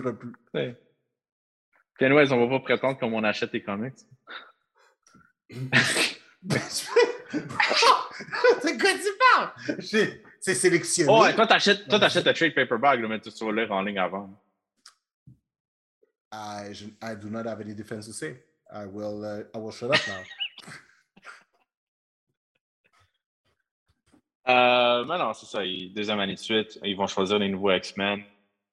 [0.53, 0.79] Ouais.
[2.01, 3.95] Anyways, on va pas prétendre comme on achète les comics.
[8.61, 9.51] c'est quoi tu parles?
[10.39, 11.11] C'est sélectionné.
[11.11, 13.71] Oh, ouais, toi, t'achètes, toi, t'achètes le trade paperback, là, mais tu vas le lire
[13.71, 14.29] en ligne avant.
[16.31, 18.41] I, je- I do not have any defense to say.
[18.71, 20.23] I will, uh, I will shut up now.
[24.47, 25.59] Euh, mais non, c'est ça.
[25.93, 28.23] Deuxième année de suite, ils vont choisir les nouveaux X-Men.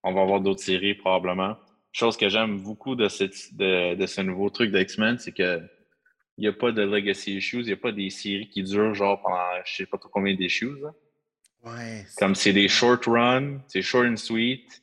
[0.03, 1.59] On va avoir d'autres séries probablement.
[1.97, 5.63] Chose que j'aime beaucoup de, cette, de, de ce nouveau truc d'X-Men, c'est que
[6.37, 8.93] il n'y a pas de legacy issues, il n'y a pas des séries qui durent
[8.93, 10.77] genre pendant je sais pas trop combien d'issues.
[11.65, 12.05] Ouais.
[12.19, 14.83] Comme c'est des short runs, c'est short and sweet,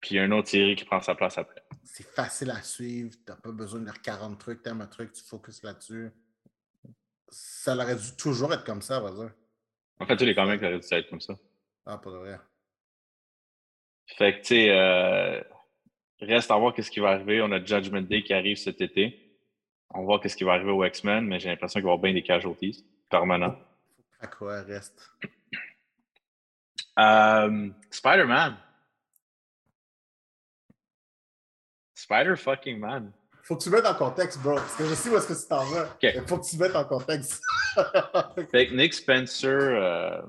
[0.00, 1.62] puis il y a une autre série qui prend sa place après.
[1.84, 3.10] C'est facile à suivre.
[3.26, 4.62] T'as pas besoin de lire 40 trucs.
[4.62, 6.10] T'aimes un truc, tu focuses là-dessus.
[7.28, 9.28] Ça aurait dû toujours être comme ça, vas-y.
[10.00, 11.34] En fait, tous les comics auraient dû être comme ça.
[11.84, 12.38] Ah, pas de vrai.
[14.06, 15.42] Fait que, tu sais, euh,
[16.20, 17.42] reste à voir qu'est-ce qui va arriver.
[17.42, 19.22] On a Judgment Day qui arrive cet été.
[19.90, 21.92] On va voir qu'est-ce qui va arriver aux X-Men, mais j'ai l'impression qu'il va y
[21.92, 23.56] avoir bien des casualties permanents.
[24.20, 25.10] À quoi reste?
[26.98, 28.56] Euh, Spider-Man.
[31.94, 33.12] Spider fucking Man.
[33.42, 34.54] Faut que tu mettes en contexte, bro.
[34.54, 35.84] Parce que je sais où est-ce que tu t'en vas.
[35.84, 36.02] Ok.
[36.02, 37.42] Mais Faut que tu mettes en contexte.
[38.50, 40.22] Fait que Nick Spencer, euh,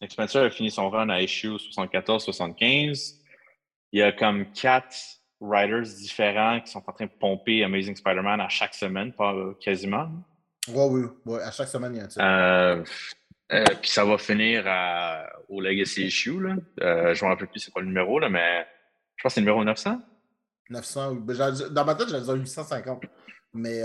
[0.00, 3.16] Nick Spencer a fini son run à issue 74-75.
[3.96, 4.94] Il y a comme quatre
[5.40, 9.54] writers différents qui sont en train de pomper Amazing Spider-Man à chaque semaine, pas euh,
[9.58, 10.10] quasiment.
[10.68, 11.02] ouais, oui.
[11.24, 12.22] Ouais, à chaque semaine, il y a un titre.
[12.22, 12.84] Euh,
[13.52, 16.38] euh, puis ça va finir à- au Legacy Issue.
[16.42, 16.56] Là.
[16.82, 18.66] Euh, je ne me rappelle plus c'est quoi le numéro, là, mais
[19.16, 19.98] je pense que c'est le numéro 900.
[20.68, 21.12] 900.
[21.12, 21.34] ou- ben,
[21.70, 23.02] Dans ma tête, j'allais dire 850.
[23.54, 23.80] Mais,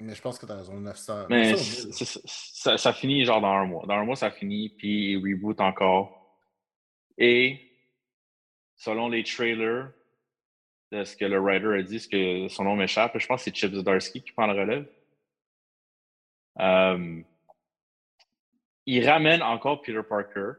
[0.00, 0.74] mais je pense que tu as raison.
[0.80, 1.24] 900.
[1.30, 1.94] Mais 900 ou 1000.
[1.94, 3.86] c'est- c'est- ça, ça finit genre dans un mois.
[3.86, 6.36] Dans un mois, ça finit, puis il reboot encore.
[7.16, 7.64] Et
[8.78, 9.90] selon les trailers
[10.90, 13.50] de ce que le writer a dit, ce que son nom m'échappe, je pense que
[13.50, 14.86] c'est Chip Zdarsky qui prend le relève.
[18.86, 20.52] Il ramène encore Peter Parker,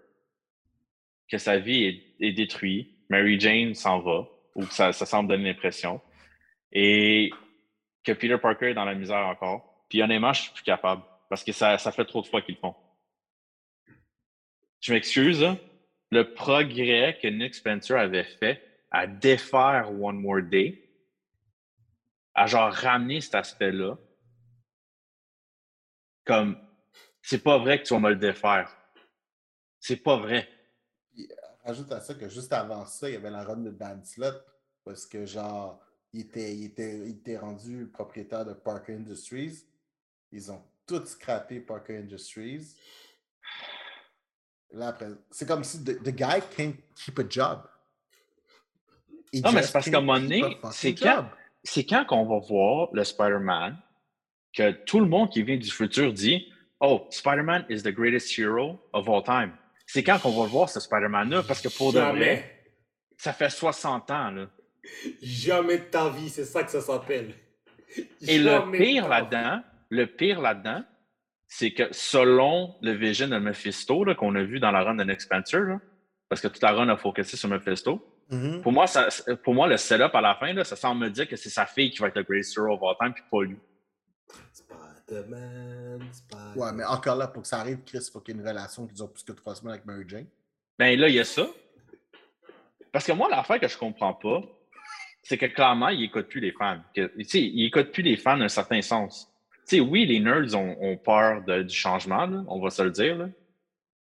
[1.28, 2.96] que sa vie est, détruite.
[3.10, 6.00] Mary Jane s'en va, ou ça, ça semble donner l'impression.
[6.72, 7.32] Et
[8.04, 9.84] que Peter Parker est dans la misère encore.
[9.90, 11.02] Puis honnêtement, je suis plus capable.
[11.28, 12.76] Parce que ça, ça fait trop de fois qu'ils le font.
[14.80, 15.44] Je m'excuse.
[16.12, 18.62] Le progrès que Nick Spencer avait fait
[18.92, 20.90] à défaire One More Day,
[22.34, 23.98] à genre ramener cet aspect-là,
[26.26, 26.58] comme
[27.22, 28.76] c'est pas vrai que tu vas me le défaire.
[29.80, 30.48] C'est pas vrai.
[31.64, 34.02] Rajoute à ça que juste avant ça, il y avait la run de Dan.
[34.84, 35.84] Parce que, genre,
[36.14, 39.66] il était, il était, il était rendu propriétaire de Parker Industries.
[40.32, 42.76] Ils ont tout scrappé Parker Industries.
[44.72, 47.62] Là, après, c'est comme si the, the guy can't keep a job.
[49.34, 51.30] He Non, mais c'est parce qu'à un moment donné, c'est quand-
[51.64, 53.78] c'est quand qu'on va voir le Spider-Man
[54.54, 56.52] que tout le monde qui vient du futur dit
[56.82, 59.52] Oh, Spider-Man is the greatest hero of all time.
[59.86, 62.62] C'est quand qu'on va le voir, ce Spider-Man-là, parce que pour de vrai, Jamais.
[63.18, 64.32] ça fait 60 ans.
[64.32, 64.46] Là.
[65.22, 67.34] Jamais de ta vie, c'est ça que ça s'appelle.
[68.22, 70.84] Et le Jamais pire là-dedans, le pire là-dedans,
[71.52, 75.80] c'est que selon le vision de Mephisto qu'on a vu dans la run de là,
[76.30, 78.62] parce que toute la run a focusé sur Mephisto, Mhm.
[78.62, 79.08] pour moi, ça,
[79.44, 81.66] pour moi le setup à la fin, là, ça semble me dire que c'est sa
[81.66, 83.58] fille qui va être le greatest hero of all time, puis pas lui.
[84.54, 86.54] Spider-Man, Spider-Man.
[86.56, 88.48] Ouais, mais encore là, pour que ça arrive, Chris, il faut qu'il y ait une
[88.48, 90.28] relation qui dure plus que trois semaines avec Mary Jane.
[90.78, 91.48] Ben là, il y a ça.
[92.92, 94.42] Parce que moi, l'affaire que je comprends pas,
[95.24, 96.80] c'est que clairement, il écoute plus les fans.
[96.96, 99.29] Que, tu sais, il écoute plus les fans d'un certain sens.
[99.70, 102.82] Tu sais, oui, les nerds ont, ont peur de- du changement, là, on va se
[102.82, 103.16] le dire.
[103.18, 103.30] là.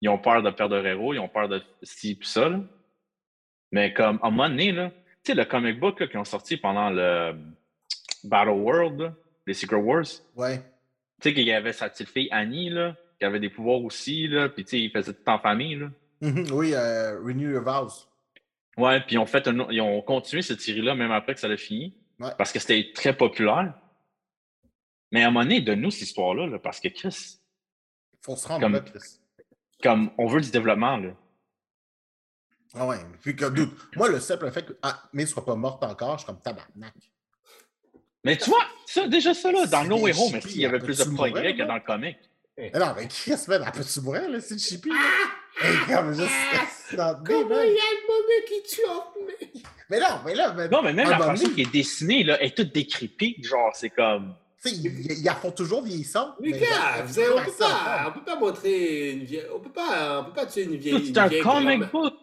[0.01, 2.49] Ils ont peur de perdre leur héros, ils ont peur de ci et ça.
[2.49, 2.61] là.
[3.73, 4.97] Mais comme, à un moment donné, là, tu
[5.33, 7.35] sais, le comic book qu'ils ont sorti pendant le
[8.25, 9.13] Battle World,
[9.47, 10.61] les Secret Wars, tu Ouais.
[11.23, 14.49] sais, qu'il y avait sa petite fille Annie, là, qui avait des pouvoirs aussi, là,
[14.49, 15.77] puis tu sais, il faisait tout en famille.
[15.77, 15.91] Là.
[16.23, 16.47] Mhm.
[16.53, 18.07] Oui, euh, Renew Your Vows.
[18.79, 21.49] Ouais, puis ils ont, fait un ils ont continué cette série-là même après que ça
[21.49, 21.95] l'a fini.
[22.19, 22.31] Ouais.
[22.39, 23.75] Parce que c'était très populaire.
[25.13, 27.39] Mais à un moment donné, donne-nous cette histoire-là, là, parce que Chris,
[28.13, 29.19] Il faut se rendre Comme- là, Chris.
[29.83, 31.13] Comme, on veut du développement, là.
[32.75, 35.57] Ah ouais, puis que, dude, moi, le simple fait que ah, mais ne soit pas
[35.57, 36.95] morte encore, je suis comme tabarnak.
[38.23, 40.79] Mais tu vois, ça, déjà ça, là, dans No Home, mais chippies, il y avait
[40.79, 42.17] plus de progrès que dans le comic?
[42.57, 44.97] Mais non, mais Chris, man, elle peut-tu mourir, là, c'est le chippie, là?
[45.63, 46.31] Hey, comme juste.
[46.87, 49.63] c'est dans- mais, Comment il y a le moment qui tue en mais...
[49.89, 52.41] mais non, mais là, man, Non, mais même la moment façon qui est dessinée, là,
[52.43, 53.45] est toute décrépite.
[53.45, 54.37] Genre, c'est comme.
[54.65, 56.35] Ils, la font toujours vieillissante.
[56.41, 59.73] Les mais savez, on elle peut pas, on peut pas montrer une vieille, on peut
[59.73, 61.07] pas, on peut pas tuer une vieille.
[61.07, 61.91] C'est un vieille comic grand-mère.
[61.91, 62.15] book.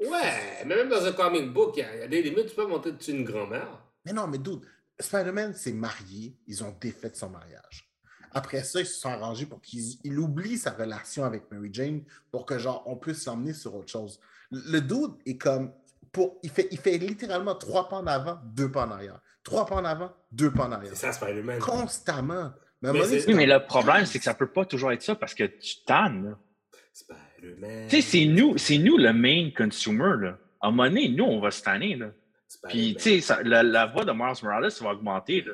[0.00, 2.48] Ouais, mais même dans un comic book, il y, a il y a des limites,
[2.48, 3.82] tu peux pas montrer tuer une grand-mère.
[4.04, 4.60] Mais non, mais dude,
[5.00, 7.90] Spider-Man s'est marié, ils ont défait son mariage.
[8.32, 12.02] Après ça, ils se sont arrangés pour qu'il il oublie sa relation avec Mary Jane
[12.30, 14.20] pour que, genre, on puisse l'emmener sur autre chose.
[14.50, 15.72] Le le dude est comme.
[16.12, 19.20] Pour, il, fait, il fait littéralement trois pas en avant, deux pas en arrière.
[19.46, 20.90] Trois pas en avant, deux pas en arrière.
[20.94, 21.60] C'est ça, Spider-Man.
[21.60, 22.52] Constamment.
[22.82, 25.14] Mais, Mais donné, Oui, mais le problème, c'est que ça peut pas toujours être ça
[25.14, 26.36] parce que tu tannes.
[26.92, 27.86] Spider-Man.
[27.88, 30.16] Tu sais, c'est nous, c'est nous le main consumer.
[30.20, 30.38] Là.
[30.60, 31.94] À un moment donné, nous, on va se tanner.
[31.94, 32.10] Là.
[32.68, 35.42] Puis, tu sais, la, la voix de Miles Morales ça va augmenter.
[35.42, 35.52] Là.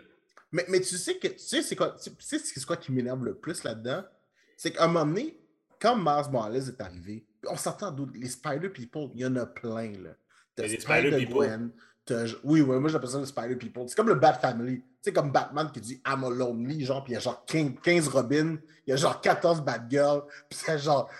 [0.52, 3.22] Mais, mais tu sais que tu sais c'est quoi, tu sais c'est quoi qui m'énerve
[3.24, 4.04] le plus là-dedans?
[4.56, 5.38] C'est qu'à un moment donné,
[5.78, 9.44] quand Mars Morales est arrivé, on s'entend d'autres, les Spider People, il y en a
[9.44, 10.10] plein là.
[10.54, 11.70] T'as Spider-Gwen,
[12.44, 13.84] oui, oui, moi j'appelle ça le Spider People.
[13.86, 14.82] C'est comme le Bat Family.
[15.00, 17.72] C'est comme Batman qui dit I'm a lonely, genre, puis il y a genre 15,
[17.82, 18.56] 15 Robin,
[18.86, 21.10] il y a genre 14 Batgirl, puis c'est genre,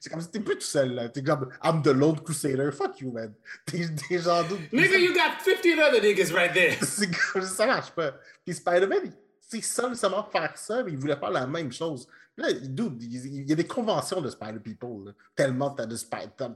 [0.00, 1.08] c'est comme si t'es plus tout seul là.
[1.08, 3.32] T'es comme I'm the Lone Crusader, fuck you man.
[3.66, 4.44] T'es genre.
[4.72, 6.76] Nigga, you got 15 other niggas right there.
[6.82, 8.14] c'est comme ça marche pas.
[8.44, 12.06] Puis Spider-Man, c'est seul seulement faire ça, mais il voulait faire la même chose.
[12.36, 15.14] Là, dude, il il y a des conventions de Spider-People.
[15.36, 15.96] Tellement t'as de,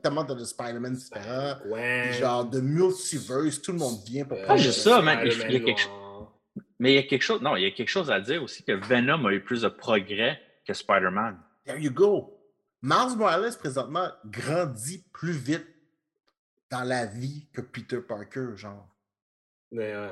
[0.02, 1.56] tellement t'as de Spider-Man différents.
[1.66, 2.08] Ouais.
[2.10, 5.56] Puis Genre de multiverse, tout le monde vient pour Pas juste ça, man, il y
[5.56, 5.82] a quelque.
[6.80, 7.40] Mais il y a quelque chose.
[7.42, 9.68] Non, il y a quelque chose à dire aussi que Venom a eu plus de
[9.68, 11.38] progrès que Spider-Man.
[11.64, 12.34] There you go.
[12.82, 15.66] Miles Morales, présentement, grandit plus vite
[16.70, 18.88] dans la vie que Peter Parker, genre.
[19.70, 20.10] Mais ouais.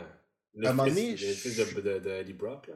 [0.55, 2.75] Le À un moment donné, de Eddie Brock, là.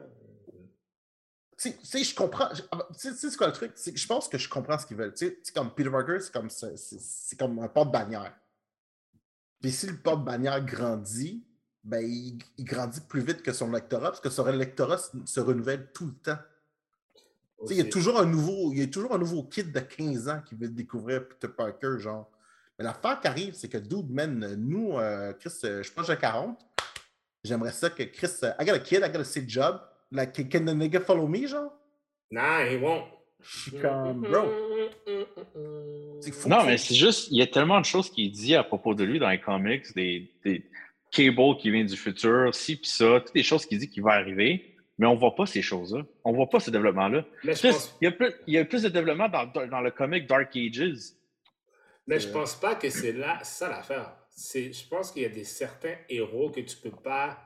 [1.61, 2.49] Tu sais- je comprends.
[2.71, 3.73] ah, Tu sais, quoi le truc?
[3.75, 5.13] C'est que je pense que je comprends ce qu'ils veulent.
[5.13, 6.69] Tu sais, c'est comme Peter Parker, c'est comme, ça-
[7.37, 8.33] comme un porte-bannière.
[9.61, 11.45] Puis si le porte-bannière grandit,
[11.83, 15.39] ben, il, il grandit plus vite que son lectorat, parce que son lectorat se, se
[15.39, 16.39] renouvelle tout le temps.
[17.59, 19.71] Tu sais, il y a toujours un nouveau, il y a toujours un nouveau kid
[19.71, 22.31] de 15 ans qui veut découvrir Peter Parker, genre.
[22.79, 26.01] Mais l'affaire qui arrive, c'est que Dude, man, nous, euh, Chris, euh, je suis pas
[26.01, 26.59] j'ai 40.
[27.43, 29.79] J'aimerais ça que Chris, euh, I got a kid, I got a job.
[30.11, 31.71] Like, can the nigga follow me, genre?
[32.31, 33.05] Nah, he won't.
[33.43, 34.45] Je suis comme, bro.
[36.21, 36.49] C'est fou.
[36.49, 38.93] Non, mais c'est juste, il y a tellement de choses qui est dit à propos
[38.93, 40.63] de lui dans les comics, des, des
[41.11, 44.11] Cable qui vient du futur, ci pis ça, toutes les choses qu'il dit qui va
[44.11, 46.03] arriver, mais on voit pas ces choses-là.
[46.23, 47.25] On voit pas ce développement-là.
[47.43, 49.45] Mais je Plus- pense, il, y a plus, il y a plus de développement dans,
[49.67, 51.13] dans le comic Dark Ages.
[52.07, 54.15] mais je pense pas que c'est là, ça l'affaire.
[54.29, 57.37] C'est, je pense qu'il y a des certains héros que tu peux pas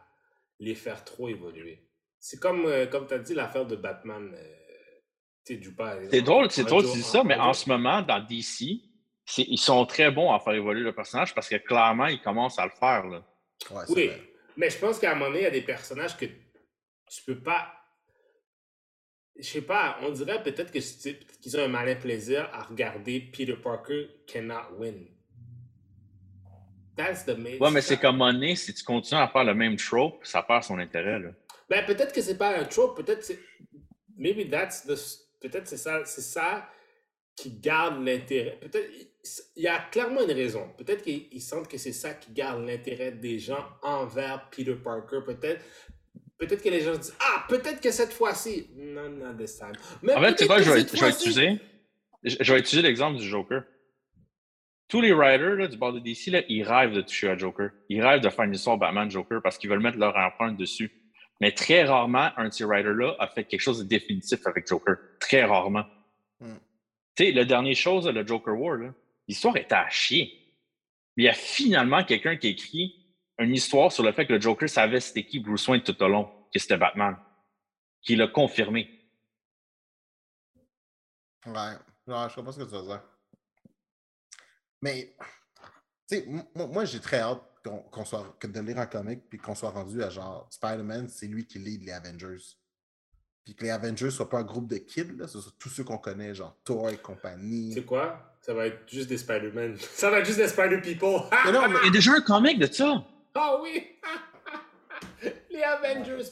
[0.60, 1.82] les faire trop évoluer.
[2.28, 4.34] C'est comme, euh, comme tu as dit, l'affaire de Batman.
[4.34, 5.76] euh, du.
[6.10, 8.82] C'est drôle, c'est drôle tu dis ça, mais en- ce moment, dans DC,
[9.38, 12.66] ils sont très bons à faire évoluer le personnage parce que clairement, ils commencent à
[12.66, 13.06] le faire.
[13.06, 13.24] Là.
[13.70, 14.22] Ouais, Oui, vrai.
[14.58, 17.38] mais je pense qu'à un moment donné, il y a des personnages que tu peux
[17.40, 17.72] pas.
[19.38, 23.56] Je sais pas, on dirait peut-être que qu'ils ont un malin plaisir à regarder Peter
[23.56, 25.06] Parker cannot win.
[26.96, 27.60] That's the main.
[27.60, 30.64] Ouais, mais c'est comme monnaie, si tu continues à faire le même trope, ça perd
[30.64, 31.20] son intérêt.
[31.20, 31.30] Là.
[31.70, 33.40] Ben, peut-être que c'est pas un trope, peut-être c'est.
[34.18, 34.96] Maybe that's the.
[35.42, 36.70] Peut-être c'est ça, c'est ça
[37.36, 38.58] qui garde l'intérêt.
[38.62, 38.90] Peut-être.
[39.56, 40.70] Il y a clairement une raison.
[40.78, 45.20] Peut-être qu'ils ils sentent que c'est ça qui garde l'intérêt des gens envers Peter Parker.
[45.26, 45.64] Peut-être.
[46.38, 48.70] Peut-être que les gens se disent Ah, peut-être que cette fois-ci.
[48.76, 49.72] Non, non, time.
[50.04, 51.60] Mais En fait, tu sais peut-être quoi, que je vais, je vais utiliser.
[52.24, 53.64] Je, je vais utiliser l'exemple du Joker.
[54.88, 57.72] Tous les writers là, du bord de DC, là, ils rêvent de toucher à Joker.
[57.90, 60.92] Ils rêvent de faire une histoire Batman-Joker parce qu'ils veulent mettre leur empreinte dessus.
[61.42, 64.96] Mais très rarement, un de ces writers-là a fait quelque chose de définitif avec Joker.
[65.20, 65.86] Très rarement.
[66.40, 66.56] Hmm.
[67.16, 68.78] Tu sais, le dernier chose, le Joker War,
[69.28, 70.54] l'histoire était à chier.
[71.18, 73.06] Mais il y a finalement quelqu'un qui a écrit
[73.38, 76.08] une histoire sur le fait que le Joker savait c'était qui Bruce Wayne tout au
[76.08, 77.18] long, que c'était Batman.
[78.02, 78.90] Qui l'a confirmé.
[81.46, 83.04] Ouais, ouais, je comprends ce que tu veux dire.
[84.82, 85.16] Mais,
[86.08, 89.38] tu sais, moi, j'ai très hâte qu'on qu'on soit, que de lire un comic puis
[89.38, 92.44] qu'on soit rendu à genre Spider-Man, c'est lui qui lead les Avengers.
[93.44, 95.84] Puis que les Avengers soient pas un groupe de kids, là, ce sont tous ceux
[95.84, 97.74] qu'on connaît, genre Thor et compagnie.
[97.74, 98.36] C'est quoi?
[98.42, 99.76] Ça va être juste des Spider-Man.
[99.80, 101.22] Ça va être juste des Spider-People.
[101.46, 103.06] Mais Il y a déjà un comic de ça.
[103.34, 103.84] Ah oui
[105.52, 106.24] Les Avengers,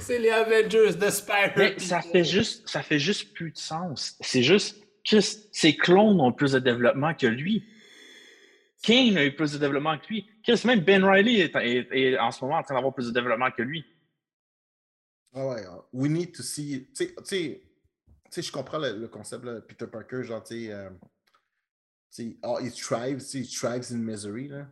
[0.00, 1.52] c'est les Avengers de Spider-Man.
[1.56, 4.16] Mais ça fait juste, ça fait juste plus de sens.
[4.20, 7.64] C'est juste, Chris, ses clones ont plus de développement que lui.
[8.82, 10.28] Kane a eu plus de développement que lui.
[10.42, 13.12] Chris, même Ben Riley est, est- est en ce moment en train d'avoir plus de
[13.12, 13.84] développement que lui.
[15.34, 16.88] Ah ouais, we need to see.
[16.94, 17.62] Tu sais-
[18.36, 20.90] je comprends le, le concept, là, Peter Parker, genre, tu sais, euh,
[22.42, 24.66] oh, he thrives, tu sais, he thrives in misery, là.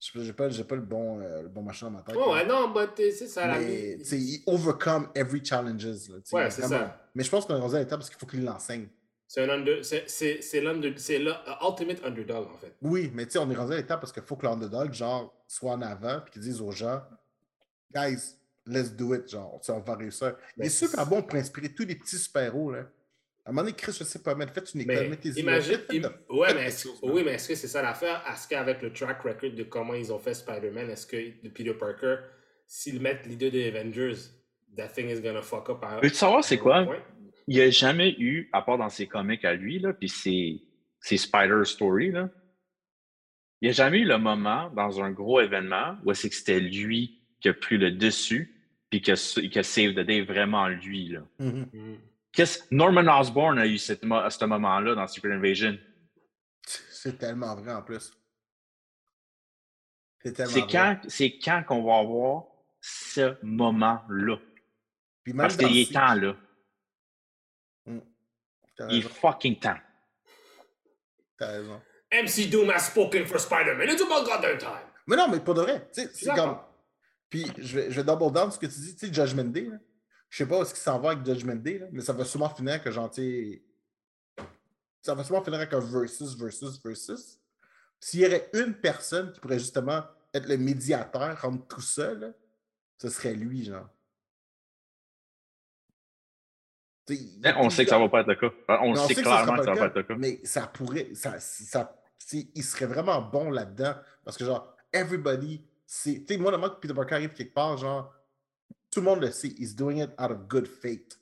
[0.00, 2.02] Je sais pas- J'ai pas, j'ai pas le bon, euh, le bon machin dans ma
[2.02, 2.14] tête.
[2.18, 3.98] Oh, ouais, non, but euh, c'est ça la Mais, vie.
[3.98, 7.08] tu sais, he overcome every challenges, là, Ouais, c'est ça.
[7.14, 8.86] Mais je pense qu'on est rendu à l'étape parce qu'il faut qu'il l'enseigne.
[9.26, 12.74] C'est un under, c'est, c'est, c'est l'under, c'est le uh, ultimate underdog, en fait.
[12.82, 15.34] Oui, mais tu sais, on est rendu à l'étape parce qu'il faut que l'underdog, genre,
[15.48, 17.02] soit en avant, puis qu'il dise aux gens,
[17.92, 18.36] guys,
[18.66, 20.36] let's do it, genre, tu sais, on va réussir.
[20.56, 22.84] Il est super bon pour inspirer tous les petits super-héros, là.
[23.46, 25.40] À un moment donné, Chris, je sais pas, mais faites une école, Mais mettez-y.
[25.40, 27.12] imagine, im- de- ouais, mais man.
[27.12, 28.22] oui, mais est-ce que c'est ça l'affaire?
[28.32, 31.74] Est-ce qu'avec le track record de comment ils ont fait Spider-Man, est-ce que de Peter
[31.74, 32.16] Parker,
[32.66, 34.14] s'ils mettent l'idée des Avengers,
[34.78, 36.84] that thing is gonna fuck up à Veux-tu savoir c'est quoi?
[36.84, 37.02] point?
[37.46, 40.62] Il n'y a jamais eu, à part dans ses comics à lui, là, puis ses,
[41.00, 42.30] ses Spider Story, là,
[43.60, 46.60] il n'y a jamais eu le moment dans un gros événement où c'est que c'était
[46.60, 48.50] lui qui a pris le dessus,
[48.90, 51.08] puis qui a, qui a save the day vraiment lui.
[51.08, 51.20] Là.
[51.38, 51.68] Mhm.
[51.72, 51.96] Mm.
[52.32, 55.78] Qu'est-ce Norman Osborn a eu cette à ce moment-là dans Secret Invasion?
[56.66, 58.12] C'est tellement vrai en plus.
[60.22, 60.70] C'est tellement C'est vrai.
[60.72, 62.44] quand, c'est quand qu'on va avoir
[62.80, 64.38] ce moment-là.
[65.36, 66.36] Parce qu'il est ces- temps, là.
[68.90, 69.76] Il fucking temps.
[71.38, 71.80] T'as raison.
[72.12, 73.88] MC Doom has spoken for Spider-Man.
[73.88, 74.86] It's about goddamn time.
[75.06, 76.58] Mais non, mais pour de vrai, c'est comme.
[77.28, 79.50] Puis je vais, je vais double down sur ce que tu dis, tu sais, Judgment
[79.50, 79.62] Day.
[79.68, 79.78] là.
[80.30, 82.24] Je sais pas où est-ce qu'il s'en va avec Judgment Day, là, mais ça va
[82.24, 83.62] sûrement finir que genre, tu
[84.36, 84.44] sais,
[85.02, 87.38] Ça va sûrement finir avec un versus, versus, versus.
[88.00, 90.02] S'il y aurait une personne qui pourrait justement
[90.32, 92.28] être le médiateur entre tout ça, là,
[92.98, 93.88] ce serait lui, genre.
[97.08, 98.54] On sait que ça va pas être le cas.
[98.80, 100.14] On mais on sait clairement que ça va pas être le cas.
[100.16, 101.14] Mais ça pourrait.
[101.14, 101.96] Ça, ça,
[102.32, 103.94] il serait vraiment bon là-dedans.
[104.24, 105.62] Parce que, genre, everybody.
[105.86, 108.12] c'est- Tu sais, moi, le moment que Peter Parker arrive quelque part, genre,
[108.90, 109.48] tout le monde le sait.
[109.48, 111.18] He's doing it out of good faith.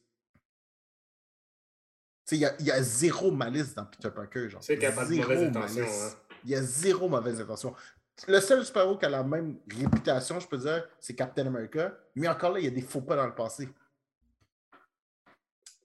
[2.27, 4.63] Tu sais, il y a, il y a zéro malice dans Peter Parker, genre.
[4.63, 5.81] C'est qu'il n'y a pas de Zéro mauvaise intention.
[5.83, 6.03] malice.
[6.15, 6.19] Hein.
[6.45, 7.75] Il y a zéro mauvaise intention.
[8.29, 11.93] Le seul super-héros qui a la même réputation, je peux dire, c'est Captain America.
[12.15, 13.69] Mais encore là, il y a des faux pas dans le passé.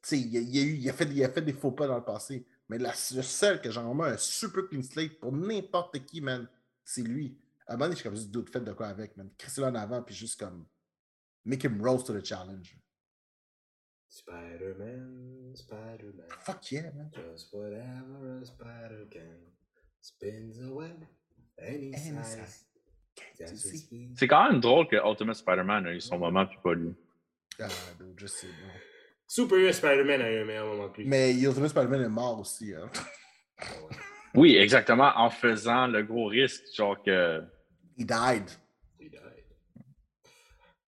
[0.07, 1.71] Tu sais, il, a- il a eu- il a fait, il a fait des faux
[1.71, 2.45] pas dans le passé.
[2.69, 6.47] Mais la, le seul que j'ai vraiment un super clean slate pour n'importe qui, man,
[6.85, 7.37] c'est lui.
[7.65, 9.29] À un moment donné, je suis comme juste d'autres fait de quoi avec, man.
[9.37, 10.65] Crisser en avant, puis juste comme.
[11.43, 12.77] Make him rose to the challenge.
[14.09, 16.27] Spider-Man, Spider-Man.
[16.39, 17.09] Fuck yeah, man.
[17.13, 19.37] Just whatever a spider can.
[20.01, 21.03] Spins a web
[21.59, 22.65] any Any size.
[23.33, 23.85] size.
[24.15, 26.93] C'est quand même drôle que Ultimate Spider-Man a eu son moment, puis pas lui.
[27.59, 27.67] Ah,
[27.99, 28.73] dude, je sais, non.
[29.27, 31.07] Superior Spider-Man a eu un meilleur moment que lui.
[31.07, 32.73] Mais Ultimate Spider-Man est mort aussi.
[32.73, 32.89] Hein.
[34.33, 37.41] Oui, exactement, en faisant le gros risque, genre que.
[37.97, 38.49] He died.
[38.99, 39.45] He died.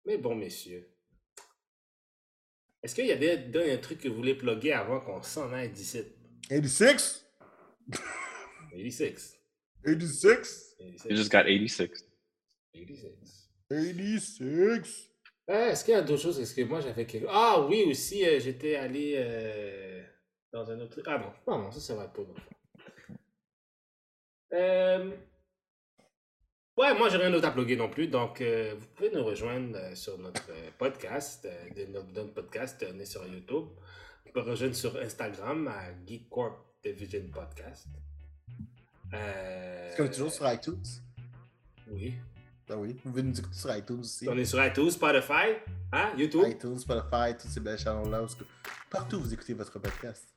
[0.06, 0.88] Mais bon, messieurs.
[2.82, 5.52] Est-ce qu'il y a des, des- un truc que vous voulez plugger avant qu'on s'en
[5.52, 6.02] aille d'ici?
[6.49, 7.26] 86?
[8.72, 9.36] 86.
[9.84, 10.76] 86?
[10.80, 11.07] 86.
[11.10, 12.06] He just got 86.
[12.74, 13.49] 86.
[13.70, 15.09] 86?
[15.50, 16.40] Est-ce qu'il y a d'autres choses?
[16.40, 20.04] Est-ce que moi j'avais quelque Ah oui, aussi, euh, j'étais allé euh,
[20.54, 21.02] dans un autre.
[21.08, 22.22] Ah non, non, non, ça, ça va pas.
[24.54, 25.12] Euh...
[26.78, 28.08] Ouais, moi j'ai rien d'autre à plugger non plus.
[28.08, 31.48] Donc, euh, vous pouvez nous rejoindre sur notre podcast.
[31.76, 33.70] de notre, notre podcast, on est sur YouTube.
[34.26, 37.88] Vous pouvez rejoindre sur Instagram à Geek Corp Division Podcast.
[39.12, 40.84] Est-ce qu'on est toujours sur iTunes?
[41.92, 42.14] Oui.
[42.70, 42.96] Ben oui.
[43.04, 44.30] Vous pouvez nous écouter sur iTunes aussi.
[44.30, 45.58] On est sur iTunes, Spotify,
[45.91, 46.44] hein, YouTube.
[46.48, 47.80] iTunes, Spotify, toutes ces belles
[48.36, 48.44] que-
[48.91, 50.28] Partout où vous écoutez votre podcast.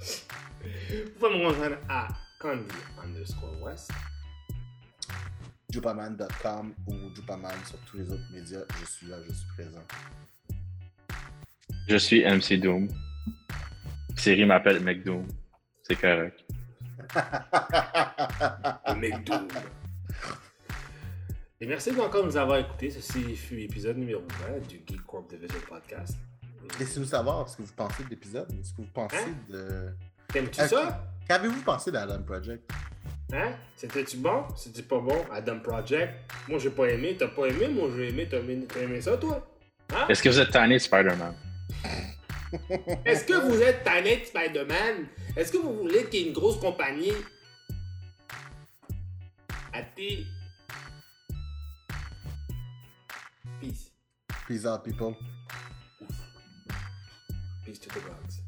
[0.00, 2.08] Vous pouvez me rejoindre à
[2.40, 2.64] Candy
[3.02, 3.90] underscore West.
[5.70, 8.62] Jupaman.com ou Jupaman sur tous les autres médias.
[8.80, 9.82] Je suis là, je suis présent.
[11.88, 12.88] Je suis MC Doom.
[14.16, 15.26] Siri m'appelle McDoom.
[15.82, 16.43] C'est correct.
[18.88, 19.14] Le mec.
[21.60, 22.90] Et merci encore de nous avoir écoutés.
[22.90, 26.16] Ceci fut l'épisode numéro 20 du Geek Corp Division Podcast.
[26.78, 28.48] Laissez-nous savoir ce que vous pensez de l'épisode.
[28.62, 29.34] Ce que vous pensez Hein?
[29.48, 29.88] de.
[30.32, 31.04] T'aimes-tu ça?
[31.28, 32.70] Qu'avez-vous pensé d'Adam Project?
[33.32, 33.52] Hein?
[33.76, 34.44] C'était-tu bon?
[34.56, 35.24] C'était pas bon?
[35.32, 36.12] Adam Project?
[36.48, 39.16] Moi j'ai pas aimé, t'as pas aimé, moi j'ai aimé, t'as aimé, t'as aimé ça
[39.16, 39.46] toi?
[39.94, 40.06] Hein?
[40.08, 41.34] Est-ce que vous êtes tanné de Spider-Man?
[43.04, 45.06] Est-ce que vous êtes tanné de Spider-Man?
[45.36, 47.12] Est-ce que vous voulez qu'il y ait une grosse compagnie?
[49.72, 50.24] À tes...
[53.60, 53.90] Peace.
[54.46, 55.16] Peace out, people.
[55.98, 56.08] Peace.
[57.64, 58.43] Peace to the gods.